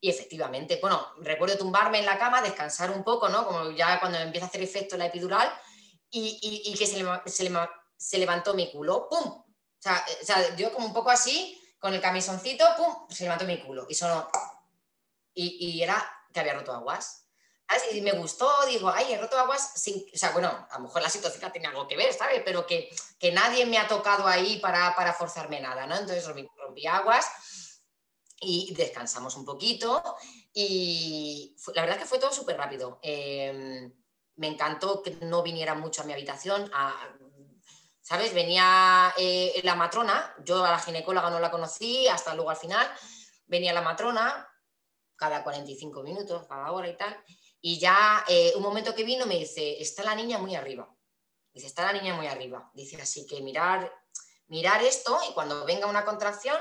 Y 0.00 0.10
efectivamente, 0.10 0.78
bueno, 0.80 1.06
recuerdo 1.18 1.58
tumbarme 1.58 1.98
en 1.98 2.06
la 2.06 2.18
cama, 2.18 2.42
descansar 2.42 2.90
un 2.90 3.02
poco, 3.02 3.28
¿no? 3.28 3.46
Como 3.46 3.70
ya 3.72 3.98
cuando 4.00 4.18
empieza 4.18 4.46
a 4.46 4.48
hacer 4.48 4.62
efecto 4.62 4.96
la 4.96 5.06
epidural 5.06 5.52
y, 6.10 6.74
que 6.78 6.86
se, 6.86 8.18
levantó 8.18 8.54
mi 8.54 8.70
culo, 8.70 9.08
¡pum! 9.08 9.26
O 9.28 9.80
sea, 9.80 10.04
o 10.20 10.24
sea, 10.24 10.56
yo 10.56 10.72
como 10.72 10.86
un 10.86 10.92
poco 10.92 11.10
así, 11.10 11.60
con 11.78 11.94
el 11.94 12.00
camisoncito, 12.00 12.64
¡pum! 12.76 13.08
Se 13.10 13.24
levantó 13.24 13.44
mi 13.44 13.60
culo 13.60 13.86
y 13.88 13.94
sonó. 13.94 14.28
Y, 15.34 15.56
y 15.66 15.82
era 15.82 16.04
que 16.32 16.40
había 16.40 16.54
roto 16.54 16.72
aguas. 16.72 17.27
Y 17.92 18.00
me 18.00 18.12
gustó, 18.12 18.50
digo, 18.66 18.88
ay, 18.88 19.12
he 19.12 19.18
roto 19.18 19.38
aguas 19.38 19.72
sin, 19.74 19.96
o 19.96 20.16
sea, 20.16 20.30
bueno, 20.30 20.66
a 20.70 20.78
lo 20.78 20.84
mejor 20.84 21.02
la 21.02 21.10
situación 21.10 21.52
tiene 21.52 21.68
algo 21.68 21.86
que 21.86 21.96
ver, 21.96 22.12
¿sabes? 22.14 22.42
Pero 22.44 22.66
que, 22.66 22.88
que 23.18 23.30
nadie 23.30 23.66
me 23.66 23.78
ha 23.78 23.86
tocado 23.86 24.26
ahí 24.26 24.58
para, 24.58 24.94
para 24.96 25.12
forzarme 25.12 25.60
nada, 25.60 25.86
¿no? 25.86 25.96
Entonces 25.96 26.26
rompí, 26.26 26.86
aguas 26.86 27.26
y 28.40 28.72
descansamos 28.74 29.36
un 29.36 29.44
poquito 29.44 30.02
y 30.52 31.56
la 31.74 31.82
verdad 31.82 31.98
es 31.98 32.04
que 32.04 32.08
fue 32.08 32.18
todo 32.18 32.32
súper 32.32 32.56
rápido. 32.56 33.00
Em, 33.02 33.92
me 34.36 34.46
encantó 34.46 35.02
que 35.02 35.10
no 35.22 35.42
viniera 35.42 35.74
mucho 35.74 36.02
a 36.02 36.04
mi 36.04 36.12
habitación, 36.12 36.70
¿sabes? 38.00 38.32
Venía 38.32 39.12
eh, 39.18 39.60
la 39.64 39.74
matrona, 39.74 40.34
yo 40.42 40.64
a 40.64 40.70
la 40.70 40.78
ginecóloga 40.78 41.28
no 41.28 41.40
la 41.40 41.50
conocí 41.50 42.08
hasta 42.08 42.34
luego 42.34 42.50
al 42.50 42.56
final, 42.56 42.88
venía 43.46 43.72
la 43.72 43.82
matrona 43.82 44.48
cada 45.16 45.42
45 45.42 46.02
minutos, 46.02 46.46
cada 46.48 46.70
hora 46.70 46.88
y 46.88 46.96
tal, 46.96 47.22
y 47.60 47.78
ya 47.78 48.24
eh, 48.28 48.52
un 48.56 48.62
momento 48.62 48.94
que 48.94 49.04
vino 49.04 49.26
me 49.26 49.38
dice, 49.38 49.80
está 49.80 50.04
la 50.04 50.14
niña 50.14 50.38
muy 50.38 50.54
arriba. 50.54 50.88
Dice, 51.52 51.66
está 51.66 51.90
la 51.90 51.92
niña 51.92 52.14
muy 52.14 52.26
arriba. 52.26 52.70
Dice, 52.74 53.00
así 53.00 53.26
que 53.26 53.42
mirar, 53.42 53.92
mirar 54.46 54.82
esto 54.82 55.18
y 55.28 55.32
cuando 55.32 55.64
venga 55.64 55.86
una 55.86 56.04
contracción, 56.04 56.56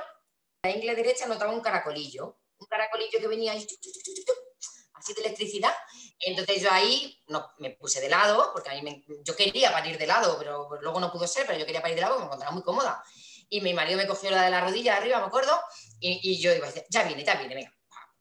la 0.64 0.72
ingle 0.72 0.96
derecha 0.96 1.28
notaba 1.28 1.52
un 1.52 1.62
caracolillo. 1.62 2.40
Un 2.58 2.68
caracolillo 2.68 3.20
que 3.20 3.28
venía 3.28 3.54
así 3.54 5.14
de 5.14 5.22
electricidad. 5.22 5.74
Entonces 6.20 6.64
yo 6.64 6.72
ahí 6.72 7.22
no, 7.28 7.52
me 7.60 7.72
puse 7.72 8.02
de 8.02 8.10
lado, 8.10 8.52
porque 8.52 8.72
a 8.72 8.74
mí 8.74 8.82
me, 8.82 9.06
yo 9.24 9.36
quería 9.36 9.72
parir 9.72 10.00
de 10.00 10.08
lado, 10.08 10.36
pero 10.40 10.68
luego 10.82 11.00
no 11.00 11.12
pudo 11.12 11.28
ser, 11.28 11.46
pero 11.46 11.60
yo 11.60 11.66
quería 11.66 11.82
parir 11.82 11.96
de 11.96 12.02
lado 12.02 12.16
porque 12.16 12.24
me 12.24 12.28
encontraba 12.28 12.54
muy 12.54 12.64
cómoda. 12.64 13.04
Y 13.50 13.62
mi 13.62 13.76
marido 13.76 13.98
me 13.98 14.08
cogió 14.08 14.32
la 14.32 14.44
de 14.44 14.50
la 14.50 14.62
rodilla 14.62 14.98
arriba, 14.98 15.20
me 15.20 15.28
acuerdo, 15.28 15.58
y, 16.00 16.20
y 16.32 16.42
yo 16.42 16.54
iba 16.54 16.66
a 16.66 16.72
decir, 16.72 16.86
ya 16.90 17.04
viene, 17.04 17.24
ya 17.24 17.36
viene, 17.36 17.54
venga. 17.54 17.74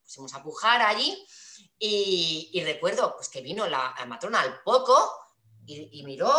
Pusimos 0.03 0.35
a 0.35 0.43
pujar 0.43 0.83
allí 0.83 1.27
y, 1.79 2.62
recuerdo 2.64 3.14
pues, 3.16 3.29
que 3.29 3.42
vino 3.42 3.66
la, 3.66 3.95
matrona 4.07 4.40
al 4.40 4.62
poco 4.62 5.12
y, 5.66 6.03
miró 6.05 6.33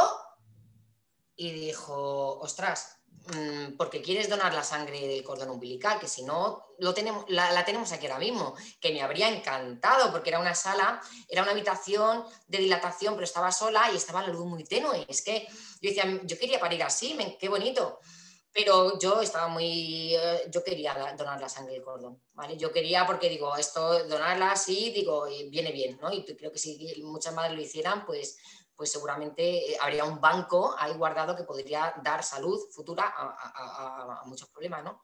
y 1.35 1.51
dijo, 1.51 2.39
ostras, 2.39 2.99
mm, 3.33 3.77
porque 3.77 4.01
quieres 4.01 4.29
donar 4.29 4.53
la 4.53 4.63
sangre 4.63 5.07
del 5.07 5.23
cordón 5.23 5.51
umbilical, 5.51 5.99
que 5.99 6.07
si 6.07 6.23
no, 6.23 6.65
lo 6.79 6.93
tenemos, 6.93 7.25
la, 7.27 7.63
tenemos 7.65 7.91
aquí 7.91 8.07
ahora 8.07 8.19
mismo, 8.19 8.55
que 8.79 8.91
me 8.91 9.01
habría 9.01 9.29
encantado, 9.29 10.11
porque 10.11 10.29
era 10.29 10.39
una 10.39 10.55
sala, 10.55 11.01
era 11.27 11.43
una 11.43 11.51
habitación 11.51 12.23
de 12.47 12.57
dilatación, 12.59 13.13
pero 13.13 13.25
estaba 13.25 13.51
sola 13.51 13.91
y 13.91 13.97
estaba 13.97 14.21
la 14.21 14.29
luz 14.29 14.45
muy 14.45 14.63
tenue. 14.63 15.05
Es 15.07 15.21
que 15.21 15.47
yo 15.81 15.89
decía, 15.89 16.05
yo 16.23 16.39
quería 16.39 16.59
parir 16.59 16.83
así, 16.83 17.17
qué 17.39 17.49
bonito 17.49 17.99
pero 18.53 18.97
yo 18.97 19.21
estaba 19.21 19.47
muy, 19.47 20.15
eh, 20.15 20.49
yo 20.49 20.63
quería 20.63 21.13
donar 21.15 21.39
la 21.39 21.49
sangre 21.49 21.73
del 21.73 21.83
cordón, 21.83 22.21
¿vale? 22.33 22.57
Yo 22.57 22.71
quería 22.71 23.05
porque 23.05 23.29
digo, 23.29 23.55
esto, 23.55 24.07
donarla 24.07 24.55
sí, 24.55 24.91
digo, 24.91 25.25
viene 25.49 25.71
bien, 25.71 25.99
¿no? 26.01 26.11
Y 26.11 26.23
creo 26.23 26.51
que 26.51 26.59
si 26.59 27.01
muchas 27.03 27.33
madres 27.33 27.55
lo 27.55 27.61
hicieran, 27.61 28.05
pues, 28.05 28.37
pues 28.75 28.91
seguramente 28.91 29.73
eh, 29.73 29.77
habría 29.79 30.05
un 30.05 30.19
banco 30.21 30.75
ahí 30.77 30.93
guardado 30.93 31.35
que 31.35 31.43
podría 31.43 31.93
dar 32.03 32.23
salud 32.23 32.59
futura 32.71 33.13
a, 33.15 34.23
muchos 34.25 34.49
problemas, 34.49 34.83
¿no? 34.83 35.01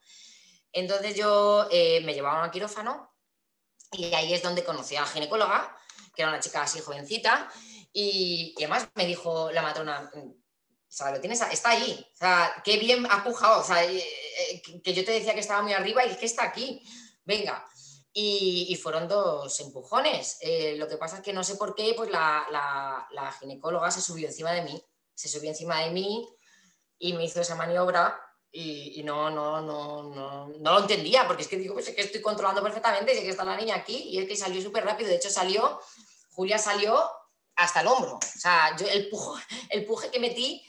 Entonces 0.72 1.14
yo 1.14 1.68
eh, 1.70 2.00
me 2.04 2.14
llevaban 2.14 2.42
al 2.42 2.50
quirófano 2.50 3.14
y 3.92 4.12
ahí 4.14 4.34
es 4.34 4.42
donde 4.42 4.64
conocí 4.64 4.96
a 4.96 5.02
la 5.02 5.06
ginecóloga, 5.06 5.76
que 6.14 6.22
era 6.22 6.30
una 6.30 6.40
chica 6.40 6.62
así 6.62 6.80
jovencita, 6.80 7.48
y, 7.92 8.54
y 8.58 8.64
además 8.64 8.88
me 8.94 9.06
dijo 9.06 9.52
la 9.52 9.62
matrona, 9.62 10.10
o 10.94 10.96
sea, 10.96 11.10
lo 11.10 11.20
tienes, 11.20 11.40
está 11.40 11.70
ahí. 11.70 12.06
O 12.14 12.16
sea, 12.16 12.62
qué 12.64 12.76
bien 12.76 13.04
ha 13.10 13.24
pujado. 13.24 13.62
O 13.62 13.64
sea, 13.64 13.84
eh, 13.84 14.62
que 14.62 14.94
yo 14.94 15.04
te 15.04 15.10
decía 15.10 15.34
que 15.34 15.40
estaba 15.40 15.60
muy 15.60 15.72
arriba 15.72 16.06
y 16.06 16.10
es 16.10 16.16
que 16.16 16.26
está 16.26 16.44
aquí. 16.44 16.80
Venga. 17.24 17.66
Y, 18.12 18.78
fueron 18.80 19.08
dos 19.08 19.58
empujones. 19.58 20.38
Eh, 20.40 20.76
lo 20.78 20.86
que 20.86 20.96
pasa 20.96 21.16
es 21.16 21.22
que 21.24 21.32
no 21.32 21.42
sé 21.42 21.56
por 21.56 21.74
qué, 21.74 21.94
pues 21.96 22.12
la, 22.12 22.46
la, 23.10 23.32
ginecóloga 23.32 23.90
se 23.90 24.00
subió 24.00 24.28
encima 24.28 24.52
de 24.52 24.62
mí. 24.62 24.80
Se 25.14 25.28
subió 25.28 25.50
encima 25.50 25.80
de 25.80 25.90
mí 25.90 26.28
y 26.96 27.12
me 27.14 27.24
hizo 27.24 27.40
esa 27.40 27.56
maniobra 27.56 28.16
y, 28.52 29.02
no, 29.02 29.30
no, 29.30 29.60
no, 29.62 30.14
no, 30.14 30.46
no 30.46 30.72
lo 30.74 30.78
entendía, 30.78 31.26
porque 31.26 31.42
es 31.42 31.48
que 31.48 31.56
digo, 31.56 31.74
pues 31.74 31.88
es 31.88 31.96
que 31.96 32.02
estoy 32.02 32.22
controlando 32.22 32.62
perfectamente, 32.62 33.16
sé 33.16 33.22
que 33.24 33.30
está 33.30 33.44
la 33.44 33.56
niña 33.56 33.74
aquí 33.74 33.96
y 34.10 34.18
es 34.20 34.28
que 34.28 34.36
salió 34.36 34.62
súper 34.62 34.84
rápido. 34.84 35.08
De 35.08 35.16
hecho, 35.16 35.28
salió, 35.28 35.80
Julia 36.30 36.56
salió 36.56 37.04
hasta 37.56 37.80
el 37.80 37.86
hombro. 37.86 38.16
O 38.16 38.38
sea, 38.38 38.76
yo 38.76 38.86
el, 38.86 39.08
pujo, 39.08 39.36
el 39.70 39.84
puje 39.84 40.10
que 40.10 40.20
metí, 40.20 40.64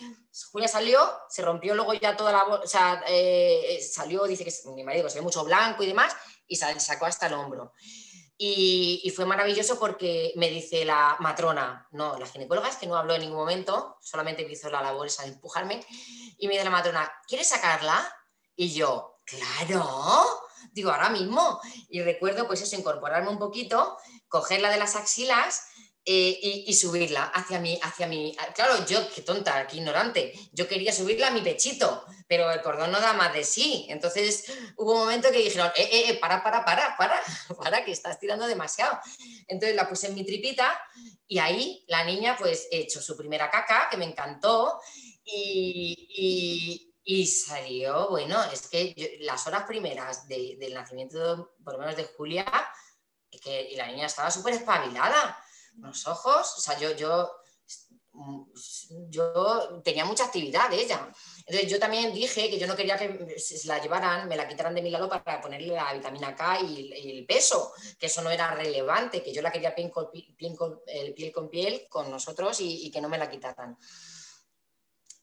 Julia 0.52 0.68
salió, 0.68 1.00
se 1.30 1.42
rompió 1.42 1.76
luego 1.76 1.94
ya 1.94 2.18
toda 2.18 2.32
la... 2.32 2.44
O 2.44 2.68
sea, 2.68 3.04
eh, 3.08 3.80
salió, 3.82 4.26
dice 4.26 4.44
que 4.44 4.54
mi 4.76 4.84
marido 4.84 5.10
se 5.10 5.20
ve 5.20 5.22
mucho 5.22 5.44
blanco 5.44 5.84
y 5.84 5.88
demás, 5.88 6.16
y 6.48 6.56
sacó 6.56 7.06
hasta 7.06 7.28
el 7.28 7.34
hombro. 7.34 7.74
Y, 8.38 9.12
fue 9.16 9.26
maravilloso 9.26 9.80
porque 9.80 10.34
me 10.36 10.50
dice 10.50 10.84
la 10.84 11.16
matrona, 11.20 11.88
no, 11.92 12.20
la 12.20 12.26
ginecóloga 12.26 12.68
es 12.68 12.76
que 12.76 12.86
no 12.86 12.98
habló 12.98 13.16
en 13.16 13.22
ningún 13.22 13.38
momento, 13.38 13.98
solamente 14.02 14.46
hizo 14.52 14.70
la 14.70 14.82
labor 14.82 15.08
esa 15.08 15.24
de 15.24 15.30
empujarme, 15.30 15.86
y 16.38 16.48
me 16.48 16.54
dice 16.54 16.66
la 16.66 16.72
matrona, 16.72 17.10
¿quieres 17.28 17.48
sacarla? 17.48 18.14
Y 18.58 18.74
yo, 18.74 19.20
claro, 19.24 20.42
digo, 20.74 20.92
ahora 20.92 21.10
mismo. 21.10 21.62
Y 21.90 22.02
recuerdo, 22.02 22.46
pues 22.46 22.62
eso, 22.62 22.76
incorporarme 22.76 23.30
un 23.30 23.40
poquito, 23.40 23.98
cogerla 24.28 24.70
de 24.70 24.78
las 24.78 24.98
axilas 24.98 25.68
eh, 26.08 26.64
y, 26.68 26.74
subirla 26.76 27.24
hacia 27.26 27.60
mí, 27.60 27.80
hacia 27.82 28.06
mí. 28.06 28.36
Claro, 28.54 28.86
yo, 28.86 29.10
qué 29.10 29.22
tonta, 29.22 29.66
qué 29.66 29.78
ignorante, 29.78 30.34
yo 30.52 30.68
quería 30.68 30.94
subirla 30.94 31.28
a 31.28 31.32
mi 31.32 31.42
pechito, 31.42 32.06
pero 32.28 32.52
el 32.52 32.62
cordón 32.62 32.92
no 32.92 33.00
da 33.00 33.14
más 33.14 33.34
de 33.34 33.44
sí. 33.44 33.88
Entonces 33.90 34.46
hubo 34.78 34.94
un 34.94 35.00
momento 35.00 35.32
que 35.32 35.40
dijeron, 35.40 35.72
eh, 35.76 35.90
eh, 35.92 36.10
eh, 36.10 36.18
para, 36.20 36.44
para, 36.44 36.64
para, 36.64 36.96
para, 36.96 37.20
para, 37.60 37.84
que 37.84 37.92
estás 37.92 38.20
tirando 38.20 38.46
demasiado. 38.46 39.00
Entonces 39.48 39.76
la 39.76 39.90
puse 39.90 40.08
en 40.08 40.16
mi 40.16 40.24
tripita 40.24 40.80
y 41.28 41.40
ahí 41.40 41.84
la 41.88 42.04
niña 42.04 42.36
pues 42.38 42.68
hecho 42.70 43.02
su 43.02 43.18
primera 43.18 43.50
caca, 43.50 43.88
que 43.90 43.98
me 43.98 44.06
encantó, 44.06 44.80
y, 45.28 46.94
y, 47.04 47.26
salió, 47.26 48.10
bueno, 48.10 48.44
es 48.54 48.68
que 48.68 49.18
las 49.22 49.48
horas 49.48 49.64
primeras 49.64 50.28
del 50.28 50.72
nacimiento, 50.72 51.56
por 51.64 51.74
lo 51.74 51.80
menos 51.80 51.96
de 51.96 52.04
Julia, 52.04 52.46
que, 53.44 53.70
y 53.72 53.76
la 53.76 53.88
niña 53.88 54.06
estaba 54.06 54.30
súper 54.30 54.54
espabilada 54.54 55.36
Unos 55.78 56.08
ojos, 56.08 56.56
o 56.58 56.62
sea, 56.62 56.78
yo, 56.80 56.96
yo, 56.96 57.30
yo 59.10 59.82
tenía 59.84 60.06
mucha 60.06 60.26
actividad 60.26 60.70
de 60.70 60.82
ella. 60.82 61.10
Entonces 61.46 61.70
yo 61.70 61.80
también 61.80 62.14
dije 62.14 62.50
que 62.50 62.58
yo 62.58 62.68
no 62.68 62.76
quería 62.76 62.98
que 62.98 63.40
se 63.40 63.68
la 63.68 63.80
llevaran, 63.82 64.28
me 64.28 64.36
la 64.36 64.48
quitaran 64.48 64.74
de 64.74 64.82
mi 64.82 64.90
lado 64.90 65.08
para 65.08 65.42
ponerle 65.42 65.76
la 65.76 65.94
vitamina 65.94 66.36
K 66.36 66.62
y, 66.62 67.20
el 67.20 67.26
peso, 67.26 67.74
que 68.00 68.08
eso 68.08 68.22
no 68.22 68.32
era 68.32 68.56
relevante, 68.56 69.22
que 69.22 69.34
yo 69.34 69.42
la 69.42 69.52
quería 69.52 69.76
piel 69.76 69.92
con 69.92 70.10
piel, 70.12 70.56
con, 71.34 71.50
piel 71.50 71.86
con 71.90 72.10
nosotros 72.10 72.58
y, 72.62 72.90
que 72.90 73.02
no 73.02 73.10
me 73.10 73.18
la 73.18 73.30
quitaran. 73.30 73.78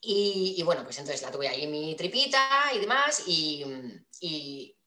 Y, 0.05 0.61
bueno, 0.65 0.83
pues 0.83 0.99
entonces 0.99 1.23
la 1.23 1.31
tuve 1.31 1.47
ahí 1.47 1.63
en 1.63 1.71
mi 1.71 1.95
tripita 1.95 2.73
y 2.75 2.81
demás, 2.81 3.23
y, 3.27 3.65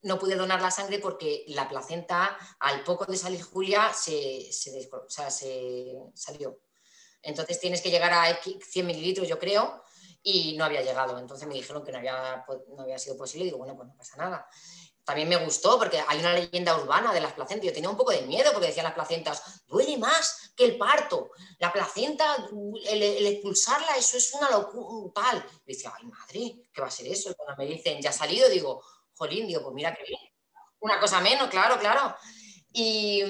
no 0.02 0.18
pude 0.18 0.36
donar 0.36 0.62
la 0.62 0.70
sangre 0.70 0.98
porque 1.00 1.44
la 1.48 1.68
placenta, 1.68 2.36
al 2.60 2.84
poco 2.84 3.06
de 3.06 3.16
salir 3.16 3.42
Julia, 3.42 3.92
se, 3.92 4.52
se, 4.52 4.88
se 5.28 5.98
salió. 6.14 6.60
Entonces 7.22 7.58
tienes 7.58 7.82
que 7.82 7.90
llegar 7.90 8.12
a 8.12 8.38
100 8.40 8.86
mililitros, 8.86 9.26
yo 9.26 9.38
creo, 9.38 9.82
y 10.22 10.56
no 10.56 10.64
había 10.64 10.82
llegado. 10.82 11.18
Entonces 11.18 11.48
me 11.48 11.54
dijeron 11.54 11.82
que 11.82 11.92
no 11.92 11.98
había, 11.98 12.44
no 12.76 12.82
había 12.82 12.98
sido 12.98 13.16
posible 13.16 13.44
y 13.44 13.48
digo, 13.48 13.58
bueno, 13.58 13.74
pues 13.74 13.88
no 13.88 13.96
pasa 13.96 14.16
nada. 14.16 14.48
También 15.06 15.28
me 15.28 15.36
gustó 15.36 15.78
porque 15.78 16.02
hay 16.04 16.18
una 16.18 16.32
leyenda 16.32 16.76
urbana 16.76 17.12
de 17.12 17.20
las 17.20 17.32
placentas. 17.32 17.64
Yo 17.64 17.72
tenía 17.72 17.88
un 17.88 17.96
poco 17.96 18.10
de 18.10 18.22
miedo 18.22 18.50
porque 18.52 18.66
decían 18.66 18.86
las 18.86 18.94
placentas, 18.94 19.62
duele 19.68 19.96
más 19.98 20.50
que 20.56 20.64
el 20.64 20.76
parto. 20.76 21.30
La 21.60 21.72
placenta, 21.72 22.36
el, 22.88 23.24
expulsarla, 23.24 23.96
eso 23.96 24.16
es 24.16 24.34
una 24.34 24.50
locura 24.50 25.12
tal. 25.14 25.46
Y 25.64 25.74
decía, 25.74 25.92
ay 25.96 26.06
madre, 26.06 26.68
¿qué 26.72 26.80
va 26.80 26.88
a 26.88 26.90
ser 26.90 27.06
eso? 27.06 27.30
Y 27.30 27.34
cuando 27.34 27.54
me 27.56 27.66
dicen, 27.66 28.02
ya 28.02 28.10
ha 28.10 28.12
salido, 28.12 28.48
digo, 28.48 28.82
jolín, 29.14 29.46
digo, 29.46 29.62
pues 29.62 29.74
mira 29.76 29.94
qué 29.94 30.02
bien. 30.02 30.20
Una 30.80 30.98
cosa 30.98 31.20
menos, 31.20 31.48
claro, 31.50 31.78
claro. 31.78 32.16
Y, 32.72 33.22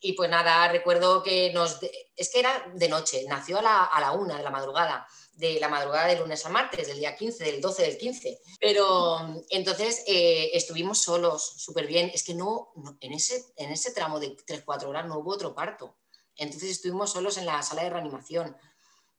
y 0.00 0.12
pues 0.14 0.30
nada, 0.30 0.68
recuerdo 0.68 1.22
que 1.22 1.52
nos... 1.52 1.78
Es 2.16 2.32
que 2.32 2.40
era 2.40 2.72
de 2.72 2.88
noche, 2.88 3.26
nació 3.28 3.58
a 3.58 3.62
la, 3.62 3.84
a 3.84 4.00
la 4.00 4.12
una 4.12 4.38
de 4.38 4.42
la 4.42 4.50
madrugada 4.50 5.06
de 5.36 5.58
la 5.60 5.68
madrugada 5.68 6.06
del 6.06 6.20
lunes 6.20 6.44
a 6.46 6.48
martes, 6.48 6.86
del 6.86 6.98
día 6.98 7.16
15, 7.16 7.44
del 7.44 7.60
12 7.60 7.82
del 7.82 7.98
15. 7.98 8.40
Pero 8.60 9.44
entonces 9.50 10.04
eh, 10.06 10.50
estuvimos 10.54 11.02
solos, 11.02 11.54
súper 11.56 11.86
bien. 11.86 12.10
Es 12.14 12.24
que 12.24 12.34
no, 12.34 12.72
en, 13.00 13.12
ese, 13.12 13.44
en 13.56 13.70
ese 13.70 13.92
tramo 13.92 14.20
de 14.20 14.36
3-4 14.36 14.84
horas 14.84 15.06
no 15.06 15.18
hubo 15.18 15.32
otro 15.32 15.54
parto. 15.54 15.96
Entonces 16.36 16.70
estuvimos 16.70 17.12
solos 17.12 17.36
en 17.38 17.46
la 17.46 17.62
sala 17.62 17.82
de 17.82 17.90
reanimación. 17.90 18.56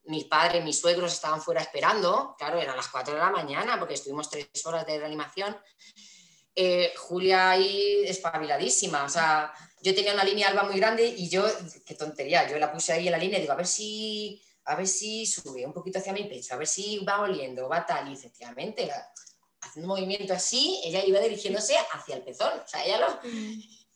Mis 0.05 0.26
padres, 0.26 0.63
mis 0.63 0.80
suegros 0.80 1.13
estaban 1.13 1.41
fuera 1.41 1.61
esperando. 1.61 2.36
Claro, 2.38 2.59
eran 2.59 2.78
las 2.78 2.88
4 2.88 3.13
de 3.13 3.20
la 3.20 3.32
mañana 3.32 3.80
porque 3.80 3.95
estuvimos 3.95 4.30
3 4.30 4.47
horas 4.66 4.86
de 4.86 4.99
reanimación. 4.99 5.57
Eh, 6.55 6.93
Julia 6.95 7.51
ahí 7.51 8.03
espabiladísima. 8.05 9.03
O 9.03 9.09
sea, 9.09 9.53
yo 9.82 9.93
tenía 9.93 10.13
una 10.13 10.24
línea 10.24 10.47
alba 10.47 10.63
muy 10.63 10.78
grande 10.78 11.05
y 11.05 11.30
yo, 11.30 11.45
qué 11.86 11.95
tontería, 11.95 12.49
yo 12.49 12.57
la 12.57 12.72
puse 12.72 12.93
ahí 12.93 13.07
en 13.07 13.11
la 13.11 13.18
línea 13.18 13.38
y 13.38 13.41
digo, 13.41 13.53
a 13.53 13.57
ver 13.57 13.68
si 13.68 14.41
a 14.66 14.76
ver 14.76 14.88
si 14.88 15.26
sube 15.26 15.66
un 15.66 15.74
poquito 15.74 15.99
hacia 15.99 16.13
mi 16.13 16.24
pecho, 16.26 16.55
a 16.55 16.57
ver 16.57 16.68
si 16.68 16.99
va 17.05 17.22
oliendo, 17.22 17.70
va 17.70 17.86
tal, 17.86 18.09
y 18.09 18.13
efectivamente, 18.13 18.89
haciendo 19.61 19.91
un 19.91 19.99
movimiento 19.99 20.34
así, 20.34 20.82
ella 20.84 21.05
iba 21.05 21.20
dirigiéndose 21.20 21.76
hacia 21.93 22.16
el 22.16 22.24
pezón, 22.24 22.59
o 22.63 22.68
sea, 22.68 22.84
ella 22.84 22.99
lo... 22.99 23.20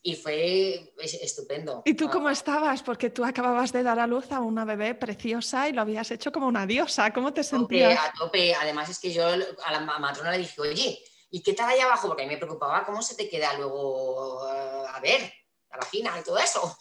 Y 0.01 0.15
fue 0.15 0.93
estupendo. 0.97 1.82
¿Y 1.84 1.93
tú 1.93 2.05
ah. 2.07 2.11
cómo 2.11 2.30
estabas? 2.30 2.82
Porque 2.82 3.09
tú 3.09 3.26
acababas 3.26 3.74
de 3.74 3.84
dar 3.84 3.99
a 3.99 4.07
luz 4.07 4.32
a 4.32 4.39
una 4.39 4.63
bebé 4.63 4.95
preciosa 4.95 5.67
y 5.67 5.74
lo 5.74 5.82
habías 5.82 6.09
hecho 6.09 6.32
como 6.32 6.47
una 6.47 6.65
diosa. 6.65 7.11
¿Cómo 7.11 7.34
te 7.34 7.43
sentías? 7.43 7.99
A 7.99 8.13
tope. 8.17 8.55
Además 8.55 8.88
es 8.88 8.97
que 8.97 9.11
yo 9.11 9.28
a 9.28 9.72
la 9.74 9.82
matrona 9.82 10.32
le 10.32 10.38
dije, 10.38 10.61
oye, 10.61 11.03
¿y 11.30 11.43
qué 11.43 11.51
tal 11.51 11.67
ahí 11.67 11.82
abajo? 11.82 12.07
Porque 12.07 12.24
a 12.24 12.26
mí 12.28 12.32
me 12.32 12.38
preocupaba 12.38 12.86
cómo 12.86 13.01
se 13.01 13.15
te 13.15 13.28
queda 13.28 13.57
luego 13.57 14.49
eh, 14.49 14.86
a 14.89 15.01
ver 15.01 15.34
la 15.72 15.78
vagina 15.78 16.20
y 16.20 16.24
todo 16.24 16.38
eso. 16.38 16.78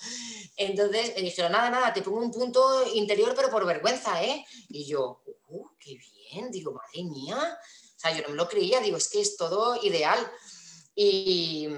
Entonces 0.56 1.14
me 1.14 1.22
dijeron, 1.22 1.52
nada, 1.52 1.70
nada, 1.70 1.92
te 1.92 2.02
pongo 2.02 2.18
un 2.18 2.30
punto 2.30 2.84
interior, 2.94 3.32
pero 3.36 3.50
por 3.50 3.66
vergüenza, 3.66 4.22
¿eh? 4.22 4.44
Y 4.68 4.86
yo, 4.86 5.22
uh, 5.48 5.66
qué 5.78 5.96
bien, 5.96 6.50
digo, 6.50 6.72
madre 6.72 7.04
mía. 7.04 7.58
O 7.96 8.00
sea, 8.00 8.12
yo 8.12 8.22
no 8.22 8.30
me 8.30 8.36
lo 8.36 8.48
creía, 8.48 8.80
digo, 8.80 8.96
es 8.96 9.08
que 9.08 9.20
es 9.20 9.36
todo 9.36 9.78
ideal. 9.82 10.18
Y, 10.94 11.68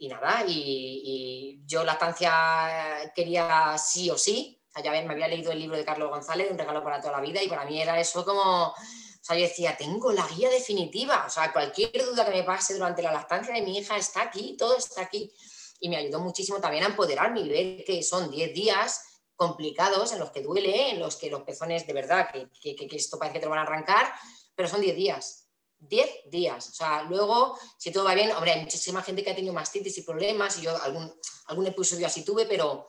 nada, 0.00 0.44
y, 0.46 1.60
yo 1.64 1.82
la 1.82 1.92
estancia 1.92 3.10
quería 3.14 3.76
sí 3.78 4.10
o 4.10 4.18
sí. 4.18 4.60
O 4.68 4.72
sea, 4.72 4.82
ya 4.82 4.90
me 4.90 5.12
había 5.12 5.28
leído 5.28 5.52
el 5.52 5.58
libro 5.58 5.76
de 5.76 5.84
Carlos 5.84 6.10
González, 6.10 6.50
Un 6.50 6.58
regalo 6.58 6.84
para 6.84 7.00
toda 7.00 7.12
la 7.12 7.20
vida, 7.20 7.42
y 7.42 7.48
para 7.48 7.64
mí 7.64 7.80
era 7.80 7.98
eso 8.00 8.24
como... 8.24 8.68
O 8.68 9.28
sea, 9.28 9.36
yo 9.36 9.42
decía, 9.42 9.76
tengo 9.76 10.12
la 10.12 10.26
guía 10.28 10.48
definitiva. 10.50 11.24
O 11.26 11.30
sea, 11.30 11.52
cualquier 11.52 12.04
duda 12.04 12.24
que 12.24 12.30
me 12.30 12.44
pase 12.44 12.74
durante 12.74 13.02
la 13.02 13.12
lactancia 13.12 13.54
de 13.54 13.62
mi 13.62 13.78
hija 13.78 13.96
está 13.96 14.22
aquí, 14.22 14.56
todo 14.56 14.76
está 14.76 15.02
aquí 15.02 15.32
y 15.80 15.88
me 15.88 15.96
ayudó 15.96 16.20
muchísimo 16.20 16.60
también 16.60 16.84
a 16.84 16.88
empoderarme 16.88 17.40
y 17.40 17.48
ver 17.48 17.84
que 17.84 18.02
son 18.02 18.30
10 18.30 18.54
días 18.54 19.02
complicados 19.36 20.12
en 20.12 20.18
los 20.18 20.30
que 20.30 20.42
duele, 20.42 20.90
en 20.90 21.00
los 21.00 21.16
que 21.16 21.30
los 21.30 21.42
pezones 21.42 21.86
de 21.86 21.92
verdad, 21.92 22.28
que, 22.32 22.74
que, 22.74 22.96
esto 22.96 23.18
parece 23.18 23.34
que 23.34 23.40
te 23.40 23.46
lo 23.46 23.50
van 23.50 23.60
a 23.60 23.62
arrancar, 23.62 24.12
pero 24.54 24.68
son 24.68 24.80
10 24.80 24.96
días. 24.96 25.48
10 25.78 26.30
días. 26.30 26.70
O 26.70 26.72
sea, 26.72 27.02
luego, 27.02 27.58
si 27.76 27.92
todo 27.92 28.04
va 28.04 28.14
bien, 28.14 28.32
hombre, 28.32 28.52
hay 28.52 28.62
muchísima 28.62 29.02
gente 29.02 29.22
que 29.22 29.30
ha 29.30 29.34
tenido 29.34 29.52
mastitis 29.52 29.98
y 29.98 30.02
problemas, 30.02 30.58
y 30.58 30.62
yo 30.62 30.82
algún, 30.82 31.12
algún 31.46 31.66
episodio 31.66 32.06
así 32.06 32.24
tuve, 32.24 32.46
pero, 32.46 32.88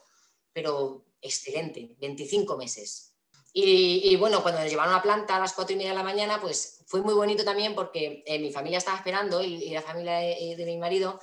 pero 0.54 1.06
excelente, 1.22 1.96
25 2.00 2.56
meses. 2.58 3.14
Y, 3.60 4.16
bueno, 4.18 4.44
cuando 4.44 4.62
nos 4.62 4.70
llevaron 4.70 4.94
a 4.94 5.02
planta 5.02 5.36
a 5.36 5.40
las 5.40 5.54
4 5.54 5.74
y 5.74 5.78
media 5.78 5.90
de 5.90 5.98
la 5.98 6.04
mañana, 6.04 6.40
pues 6.40 6.84
fue 6.86 7.02
muy 7.02 7.16
bonito 7.16 7.44
también 7.44 7.74
porque 7.74 8.24
eh, 8.28 8.38
mi 8.38 8.52
familia 8.52 8.78
estaba 8.78 8.98
esperando 8.98 9.42
y, 9.44 9.72
la 9.72 9.82
familia 9.82 10.18
de, 10.18 10.56
de 10.56 10.66
mi 10.66 10.78
marido, 10.78 11.20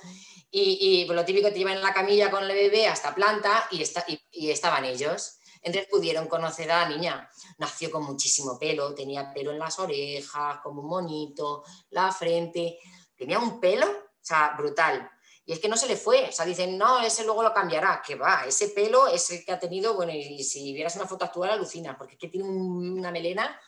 y, 0.57 1.01
y 1.01 1.05
lo 1.05 1.25
típico 1.25 1.49
te 1.49 1.57
llevan 1.57 1.75
en 1.75 1.81
la 1.81 1.93
camilla 1.93 2.31
con 2.31 2.43
el 2.43 2.53
bebé 2.53 2.87
hasta 2.87 3.13
planta 3.13 3.67
y, 3.71 3.83
y, 4.31 4.51
estaban 4.51 4.85
ellos. 4.85 5.37
Entonces 5.61 5.89
pudieron 5.91 6.27
conocer 6.27 6.71
a 6.71 6.83
la 6.83 6.89
niña. 6.95 7.29
Nació 7.57 7.91
con 7.91 8.03
muchísimo 8.03 8.57
pelo, 8.57 8.95
tenía 8.95 9.33
pelo 9.33 9.51
en 9.51 9.59
las 9.59 9.77
orejas, 9.79 10.59
como 10.63 10.81
un 10.81 10.87
monito, 10.87 11.65
la 11.89 12.09
frente. 12.13 12.79
Tenía 13.17 13.37
un 13.37 13.59
pelo, 13.59 13.85
o 13.85 14.25
sea, 14.25 14.55
brutal. 14.57 15.11
Y 15.43 15.51
es 15.51 15.59
que 15.59 15.67
no 15.67 15.75
se 15.75 15.87
le 15.87 15.97
fue. 15.97 16.29
O 16.29 16.31
sea, 16.31 16.45
dicen, 16.45 16.77
no, 16.77 17.01
ese 17.01 17.25
luego 17.25 17.43
lo 17.43 17.53
cambiará. 17.53 18.01
Que 18.01 18.15
va, 18.15 18.45
ese 18.47 18.69
pelo 18.69 19.07
es 19.07 19.29
el 19.31 19.43
que 19.43 19.51
ha 19.51 19.59
tenido, 19.59 19.95
bueno, 19.95 20.13
y 20.13 20.41
si 20.45 20.71
vieras 20.71 20.95
una 20.95 21.05
foto 21.05 21.25
actual 21.25 21.49
alucina, 21.49 21.97
porque 21.97 22.13
es 22.13 22.19
que 22.19 22.29
tiene 22.29 22.47
una 22.47 23.11
melena. 23.11 23.59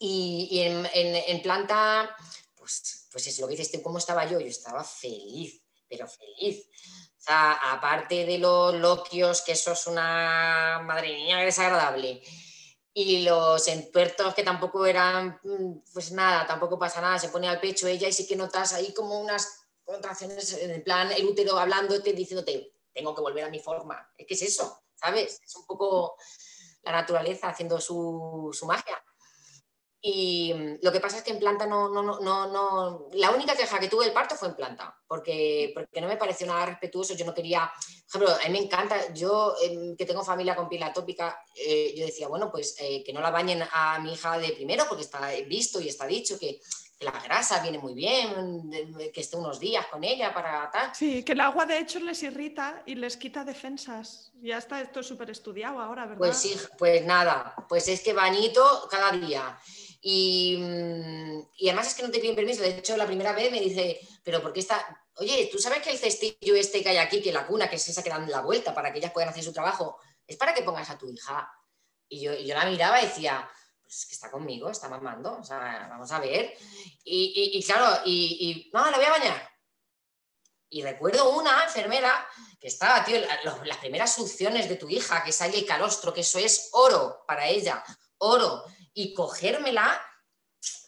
Y, 0.00 0.62
en, 0.62 0.84
en 0.94 1.42
planta, 1.42 2.16
pues 2.56 3.00
pues 3.10 3.26
es 3.26 3.38
lo 3.40 3.48
que 3.48 3.56
dices 3.56 3.72
tú, 3.72 3.82
¿cómo 3.82 3.98
estaba 3.98 4.24
yo? 4.26 4.40
Yo 4.40 4.46
estaba 4.46 4.84
feliz, 4.84 5.59
pero 5.90 6.06
feliz. 6.06 6.68
O 7.18 7.22
sea, 7.22 7.52
aparte 7.72 8.24
de 8.24 8.38
los 8.38 8.74
loquios, 8.76 9.42
que 9.42 9.52
eso 9.52 9.72
es 9.72 9.86
una 9.86 10.80
madre 10.84 11.12
mía 11.12 11.38
desagradable, 11.38 12.22
y 12.92 13.22
los 13.22 13.68
entuertos 13.68 14.34
que 14.34 14.42
tampoco 14.42 14.86
eran, 14.86 15.38
mm, 15.42 15.92
pues 15.92 16.12
nada, 16.12 16.46
tampoco 16.46 16.78
pasa 16.78 17.00
nada, 17.00 17.18
se 17.18 17.28
pone 17.28 17.48
al 17.48 17.60
pecho 17.60 17.86
ella 17.86 18.08
y 18.08 18.12
sí 18.12 18.26
que 18.26 18.36
notas 18.36 18.72
ahí 18.72 18.94
como 18.94 19.20
unas 19.20 19.48
contracciones, 19.84 20.54
en 20.54 20.82
plan 20.82 21.10
el 21.12 21.26
útero 21.26 21.58
hablándote, 21.58 22.12
diciéndote, 22.12 22.72
tengo 22.92 23.14
que 23.14 23.20
volver 23.20 23.44
a 23.44 23.50
mi 23.50 23.60
forma. 23.60 24.12
Es 24.16 24.26
que 24.26 24.34
es 24.34 24.42
eso, 24.42 24.82
¿sabes? 24.94 25.40
Es 25.44 25.56
un 25.56 25.66
poco 25.66 26.16
la 26.82 26.92
naturaleza 26.92 27.48
haciendo 27.48 27.80
su, 27.80 28.50
su 28.52 28.66
magia. 28.66 29.02
Y 30.02 30.54
mm, 30.54 30.78
lo 30.82 30.92
que 30.92 31.00
pasa 31.00 31.18
es 31.18 31.22
que 31.22 31.32
en 31.32 31.38
planta 31.38 31.66
no, 31.66 31.88
no, 31.88 32.02
no, 32.02 32.20
no, 32.20 33.08
la 33.12 33.30
única 33.30 33.54
queja 33.54 33.78
que 33.78 33.88
tuve 33.88 34.06
del 34.06 34.14
parto 34.14 34.34
fue 34.34 34.48
en 34.48 34.54
planta, 34.54 34.98
porque, 35.06 35.72
porque 35.74 36.00
no 36.00 36.08
me 36.08 36.16
pareció 36.16 36.46
nada 36.46 36.66
respetuoso, 36.66 37.14
yo 37.14 37.26
no 37.26 37.34
quería, 37.34 37.70
por 38.10 38.22
ejemplo, 38.22 38.42
a 38.42 38.48
mí 38.48 38.58
me 38.58 38.64
encanta, 38.64 39.12
yo 39.12 39.54
em, 39.62 39.96
que 39.96 40.06
tengo 40.06 40.24
familia 40.24 40.56
con 40.56 40.68
piel 40.68 40.84
atópica, 40.84 41.44
eh, 41.54 41.92
yo 41.94 42.06
decía, 42.06 42.28
bueno, 42.28 42.50
pues 42.50 42.76
eh, 42.78 43.02
que 43.04 43.12
no 43.12 43.20
la 43.20 43.30
bañen 43.30 43.62
a 43.70 43.98
mi 43.98 44.14
hija 44.14 44.38
de 44.38 44.52
primero, 44.52 44.86
porque 44.88 45.02
está 45.02 45.30
visto 45.46 45.80
y 45.80 45.88
está 45.88 46.06
dicho 46.06 46.38
que, 46.38 46.60
la 47.00 47.12
grasa 47.12 47.62
viene 47.62 47.78
muy 47.78 47.94
bien, 47.94 48.70
que 49.12 49.22
esté 49.22 49.36
unos 49.36 49.58
días 49.58 49.86
con 49.86 50.04
ella 50.04 50.34
para 50.34 50.70
tal. 50.70 50.94
Sí, 50.94 51.22
que 51.22 51.32
el 51.32 51.40
agua 51.40 51.64
de 51.64 51.78
hecho 51.78 51.98
les 51.98 52.22
irrita 52.22 52.82
y 52.84 52.94
les 52.94 53.16
quita 53.16 53.42
defensas. 53.42 54.30
Ya 54.42 54.58
está 54.58 54.82
esto 54.82 55.02
súper 55.02 55.30
estudiado 55.30 55.80
ahora, 55.80 56.02
¿verdad? 56.02 56.18
Pues 56.18 56.36
sí, 56.36 56.54
pues 56.76 57.04
nada, 57.06 57.54
pues 57.70 57.88
es 57.88 58.02
que 58.02 58.12
bañito 58.12 58.86
cada 58.90 59.12
día. 59.12 59.58
Mm, 60.02 61.40
y, 61.58 61.68
además 61.68 61.88
es 61.88 61.94
que 61.94 62.02
no 62.02 62.10
te 62.10 62.20
piden 62.20 62.36
permiso. 62.36 62.62
De 62.62 62.78
hecho, 62.78 62.96
la 62.96 63.06
primera 63.06 63.32
vez 63.32 63.50
me 63.52 63.60
dice, 63.60 64.00
pero 64.24 64.42
¿por 64.42 64.52
qué 64.52 64.60
está? 64.60 64.84
Oye, 65.16 65.48
¿tú 65.52 65.58
sabes 65.58 65.82
que 65.82 65.90
el 65.90 65.98
cestillo 65.98 66.56
este 66.56 66.82
que 66.82 66.88
hay 66.88 66.96
aquí, 66.96 67.20
que 67.20 67.32
la 67.32 67.46
cuna, 67.46 67.68
que 67.68 67.76
es 67.76 67.88
esa 67.88 68.02
que 68.02 68.10
dan 68.10 68.30
la 68.30 68.40
vuelta 68.40 68.74
para 68.74 68.92
que 68.92 68.98
ellas 68.98 69.12
puedan 69.12 69.30
hacer 69.30 69.44
su 69.44 69.52
trabajo, 69.52 69.98
es 70.26 70.36
para 70.36 70.54
que 70.54 70.62
pongas 70.62 70.88
a 70.90 70.98
tu 70.98 71.10
hija? 71.10 71.52
Y 72.08 72.22
yo, 72.22 72.34
yo 72.34 72.54
la 72.54 72.64
miraba 72.64 73.00
y 73.00 73.06
decía, 73.06 73.48
pues 73.82 74.06
que 74.06 74.14
está 74.14 74.30
conmigo, 74.30 74.70
está 74.70 74.88
mamando, 74.88 75.38
o 75.38 75.44
sea, 75.44 75.86
vamos 75.90 76.10
a 76.12 76.20
ver. 76.20 76.56
Y, 77.04 77.62
claro, 77.64 78.02
y, 78.04 78.70
no, 78.72 78.90
la 78.90 78.96
voy 78.96 79.06
a 79.06 79.10
bañar. 79.10 79.50
Y 80.70 80.82
recuerdo 80.82 81.36
una 81.36 81.64
enfermera 81.64 82.26
que 82.60 82.68
estaba, 82.68 83.04
tío, 83.04 83.20
las 83.64 83.76
primeras 83.78 84.14
succiones 84.14 84.68
de 84.68 84.76
tu 84.76 84.88
hija, 84.88 85.24
que 85.24 85.32
sale 85.32 85.58
el 85.58 85.66
calostro, 85.66 86.14
que 86.14 86.20
eso 86.20 86.38
es 86.38 86.68
oro 86.72 87.24
para 87.26 87.48
ella, 87.48 87.82
oro 88.18 88.64
y 88.94 89.14
cogérmela 89.14 90.00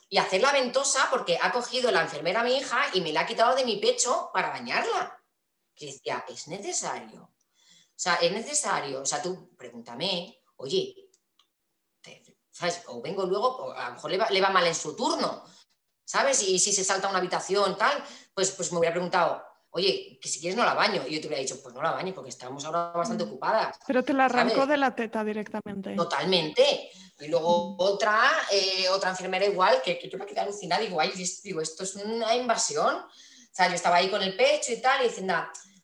y 0.09 0.19
hacerla 0.19 0.53
ventosa 0.53 1.09
porque 1.11 1.39
ha 1.41 1.51
cogido 1.53 1.91
la 1.91 2.03
enfermera 2.03 2.41
a 2.41 2.45
mi 2.45 2.57
hija 2.57 2.85
y 2.93 3.01
me 3.01 3.13
la 3.13 3.21
ha 3.21 3.27
quitado 3.27 3.55
de 3.55 3.65
mi 3.65 3.77
pecho 3.77 4.31
para 4.33 4.51
bañarla. 4.51 5.19
Que 5.75 5.87
decía, 5.87 6.25
es 6.29 6.49
necesario. 6.49 7.23
O 7.23 7.99
sea, 8.03 8.17
es 8.17 8.33
necesario, 8.33 9.01
o 9.01 9.07
sea, 9.07 9.23
tú 9.23 9.55
pregúntame, 9.57 10.43
oye, 10.57 11.09
¿sabes? 12.51 12.83
O 12.87 13.01
vengo 13.01 13.25
luego, 13.25 13.49
o 13.49 13.73
a 13.73 13.89
lo 13.89 13.95
mejor 13.95 14.11
le 14.11 14.19
va, 14.19 14.29
le 14.31 14.41
va, 14.41 14.51
mal 14.51 14.67
en 14.67 14.75
su 14.75 14.95
turno, 14.95 15.45
¿sabes? 16.05 16.43
Y 16.43 16.59
si 16.59 16.73
se 16.73 16.85
salta 16.85 17.07
a 17.07 17.11
una 17.11 17.19
habitación, 17.19 17.77
tal, 17.77 18.05
pues, 18.35 18.51
pues 18.51 18.71
me 18.73 18.79
hubiera 18.79 18.95
preguntado, 18.95 19.43
oye, 19.71 20.19
que 20.21 20.29
si 20.29 20.41
quieres 20.41 20.57
no 20.57 20.65
la 20.65 20.75
baño. 20.75 21.03
Y 21.07 21.15
yo 21.15 21.21
te 21.21 21.27
hubiera 21.27 21.43
dicho, 21.43 21.61
pues 21.63 21.75
no 21.75 21.83
la 21.83 21.93
baño 21.93 22.15
porque 22.15 22.31
estamos 22.31 22.65
ahora 22.65 22.93
bastante 22.93 23.25
mm. 23.25 23.29
ocupadas. 23.29 23.79
Pero 23.87 24.05
te 24.05 24.13
la 24.13 24.27
arrancó 24.27 24.67
de 24.67 24.77
la 24.77 24.95
teta 24.95 25.25
directamente. 25.25 25.95
Totalmente. 25.95 26.91
Y 27.25 27.29
luego 27.29 27.77
otra, 27.79 28.31
eh, 28.51 28.89
otra 28.89 29.11
enfermera 29.11 29.45
igual, 29.45 29.81
que, 29.83 29.99
que 29.99 30.09
yo 30.09 30.19
me 30.19 30.27
quedé 30.27 30.41
alucinada, 30.41 30.83
digo, 30.83 31.01
ay, 31.01 31.13
digo, 31.43 31.61
esto 31.61 31.85
es 31.85 31.95
una 31.97 32.35
invasión. 32.35 32.97
O 32.97 33.55
sea, 33.55 33.69
yo 33.69 33.75
estaba 33.75 33.97
ahí 33.97 34.11
con 34.11 34.23
el 34.23 34.37
pecho 34.37 34.73
y 34.73 34.81
tal, 34.81 35.05
y 35.05 35.09
diciendo, 35.09 35.35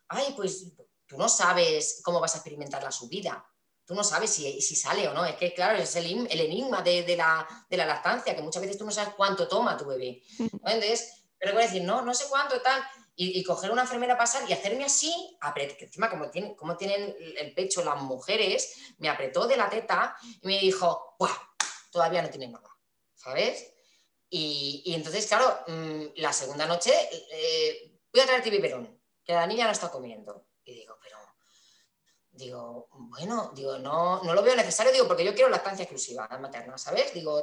ay, 0.08 0.32
pues 0.36 0.72
tú 1.06 1.16
no 1.16 1.28
sabes 1.28 2.00
cómo 2.02 2.20
vas 2.20 2.34
a 2.34 2.38
experimentar 2.38 2.82
la 2.82 2.90
subida. 2.90 3.44
Tú 3.84 3.94
no 3.94 4.04
sabes 4.04 4.30
si, 4.30 4.60
si 4.60 4.76
sale 4.76 5.08
o 5.08 5.14
no. 5.14 5.24
Es 5.24 5.36
que, 5.36 5.54
claro, 5.54 5.78
es 5.78 5.96
el, 5.96 6.26
el 6.30 6.40
enigma 6.40 6.82
de, 6.82 7.02
de, 7.04 7.16
la, 7.16 7.46
de, 7.70 7.76
la, 7.76 7.86
lactancia, 7.86 8.36
que 8.36 8.42
muchas 8.42 8.62
veces 8.62 8.76
tú 8.76 8.84
no 8.84 8.90
sabes 8.90 9.14
cuánto 9.14 9.48
toma 9.48 9.76
tu 9.76 9.86
bebé. 9.86 10.22
Entonces, 10.38 11.24
pero 11.38 11.54
voy 11.54 11.62
a 11.62 11.66
decir, 11.66 11.82
no, 11.82 12.02
no 12.02 12.12
sé 12.12 12.24
cuánto, 12.28 12.60
tal 12.60 12.82
y, 13.20 13.42
coger 13.42 13.72
una 13.72 13.82
enfermera 13.82 14.14
a 14.14 14.18
pasar 14.18 14.48
y 14.48 14.52
hacerme 14.52 14.84
así, 14.84 15.12
que 15.76 15.84
encima 15.84 16.08
como 16.08 16.30
tienen, 16.30 16.54
como 16.54 16.76
tienen 16.76 17.16
el 17.36 17.52
pecho 17.52 17.84
las 17.84 18.00
mujeres, 18.00 18.76
me 18.98 19.08
apretó 19.08 19.48
de 19.48 19.56
la 19.56 19.68
teta 19.68 20.16
y 20.40 20.46
me 20.46 20.58
dijo, 20.60 21.16
¡buah! 21.18 21.36
Todavía 21.90 22.22
no 22.22 22.30
tiene 22.30 22.46
nada, 22.46 22.70
¿sabes? 23.16 23.74
Y, 24.30 24.92
entonces, 24.94 25.26
claro, 25.26 25.64
mm, 25.66 26.02
la 26.16 26.32
segunda 26.32 26.64
noche 26.66 26.92
eh, 27.32 27.98
voy 28.12 28.22
a 28.22 28.26
traerte 28.26 28.50
biberón, 28.50 29.00
que 29.24 29.32
la 29.32 29.48
niña 29.48 29.64
no 29.64 29.72
está 29.72 29.90
comiendo. 29.90 30.46
Y 30.62 30.74
digo, 30.74 30.96
pero, 31.02 31.18
digo, 32.30 32.88
bueno, 32.92 33.50
digo, 33.52 33.78
no, 33.78 34.22
no 34.22 34.32
lo 34.32 34.42
veo 34.44 34.54
necesario, 34.54 34.92
digo, 34.92 35.08
porque 35.08 35.24
yo 35.24 35.34
quiero 35.34 35.50
lactancia 35.50 35.82
exclusiva 35.82 36.28
materna, 36.40 36.78
¿sabes? 36.78 37.12
Digo, 37.12 37.42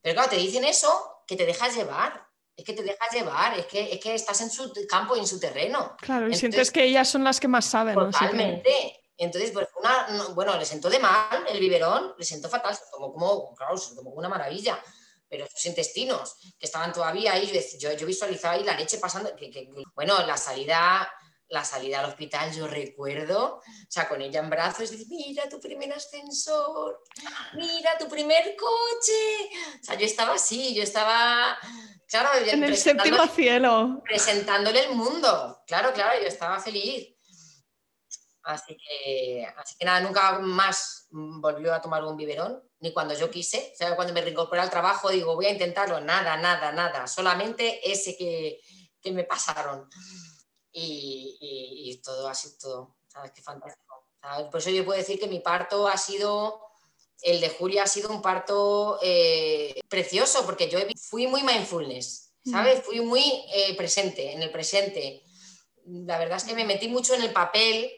pero 0.00 0.14
claro, 0.14 0.30
te 0.30 0.36
dicen 0.36 0.64
eso, 0.64 1.24
que 1.26 1.36
te 1.36 1.44
dejas 1.44 1.76
llevar, 1.76 2.27
es 2.58 2.64
que 2.64 2.72
te 2.72 2.82
dejas 2.82 3.08
llevar, 3.12 3.56
es 3.56 3.66
que, 3.66 3.92
es 3.92 4.00
que 4.00 4.16
estás 4.16 4.40
en 4.40 4.50
su 4.50 4.72
campo 4.88 5.14
y 5.14 5.20
en 5.20 5.28
su 5.28 5.38
terreno. 5.38 5.96
Claro, 6.00 6.28
y 6.28 6.34
sientes 6.34 6.72
que 6.72 6.82
ellas 6.82 7.08
son 7.08 7.22
las 7.22 7.38
que 7.38 7.46
más 7.46 7.64
saben. 7.64 7.94
Totalmente. 7.94 9.00
Entonces, 9.16 9.52
pues 9.52 9.68
una, 9.78 10.26
bueno, 10.34 10.58
le 10.58 10.64
sentó 10.64 10.90
de 10.90 10.98
mal 10.98 11.44
el 11.48 11.60
biberón, 11.60 12.14
le 12.18 12.24
sentó 12.24 12.48
fatal, 12.48 12.74
se 12.74 12.82
tomó 12.90 13.12
como, 13.12 13.54
claro, 13.54 13.76
se 13.76 13.94
tomó 13.94 14.10
como 14.10 14.18
una 14.18 14.28
maravilla. 14.28 14.82
Pero 15.28 15.46
sus 15.46 15.66
intestinos, 15.66 16.36
que 16.58 16.66
estaban 16.66 16.92
todavía 16.92 17.34
ahí, 17.34 17.48
yo, 17.78 17.92
yo 17.92 18.06
visualizaba 18.06 18.54
ahí 18.54 18.64
la 18.64 18.76
leche 18.76 18.98
pasando, 18.98 19.36
que, 19.36 19.68
bueno, 19.94 20.26
la 20.26 20.36
salida, 20.36 21.08
la 21.48 21.64
salida 21.64 22.00
al 22.00 22.06
hospital, 22.06 22.54
yo 22.54 22.66
recuerdo, 22.66 23.56
o 23.56 23.62
sea, 23.88 24.08
con 24.08 24.20
ella 24.20 24.40
en 24.40 24.50
brazos, 24.50 24.92
y 24.92 25.06
mira 25.06 25.48
tu 25.48 25.58
primer 25.60 25.92
ascensor, 25.92 27.02
mira 27.54 27.96
tu 27.98 28.08
primer 28.08 28.54
coche. 28.56 29.50
O 29.80 29.84
sea, 29.84 29.94
yo 29.96 30.04
estaba 30.04 30.34
así, 30.34 30.74
yo 30.74 30.82
estaba 30.82 31.58
Claro, 32.08 32.30
en 32.38 32.64
el 32.64 32.76
séptimo 32.76 33.26
cielo. 33.26 34.02
Presentándole 34.02 34.86
el 34.86 34.94
mundo. 34.94 35.62
Claro, 35.66 35.92
claro, 35.92 36.18
yo 36.20 36.26
estaba 36.26 36.58
feliz. 36.58 37.14
Así 38.44 38.78
que, 38.78 39.46
así 39.58 39.76
que 39.78 39.84
nada, 39.84 40.00
nunca 40.00 40.38
más 40.38 41.06
volvió 41.10 41.74
a 41.74 41.82
tomar 41.82 42.02
un 42.04 42.16
biberón, 42.16 42.62
ni 42.80 42.94
cuando 42.94 43.12
yo 43.12 43.30
quise. 43.30 43.72
O 43.74 43.76
sea, 43.76 43.94
cuando 43.94 44.14
me 44.14 44.22
reincorporé 44.22 44.62
al 44.62 44.70
trabajo, 44.70 45.10
digo, 45.10 45.34
voy 45.34 45.46
a 45.46 45.50
intentarlo. 45.50 46.00
Nada, 46.00 46.38
nada, 46.38 46.72
nada. 46.72 47.06
Solamente 47.06 47.78
ese 47.90 48.16
que, 48.16 48.58
que 49.02 49.12
me 49.12 49.24
pasaron. 49.24 49.90
Y, 50.80 51.90
y, 51.90 51.96
todo 52.02 52.28
así, 52.28 52.56
todo. 52.58 52.96
¿Sabes? 53.08 53.32
Qué 53.32 53.42
fantástico. 53.42 54.06
Por 54.50 54.60
eso 54.60 54.70
yo 54.70 54.84
puedo 54.84 54.98
decir 54.98 55.18
que 55.18 55.26
mi 55.26 55.40
parto 55.40 55.88
ha 55.88 55.96
sido 55.96 56.68
el 57.22 57.40
de 57.40 57.48
Julia 57.48 57.82
ha 57.82 57.86
sido 57.86 58.10
un 58.10 58.22
parto 58.22 58.98
eh, 59.02 59.80
precioso 59.88 60.44
porque 60.44 60.68
yo 60.68 60.78
fui 60.96 61.26
muy 61.26 61.42
mindfulness, 61.42 62.32
¿sabes? 62.44 62.82
Fui 62.84 63.00
muy 63.00 63.22
eh, 63.52 63.74
presente, 63.76 64.32
en 64.32 64.42
el 64.42 64.50
presente. 64.50 65.22
La 65.84 66.18
verdad 66.18 66.36
es 66.36 66.44
que 66.44 66.54
me 66.54 66.64
metí 66.64 66.88
mucho 66.88 67.14
en 67.14 67.22
el 67.22 67.32
papel 67.32 67.90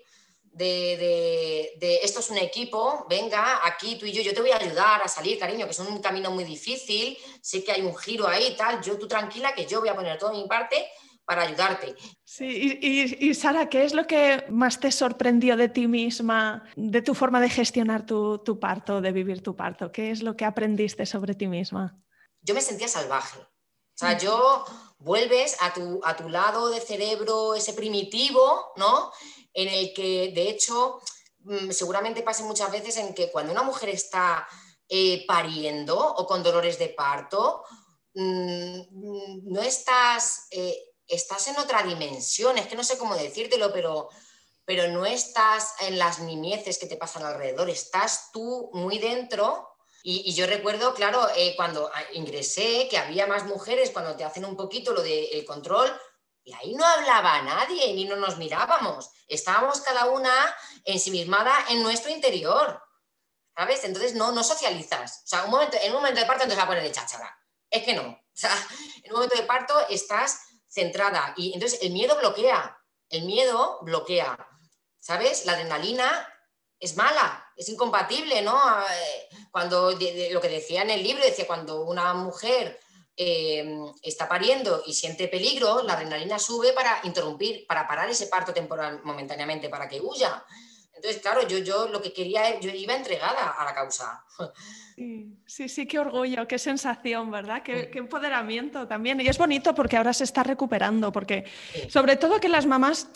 de, 0.53 2.01
esto 2.03 2.21
es 2.21 2.31
un 2.31 2.39
equipo, 2.39 3.07
venga, 3.09 3.61
aquí 3.67 3.97
tú 3.97 4.07
y 4.07 4.13
yo, 4.13 4.23
yo 4.23 4.35
te 4.35 4.41
voy 4.41 4.51
a 4.51 4.57
ayudar 4.57 5.03
a 5.03 5.09
salir, 5.09 5.39
cariño, 5.39 5.65
que 5.67 5.73
es 5.73 5.79
un 5.79 6.01
camino 6.01 6.31
muy 6.31 6.45
difícil, 6.45 7.17
sé 7.41 7.63
que 7.63 7.73
hay 7.73 7.83
un 7.83 7.97
giro 7.97 8.27
ahí, 8.27 8.55
tal, 8.57 8.83
yo 8.83 8.99
tú 8.99 9.07
tranquila, 9.07 9.55
que 9.55 9.67
yo 9.67 9.81
voy 9.81 9.89
a 9.89 9.95
poner 9.95 10.19
toda 10.19 10.33
mi 10.33 10.47
parte 10.47 10.89
para 11.31 11.43
ayudarte. 11.43 11.95
Sí, 12.25 12.77
y, 13.21 13.35
Sara, 13.35 13.69
¿qué 13.69 13.85
es 13.85 13.95
lo 13.95 14.05
que 14.09 14.47
más 14.49 14.81
te 14.81 14.91
sorprendió 14.91 15.57
de 15.57 15.69
ti 15.69 15.87
misma, 15.87 16.65
de 16.75 17.03
tu 17.03 17.15
forma 17.15 17.41
de 17.41 17.49
gestionar 17.49 18.05
tu, 18.05 18.59
parto, 18.61 19.01
de 19.01 19.13
vivir 19.13 19.41
tu 19.41 19.55
parto? 19.55 19.93
¿Qué 19.93 20.11
es 20.11 20.25
lo 20.25 20.37
que 20.37 20.45
aprendiste 20.45 21.07
sobre 21.07 21.35
ti 21.35 21.47
misma? 21.47 21.97
Yo 22.43 22.53
me 22.53 22.61
sentía 22.61 22.89
salvaje. 22.89 23.39
O 23.39 23.95
sea, 23.95 24.19
yo 24.19 24.65
vuelves 24.99 25.57
a 25.61 25.73
tu, 25.73 26.01
a 26.03 26.17
tu 26.17 26.29
lado 26.29 26.69
de 26.69 26.81
cerebro, 26.81 27.55
ese 27.55 27.75
primitivo, 27.75 28.73
¿no? 28.75 29.13
En 29.53 29.69
el 29.69 29.93
que, 29.95 30.33
de 30.35 30.51
hecho, 30.51 31.01
mm, 31.45 31.71
seguramente 31.71 32.23
pase 32.23 32.43
muchas 32.43 32.73
veces 32.73 32.97
en 32.97 33.15
que 33.15 33.31
cuando 33.31 33.53
una 33.53 33.63
mujer 33.63 33.91
está 33.91 34.49
eh, 34.89 35.25
pariendo 35.29 35.97
o 35.97 36.27
con 36.27 36.43
dolores 36.43 36.77
de 36.77 36.89
parto, 36.89 37.63
mm, 38.15 38.81
mm, 38.91 39.53
no 39.53 39.61
estás 39.61 40.49
eh, 40.51 40.90
estás 41.11 41.49
en 41.49 41.59
otra 41.59 41.83
dimensión, 41.83 42.57
es 42.59 42.67
que 42.67 42.77
no 42.77 42.85
sé 42.85 42.97
cómo 42.97 43.15
decírtelo, 43.17 43.73
pero, 43.73 44.09
pero 44.65 44.89
no 44.89 45.05
estás 45.05 45.75
en 45.81 45.99
las 45.99 46.21
niñeces 46.21 46.79
que 46.79 46.87
te 46.87 46.97
pasan 46.97 47.25
alrededor, 47.25 47.69
estás 47.69 48.31
tú 48.33 48.71
muy 48.73 48.99
dentro. 48.99 49.69
Y, 50.03 50.33
yo 50.33 50.47
recuerdo, 50.47 50.95
claro, 50.95 51.29
eh, 51.37 51.55
cuando 51.57 51.91
ingresé, 52.15 52.89
que 52.89 52.97
había 52.97 53.27
más 53.27 53.45
mujeres, 53.45 53.91
cuando 53.91 54.17
te 54.17 54.25
hacen 54.25 54.47
un 54.47 54.57
poquito 54.57 54.93
lo 54.95 55.03
del 55.03 55.45
control, 55.45 55.93
y 56.43 56.55
ahí 56.55 56.75
no 56.75 56.85
hablaba 56.85 57.43
nadie, 57.43 57.93
ni 57.93 58.05
no 58.05 58.17
nos 58.17 58.39
mirábamos. 58.39 59.11
Estábamos 59.29 59.81
cada 59.83 60.07
una 60.07 60.33
ensimismada 60.85 61.67
en 61.69 61.83
nuestro 61.83 62.11
interior. 62.11 62.83
¿Sabes? 63.55 63.85
Entonces 63.85 64.15
no, 64.15 64.33
no 64.33 64.43
socializas. 64.43 65.23
O 65.25 65.27
sea, 65.27 65.45
un 65.45 65.51
momento, 65.51 65.77
en 65.83 65.91
un 65.91 65.99
momento 65.99 66.21
de 66.21 66.27
parto 66.27 66.45
entonces 66.45 66.65
a 66.65 66.67
poner 66.67 66.83
de 66.83 66.93
cháchara. 66.93 67.39
Es 67.69 67.85
que 67.85 67.95
no. 67.95 68.03
O 68.33 68.41
sea, 68.41 68.57
en 69.03 69.13
un 69.13 69.17
momento 69.17 69.37
de 69.37 69.43
parto 69.43 69.75
estás 69.91 70.41
centrada. 70.71 71.35
Y 71.37 71.53
entonces 71.53 71.81
el 71.83 71.91
miedo 71.91 72.17
bloquea, 72.17 72.79
el 73.11 73.25
miedo 73.25 73.79
bloquea, 73.83 74.39
¿sabes? 74.99 75.45
La 75.45 75.53
adrenalina 75.53 76.27
es 76.79 76.97
mala, 76.97 77.45
es 77.57 77.69
incompatible, 77.69 78.41
¿no? 78.41 78.59
Eh, 78.59 79.29
cuando 79.51 79.91
lo 79.91 80.41
que 80.41 80.49
decía 80.49 80.83
en 80.83 80.91
el 80.91 81.03
libro, 81.03 81.25
decía 81.25 81.47
cuando 81.47 81.83
una 81.83 82.15
mujer 82.15 82.81
eh, 83.17 83.79
está 84.03 84.29
pariendo 84.29 84.83
y 84.87 84.95
siente 84.95 85.29
peligro, 85.29 85.83
la 85.83 85.95
adrenalina 85.95 86.39
sube 86.39 86.73
para 86.73 87.01
interrumpir, 87.03 87.67
para 87.67 87.87
parar 87.87 88.09
ese 88.09 88.29
parto 88.29 88.55
temporal 88.55 89.01
momentáneamente, 89.05 89.69
para 89.69 89.89
que 89.89 90.01
huya. 90.01 90.43
Entonces, 91.01 91.23
claro, 91.23 91.49
yo, 91.49 91.59
yo 91.59 91.89
lo 91.89 92.03
que 92.03 92.13
quería, 92.13 92.61
yo 92.61 92.71
iba 92.71 92.95
entregada 92.95 93.53
a 93.53 93.65
la 93.65 93.75
causa. 93.75 94.23
Sí, 95.47 95.67
sí, 95.71 95.87
qué 95.87 95.99
orgullo, 95.99 96.47
qué 96.47 96.59
sensación, 96.59 97.31
¿verdad? 97.31 97.63
Qué, 97.63 97.91
empoderamiento 97.95 98.87
también. 98.87 99.19
Y 99.23 99.29
es 99.29 99.39
bonito 99.39 99.75
porque 99.75 99.97
ahora 99.97 100.13
se 100.13 100.25
está 100.25 100.43
recuperando, 100.43 101.11
porque 101.11 101.45
sobre 101.89 102.17
todo 102.17 102.39
que 102.39 102.51
las 102.51 102.67
mamás, 102.67 103.09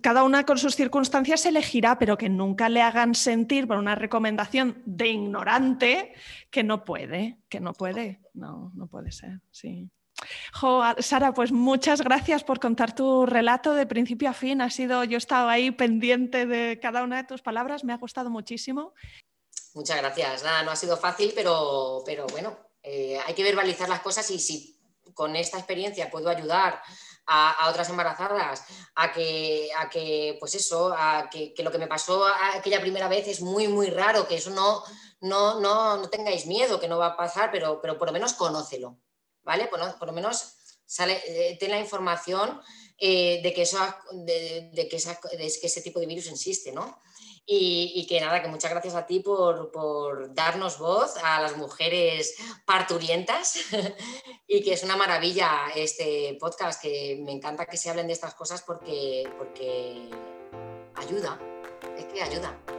cada 0.00 0.24
una 0.24 0.46
con 0.46 0.56
sus 0.56 0.74
circunstancias 0.74 1.44
elegirá, 1.44 1.98
pero 1.98 2.16
que 2.16 2.30
nunca 2.30 2.70
le 2.70 2.80
hagan 2.80 3.14
sentir 3.14 3.66
por 3.66 3.76
una 3.76 3.94
recomendación 3.94 4.82
de 4.86 5.08
ignorante 5.08 6.14
que 6.50 6.64
no 6.64 6.82
puede, 6.82 7.40
que 7.50 7.60
no 7.60 7.74
puede. 7.74 8.22
No, 8.32 8.72
no 8.74 8.86
puede 8.86 9.12
ser, 9.12 9.40
sí. 9.50 9.90
Sara, 10.98 11.34
pues 11.34 11.52
muchas 11.52 12.00
gracias 12.00 12.42
por 12.42 12.58
contar 12.58 12.94
tu 12.94 13.26
relato 13.26 13.74
de 13.74 13.86
principio 13.86 14.30
a 14.30 14.32
fin. 14.32 14.60
Ha 14.60 14.70
sido, 14.70 15.04
yo 15.04 15.16
he 15.16 15.18
estado 15.18 15.48
ahí 15.48 15.70
pendiente 15.70 16.46
de 16.46 16.78
cada 16.80 17.02
una 17.02 17.16
de 17.16 17.24
tus 17.24 17.42
palabras, 17.42 17.84
me 17.84 17.92
ha 17.92 17.98
gustado 17.98 18.30
muchísimo. 18.30 18.94
Muchas 19.74 19.98
gracias. 19.98 20.42
Nada, 20.42 20.62
no 20.62 20.70
ha 20.70 20.76
sido 20.76 20.96
fácil, 20.96 21.32
pero, 21.34 22.02
pero 22.06 22.26
bueno, 22.28 22.56
eh, 22.82 23.18
hay 23.26 23.34
que 23.34 23.42
verbalizar 23.42 23.88
las 23.88 24.00
cosas 24.00 24.30
y 24.30 24.38
si 24.38 24.80
con 25.12 25.36
esta 25.36 25.58
experiencia 25.58 26.10
puedo 26.10 26.28
ayudar 26.28 26.80
a, 27.26 27.68
otras 27.68 27.88
embarazadas 27.90 28.64
a 28.94 29.12
que, 29.12 29.68
a 29.76 29.90
que, 29.90 30.36
pues 30.40 30.54
eso, 30.54 30.94
a 30.96 31.28
que, 31.30 31.52
lo 31.58 31.70
que 31.70 31.78
me 31.78 31.88
pasó 31.88 32.24
aquella 32.54 32.80
primera 32.80 33.08
vez 33.08 33.26
es 33.28 33.40
muy, 33.40 33.68
muy 33.68 33.90
raro, 33.90 34.26
que 34.26 34.36
eso 34.36 34.50
no, 34.50 34.82
no, 35.20 35.60
no, 35.60 35.96
no 35.98 36.08
tengáis 36.08 36.46
miedo, 36.46 36.80
que 36.80 36.88
no 36.88 36.98
va 36.98 37.08
a 37.08 37.16
pasar, 37.16 37.50
pero, 37.50 37.80
pero 37.80 37.98
por 37.98 38.08
lo 38.08 38.12
menos 38.12 38.34
conócelo. 38.34 38.98
¿Vale? 39.46 39.68
Por, 39.68 40.06
lo 40.06 40.12
menos 40.12 40.56
sale, 40.84 41.22
eh, 41.26 41.56
ten 41.58 41.70
la 41.70 41.78
información 41.80 42.60
eh, 42.98 43.40
de, 43.42 43.54
que 43.54 43.62
eso, 43.62 43.78
de, 44.12 44.70
que 44.74 44.88
que 44.88 45.66
ese 45.66 45.80
tipo 45.82 46.00
de 46.00 46.06
virus 46.06 46.26
existe, 46.26 46.72
¿no? 46.72 47.00
Y, 47.48 48.04
que 48.08 48.20
nada, 48.20 48.42
que 48.42 48.48
muchas 48.48 48.72
gracias 48.72 48.96
a 48.96 49.06
ti 49.06 49.20
por, 49.20 50.34
darnos 50.34 50.78
voz 50.78 51.16
a 51.22 51.40
las 51.40 51.56
mujeres 51.56 52.34
parturientas 52.64 53.60
y 54.48 54.64
que 54.64 54.72
es 54.72 54.82
una 54.82 54.96
maravilla 54.96 55.68
este 55.76 56.36
podcast, 56.40 56.82
que 56.82 57.22
me 57.24 57.30
encanta 57.30 57.66
que 57.66 57.76
se 57.76 57.88
hablen 57.88 58.08
de 58.08 58.14
estas 58.14 58.34
cosas 58.34 58.62
porque, 58.62 59.30
porque 59.38 60.10
ayuda, 60.96 61.38
es 61.96 62.06
que 62.06 62.20
ayuda. 62.20 62.75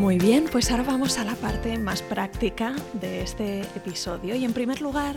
Muy 0.00 0.16
bien, 0.16 0.46
pues 0.50 0.70
ahora 0.70 0.84
vamos 0.84 1.18
a 1.18 1.24
la 1.24 1.34
parte 1.34 1.76
más 1.76 2.00
práctica 2.00 2.74
de 2.94 3.20
este 3.20 3.60
episodio 3.60 4.34
y 4.34 4.46
en 4.46 4.54
primer 4.54 4.80
lugar 4.80 5.16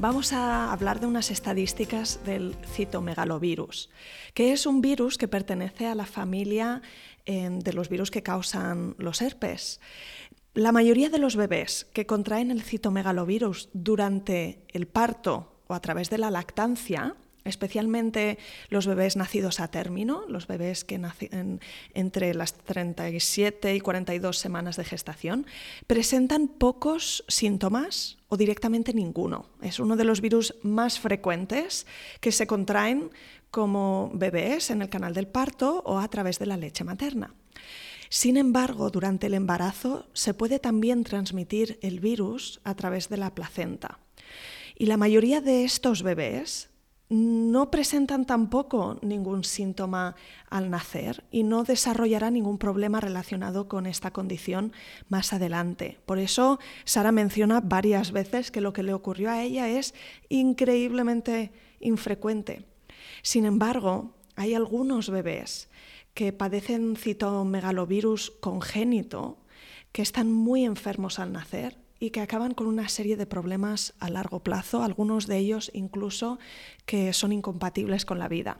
vamos 0.00 0.32
a 0.32 0.72
hablar 0.72 0.98
de 0.98 1.06
unas 1.06 1.30
estadísticas 1.30 2.18
del 2.26 2.56
citomegalovirus, 2.66 3.90
que 4.34 4.52
es 4.52 4.66
un 4.66 4.80
virus 4.80 5.18
que 5.18 5.28
pertenece 5.28 5.86
a 5.86 5.94
la 5.94 6.04
familia 6.04 6.82
eh, 7.26 7.48
de 7.48 7.72
los 7.72 7.88
virus 7.88 8.10
que 8.10 8.24
causan 8.24 8.96
los 8.98 9.22
herpes. 9.22 9.80
La 10.52 10.72
mayoría 10.72 11.10
de 11.10 11.20
los 11.20 11.36
bebés 11.36 11.86
que 11.92 12.04
contraen 12.04 12.50
el 12.50 12.62
citomegalovirus 12.62 13.68
durante 13.72 14.64
el 14.72 14.88
parto 14.88 15.62
o 15.68 15.74
a 15.74 15.80
través 15.80 16.10
de 16.10 16.18
la 16.18 16.32
lactancia 16.32 17.14
especialmente 17.44 18.38
los 18.68 18.86
bebés 18.86 19.16
nacidos 19.16 19.60
a 19.60 19.68
término, 19.68 20.24
los 20.28 20.46
bebés 20.46 20.84
que 20.84 20.98
nacen 20.98 21.60
entre 21.92 22.34
las 22.34 22.54
37 22.54 23.74
y 23.74 23.80
42 23.80 24.38
semanas 24.38 24.76
de 24.76 24.84
gestación, 24.84 25.46
presentan 25.86 26.48
pocos 26.48 27.24
síntomas 27.28 28.18
o 28.28 28.36
directamente 28.36 28.94
ninguno. 28.94 29.46
Es 29.62 29.78
uno 29.78 29.96
de 29.96 30.04
los 30.04 30.20
virus 30.20 30.54
más 30.62 30.98
frecuentes 30.98 31.86
que 32.20 32.32
se 32.32 32.46
contraen 32.46 33.10
como 33.50 34.10
bebés 34.14 34.70
en 34.70 34.82
el 34.82 34.88
canal 34.88 35.14
del 35.14 35.28
parto 35.28 35.82
o 35.84 35.98
a 35.98 36.08
través 36.08 36.38
de 36.38 36.46
la 36.46 36.56
leche 36.56 36.82
materna. 36.82 37.34
Sin 38.08 38.36
embargo, 38.36 38.90
durante 38.90 39.26
el 39.26 39.34
embarazo 39.34 40.08
se 40.12 40.34
puede 40.34 40.58
también 40.58 41.04
transmitir 41.04 41.78
el 41.82 42.00
virus 42.00 42.60
a 42.64 42.74
través 42.74 43.08
de 43.08 43.16
la 43.16 43.34
placenta. 43.34 43.98
Y 44.76 44.86
la 44.86 44.96
mayoría 44.96 45.40
de 45.40 45.64
estos 45.64 46.02
bebés 46.02 46.70
no 47.10 47.70
presentan 47.70 48.24
tampoco 48.24 48.98
ningún 49.02 49.44
síntoma 49.44 50.16
al 50.48 50.70
nacer 50.70 51.24
y 51.30 51.42
no 51.42 51.62
desarrollará 51.62 52.30
ningún 52.30 52.58
problema 52.58 53.00
relacionado 53.00 53.68
con 53.68 53.86
esta 53.86 54.10
condición 54.10 54.72
más 55.08 55.32
adelante. 55.32 55.98
Por 56.06 56.18
eso 56.18 56.58
Sara 56.84 57.12
menciona 57.12 57.60
varias 57.60 58.10
veces 58.12 58.50
que 58.50 58.60
lo 58.60 58.72
que 58.72 58.82
le 58.82 58.94
ocurrió 58.94 59.30
a 59.30 59.42
ella 59.42 59.68
es 59.68 59.94
increíblemente 60.28 61.52
infrecuente. 61.80 62.64
Sin 63.22 63.44
embargo, 63.44 64.14
hay 64.36 64.54
algunos 64.54 65.10
bebés 65.10 65.68
que 66.14 66.32
padecen 66.32 66.96
citomegalovirus 66.96 68.30
congénito 68.40 69.38
que 69.92 70.02
están 70.02 70.32
muy 70.32 70.64
enfermos 70.64 71.18
al 71.18 71.32
nacer 71.32 71.83
y 72.04 72.10
que 72.10 72.20
acaban 72.20 72.52
con 72.52 72.66
una 72.66 72.90
serie 72.90 73.16
de 73.16 73.24
problemas 73.24 73.94
a 73.98 74.10
largo 74.10 74.40
plazo, 74.40 74.82
algunos 74.82 75.26
de 75.26 75.38
ellos 75.38 75.70
incluso 75.72 76.38
que 76.84 77.14
son 77.14 77.32
incompatibles 77.32 78.04
con 78.04 78.18
la 78.18 78.28
vida. 78.28 78.58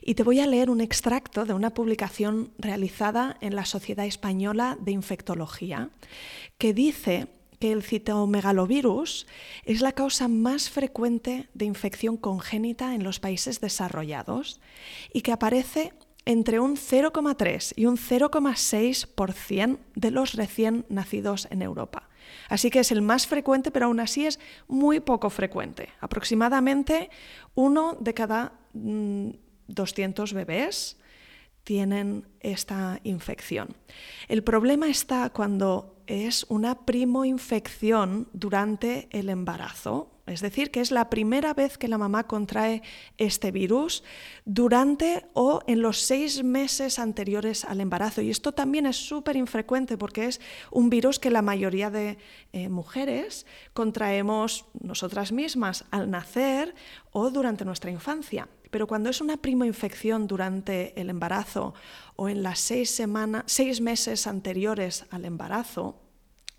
Y 0.00 0.14
te 0.14 0.22
voy 0.22 0.38
a 0.38 0.46
leer 0.46 0.70
un 0.70 0.80
extracto 0.80 1.44
de 1.44 1.54
una 1.54 1.74
publicación 1.74 2.52
realizada 2.56 3.36
en 3.40 3.56
la 3.56 3.64
Sociedad 3.64 4.06
Española 4.06 4.78
de 4.80 4.92
Infectología 4.92 5.90
que 6.56 6.72
dice 6.72 7.26
que 7.58 7.72
el 7.72 7.82
citomegalovirus 7.82 9.26
es 9.64 9.80
la 9.80 9.90
causa 9.90 10.28
más 10.28 10.70
frecuente 10.70 11.48
de 11.52 11.64
infección 11.64 12.16
congénita 12.16 12.94
en 12.94 13.02
los 13.02 13.18
países 13.18 13.60
desarrollados 13.60 14.60
y 15.12 15.22
que 15.22 15.32
aparece 15.32 15.94
entre 16.26 16.60
un 16.60 16.76
0,3 16.76 17.72
y 17.74 17.86
un 17.86 17.96
0,6% 17.96 19.78
de 19.96 20.10
los 20.12 20.34
recién 20.34 20.86
nacidos 20.88 21.48
en 21.50 21.60
Europa. 21.60 22.08
Así 22.48 22.70
que 22.70 22.80
es 22.80 22.92
el 22.92 23.02
más 23.02 23.26
frecuente, 23.26 23.70
pero 23.70 23.86
aún 23.86 24.00
así 24.00 24.26
es 24.26 24.38
muy 24.68 25.00
poco 25.00 25.30
frecuente. 25.30 25.90
Aproximadamente 26.00 27.10
uno 27.54 27.96
de 28.00 28.14
cada 28.14 28.52
200 28.72 30.32
mm, 30.32 30.36
bebés 30.36 30.98
tienen 31.64 32.26
esta 32.40 33.00
infección. 33.04 33.74
El 34.28 34.44
problema 34.44 34.88
está 34.88 35.30
cuando 35.30 35.96
es 36.06 36.44
una 36.48 36.84
primoinfección 36.84 38.28
durante 38.32 39.08
el 39.10 39.30
embarazo 39.30 40.13
es 40.26 40.40
decir, 40.40 40.70
que 40.70 40.80
es 40.80 40.90
la 40.90 41.10
primera 41.10 41.52
vez 41.52 41.76
que 41.76 41.88
la 41.88 41.98
mamá 41.98 42.26
contrae 42.26 42.82
este 43.18 43.50
virus 43.50 44.04
durante 44.46 45.26
o 45.34 45.60
en 45.66 45.82
los 45.82 46.00
seis 46.00 46.42
meses 46.42 46.98
anteriores 46.98 47.64
al 47.66 47.80
embarazo. 47.80 48.22
Y 48.22 48.30
esto 48.30 48.52
también 48.52 48.86
es 48.86 48.96
súper 48.96 49.36
infrecuente 49.36 49.98
porque 49.98 50.26
es 50.26 50.40
un 50.70 50.88
virus 50.88 51.18
que 51.18 51.30
la 51.30 51.42
mayoría 51.42 51.90
de 51.90 52.16
eh, 52.52 52.70
mujeres 52.70 53.44
contraemos 53.74 54.64
nosotras 54.80 55.30
mismas 55.30 55.84
al 55.90 56.10
nacer 56.10 56.74
o 57.12 57.30
durante 57.30 57.66
nuestra 57.66 57.90
infancia. 57.90 58.48
Pero 58.70 58.86
cuando 58.86 59.10
es 59.10 59.20
una 59.20 59.36
primoinfección 59.36 60.26
durante 60.26 60.98
el 60.98 61.10
embarazo 61.10 61.74
o 62.16 62.30
en 62.30 62.42
las 62.42 62.60
seis, 62.60 62.90
semanas, 62.90 63.44
seis 63.46 63.82
meses 63.82 64.26
anteriores 64.26 65.04
al 65.10 65.26
embarazo, 65.26 66.00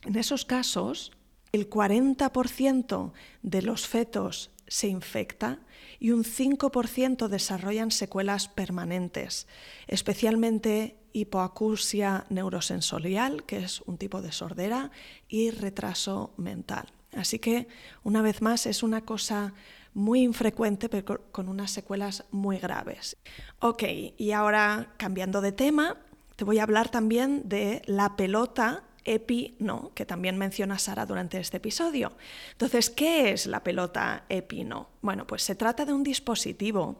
en 0.03 0.16
esos 0.18 0.45
casos 0.45 1.11
el 1.56 1.70
40% 1.70 3.12
de 3.41 3.62
los 3.62 3.88
fetos 3.88 4.51
se 4.68 4.88
infecta 4.88 5.60
y 5.99 6.12
un 6.12 6.24
5% 6.24 7.28
desarrollan 7.28 7.91
secuelas 7.91 8.47
permanentes, 8.47 9.47
especialmente 9.88 10.97
hipoacusia 11.14 12.26
neurosensorial, 12.30 13.43
que 13.45 13.58
es 13.58 13.82
un 13.82 13.97
tipo 13.97 14.22
de 14.22 14.32
sordera, 14.32 14.91
y 15.28 15.51
retraso 15.51 16.34
mental. 16.38 16.88
Así 17.16 17.39
que, 17.39 17.68
una 18.03 18.22
vez 18.22 18.41
más, 18.41 18.66
es 18.66 18.84
una 18.84 19.01
cosa 19.01 19.53
muy 19.93 20.22
infrecuente, 20.22 20.89
pero 20.89 21.32
con 21.32 21.47
unas 21.47 21.72
secuelas 21.72 22.26
muy 22.32 22.58
graves. 22.58 23.18
Ok, 23.60 23.84
y 24.18 24.32
ahora 24.32 24.93
cambiando 24.97 25.39
de 25.39 25.53
tema, 25.53 25.97
te 26.36 26.43
voy 26.43 26.60
a 26.60 26.64
hablar 26.64 26.89
también 26.89 27.47
de 27.47 27.82
la 27.86 28.18
pelota 28.18 28.84
EpiNo, 29.06 29.91
que 29.93 30.06
también 30.06 30.38
menciona 30.38 30.80
Sara 30.80 31.06
durante 31.06 31.39
este 31.39 31.58
episodio. 31.58 32.14
Entonces, 32.51 32.89
¿qué 32.89 33.32
es 33.32 33.45
la 33.45 33.64
pelota 33.64 34.26
EpiNo? 34.30 34.89
Bueno, 35.01 35.28
pues 35.28 35.43
se 35.43 35.56
trata 35.56 35.86
de 35.86 35.93
un 35.93 36.03
dispositivo 36.03 36.99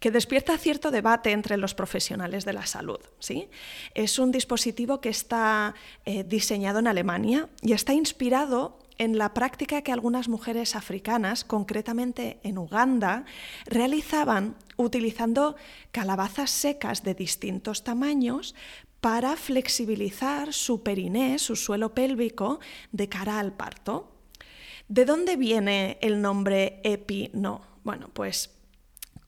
que 0.00 0.10
despierta 0.10 0.58
cierto 0.58 0.90
debate 0.90 1.30
entre 1.30 1.56
los 1.56 1.74
profesionales 1.74 2.44
de 2.44 2.52
la 2.52 2.66
salud. 2.66 2.98
¿sí? 3.20 3.48
Es 3.94 4.18
un 4.18 4.32
dispositivo 4.32 5.00
que 5.00 5.08
está 5.08 5.74
eh, 6.04 6.24
diseñado 6.24 6.80
en 6.80 6.88
Alemania 6.88 7.48
y 7.62 7.72
está 7.72 7.94
inspirado 7.94 8.78
en 8.98 9.18
la 9.18 9.34
práctica 9.34 9.82
que 9.82 9.92
algunas 9.92 10.28
mujeres 10.28 10.76
africanas, 10.76 11.44
concretamente 11.44 12.38
en 12.42 12.58
Uganda, 12.58 13.24
realizaban 13.66 14.56
utilizando 14.76 15.56
calabazas 15.90 16.50
secas 16.50 17.02
de 17.02 17.14
distintos 17.14 17.82
tamaños 17.82 18.54
para 19.04 19.36
flexibilizar 19.36 20.54
su 20.54 20.82
periné, 20.82 21.38
su 21.38 21.56
suelo 21.56 21.92
pélvico, 21.92 22.58
de 22.90 23.10
cara 23.10 23.38
al 23.38 23.52
parto. 23.52 24.16
¿De 24.88 25.04
dónde 25.04 25.36
viene 25.36 25.98
el 26.00 26.22
nombre 26.22 26.80
EpiNo? 26.84 27.60
Bueno, 27.82 28.08
pues 28.14 28.56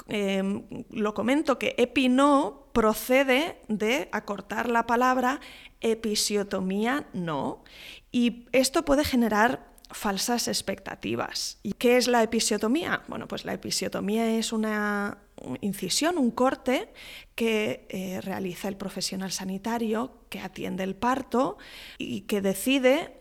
em, 0.09 0.65
lo 0.89 1.13
comento 1.13 1.59
que 1.59 1.75
EpiNo 1.77 2.71
procede 2.73 3.61
de 3.69 4.09
acortar 4.13 4.71
la 4.71 4.87
palabra 4.87 5.41
episiotomía 5.83 7.07
no 7.13 7.63
y 8.11 8.47
esto 8.53 8.83
puede 8.83 9.05
generar 9.05 9.75
falsas 9.91 10.49
expectativas. 10.49 11.59
¿Y 11.63 11.75
qué 11.75 11.99
es 11.99 12.09
la 12.09 12.23
episiotomía? 12.23 13.03
Bueno, 13.09 13.29
pues 13.29 13.45
la 13.45 13.53
episiotomía 13.53 14.39
es 14.39 14.55
una 14.55 15.19
incisión, 15.61 16.19
un 16.19 16.31
corte 16.31 16.93
que 17.35 17.87
eh, 17.89 18.21
realiza 18.21 18.69
el 18.69 18.77
profesional 18.77 19.31
sanitario 19.31 20.19
que 20.29 20.41
atiende 20.41 20.85
el 20.85 20.95
parto 20.95 21.59
y 21.99 22.23
que 22.23 22.41
decide 22.41 23.17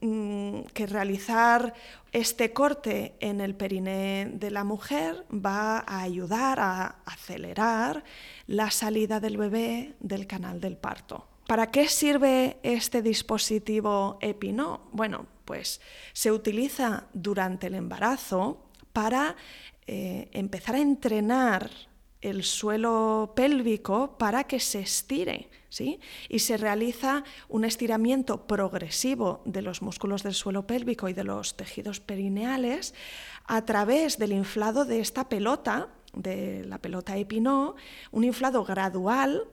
mm, 0.00 0.62
que 0.74 0.86
realizar 0.86 1.74
este 2.12 2.52
corte 2.52 3.14
en 3.20 3.40
el 3.40 3.54
periné 3.54 4.30
de 4.32 4.50
la 4.50 4.64
mujer 4.64 5.24
va 5.32 5.78
a 5.78 6.02
ayudar 6.02 6.58
a 6.60 7.02
acelerar 7.04 8.04
la 8.46 8.70
salida 8.70 9.20
del 9.20 9.36
bebé 9.36 9.94
del 10.00 10.26
canal 10.26 10.60
del 10.60 10.76
parto. 10.76 11.28
¿Para 11.46 11.70
qué 11.70 11.88
sirve 11.88 12.58
este 12.62 13.02
dispositivo 13.02 14.18
EPINO? 14.20 14.88
Bueno, 14.92 15.26
pues 15.44 15.80
se 16.12 16.30
utiliza 16.30 17.08
durante 17.12 17.66
el 17.66 17.74
embarazo 17.74 18.70
para 18.92 19.36
eh, 19.92 20.28
empezar 20.30 20.76
a 20.76 20.78
entrenar 20.78 21.68
el 22.20 22.44
suelo 22.44 23.32
pélvico 23.34 24.16
para 24.18 24.44
que 24.44 24.60
se 24.60 24.78
estire, 24.78 25.50
¿sí? 25.68 25.98
Y 26.28 26.38
se 26.38 26.56
realiza 26.56 27.24
un 27.48 27.64
estiramiento 27.64 28.46
progresivo 28.46 29.42
de 29.46 29.62
los 29.62 29.82
músculos 29.82 30.22
del 30.22 30.34
suelo 30.34 30.64
pélvico 30.64 31.08
y 31.08 31.12
de 31.12 31.24
los 31.24 31.56
tejidos 31.56 31.98
perineales 31.98 32.94
a 33.46 33.64
través 33.64 34.16
del 34.16 34.30
inflado 34.30 34.84
de 34.84 35.00
esta 35.00 35.28
pelota, 35.28 35.88
de 36.12 36.64
la 36.66 36.78
pelota 36.78 37.16
epinó, 37.16 37.74
un 38.12 38.22
inflado 38.22 38.62
gradual 38.62 39.48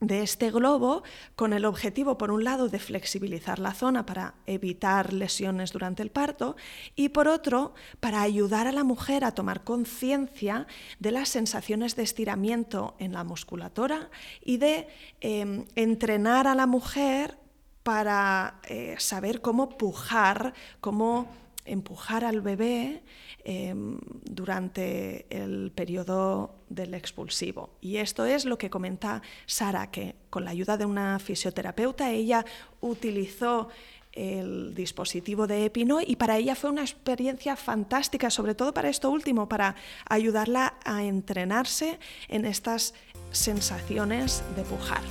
de 0.00 0.22
este 0.22 0.50
globo 0.50 1.02
con 1.36 1.52
el 1.52 1.64
objetivo, 1.64 2.16
por 2.16 2.30
un 2.30 2.42
lado, 2.42 2.68
de 2.68 2.78
flexibilizar 2.78 3.58
la 3.58 3.74
zona 3.74 4.06
para 4.06 4.34
evitar 4.46 5.12
lesiones 5.12 5.72
durante 5.72 6.02
el 6.02 6.10
parto 6.10 6.56
y, 6.96 7.10
por 7.10 7.28
otro, 7.28 7.74
para 8.00 8.22
ayudar 8.22 8.66
a 8.66 8.72
la 8.72 8.82
mujer 8.82 9.24
a 9.24 9.32
tomar 9.32 9.62
conciencia 9.62 10.66
de 10.98 11.12
las 11.12 11.28
sensaciones 11.28 11.96
de 11.96 12.02
estiramiento 12.02 12.94
en 12.98 13.12
la 13.12 13.24
musculatura 13.24 14.10
y 14.42 14.56
de 14.56 14.88
em, 15.20 15.66
entrenar 15.74 16.46
a 16.46 16.54
la 16.54 16.66
mujer 16.66 17.38
para 17.82 18.60
eh, 18.68 18.96
saber 18.98 19.40
cómo 19.40 19.76
pujar, 19.76 20.54
cómo 20.80 21.28
empujar 21.64 22.24
al 22.24 22.40
bebé 22.40 23.02
em, 23.44 23.98
durante 24.24 25.26
el 25.30 25.72
periodo 25.74 26.54
del 26.68 26.94
expulsivo. 26.94 27.70
Y 27.80 27.96
esto 27.96 28.24
es 28.24 28.44
lo 28.44 28.58
que 28.58 28.70
comenta 28.70 29.22
Sara, 29.46 29.90
que 29.90 30.16
con 30.30 30.44
la 30.44 30.50
ayuda 30.50 30.76
de 30.76 30.86
una 30.86 31.18
fisioterapeuta 31.18 32.10
ella 32.10 32.44
utilizó 32.80 33.68
el 34.12 34.74
dispositivo 34.74 35.46
de 35.46 35.64
Epino 35.66 36.00
y 36.04 36.16
para 36.16 36.36
ella 36.36 36.54
fue 36.54 36.70
una 36.70 36.82
experiencia 36.82 37.56
fantástica, 37.56 38.30
sobre 38.30 38.54
todo 38.54 38.74
para 38.74 38.88
esto 38.88 39.10
último, 39.10 39.48
para 39.48 39.76
ayudarla 40.08 40.74
a 40.84 41.04
entrenarse 41.04 41.98
en 42.28 42.44
estas 42.44 42.94
sensaciones 43.30 44.42
de 44.56 44.62
pujar. 44.62 45.02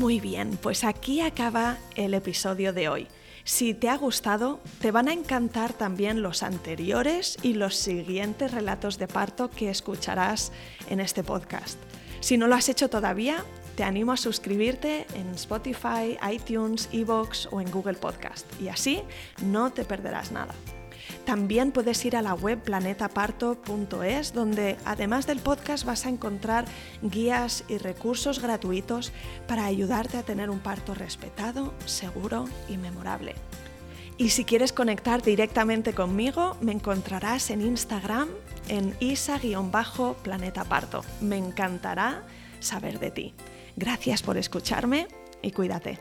Muy 0.00 0.18
bien, 0.18 0.58
pues 0.62 0.82
aquí 0.84 1.20
acaba 1.20 1.76
el 1.94 2.14
episodio 2.14 2.72
de 2.72 2.88
hoy. 2.88 3.06
Si 3.44 3.74
te 3.74 3.90
ha 3.90 3.98
gustado, 3.98 4.58
te 4.80 4.92
van 4.92 5.08
a 5.08 5.12
encantar 5.12 5.74
también 5.74 6.22
los 6.22 6.42
anteriores 6.42 7.36
y 7.42 7.52
los 7.52 7.76
siguientes 7.76 8.50
relatos 8.50 8.96
de 8.96 9.08
parto 9.08 9.50
que 9.50 9.68
escucharás 9.68 10.52
en 10.88 11.00
este 11.00 11.22
podcast. 11.22 11.78
Si 12.20 12.38
no 12.38 12.46
lo 12.46 12.54
has 12.54 12.70
hecho 12.70 12.88
todavía, 12.88 13.44
te 13.76 13.84
animo 13.84 14.12
a 14.12 14.16
suscribirte 14.16 15.06
en 15.14 15.34
Spotify, 15.34 16.16
iTunes, 16.32 16.88
Evox 16.92 17.50
o 17.50 17.60
en 17.60 17.70
Google 17.70 17.98
Podcast 17.98 18.46
y 18.58 18.68
así 18.68 19.02
no 19.42 19.70
te 19.70 19.84
perderás 19.84 20.32
nada. 20.32 20.54
También 21.24 21.72
puedes 21.72 22.04
ir 22.04 22.16
a 22.16 22.22
la 22.22 22.34
web 22.34 22.60
planetaparto.es 22.60 24.32
donde 24.32 24.76
además 24.84 25.26
del 25.26 25.38
podcast 25.38 25.84
vas 25.84 26.06
a 26.06 26.08
encontrar 26.08 26.64
guías 27.02 27.64
y 27.68 27.78
recursos 27.78 28.40
gratuitos 28.40 29.12
para 29.46 29.64
ayudarte 29.64 30.18
a 30.18 30.22
tener 30.22 30.50
un 30.50 30.60
parto 30.60 30.94
respetado, 30.94 31.74
seguro 31.86 32.46
y 32.68 32.76
memorable. 32.76 33.34
Y 34.18 34.30
si 34.30 34.44
quieres 34.44 34.72
conectar 34.72 35.22
directamente 35.22 35.94
conmigo, 35.94 36.56
me 36.60 36.72
encontrarás 36.72 37.50
en 37.50 37.62
Instagram 37.62 38.28
en 38.68 38.94
isa-planetaparto. 39.00 41.02
Me 41.20 41.38
encantará 41.38 42.22
saber 42.60 42.98
de 42.98 43.10
ti. 43.10 43.34
Gracias 43.76 44.22
por 44.22 44.36
escucharme 44.36 45.08
y 45.42 45.52
cuídate. 45.52 45.98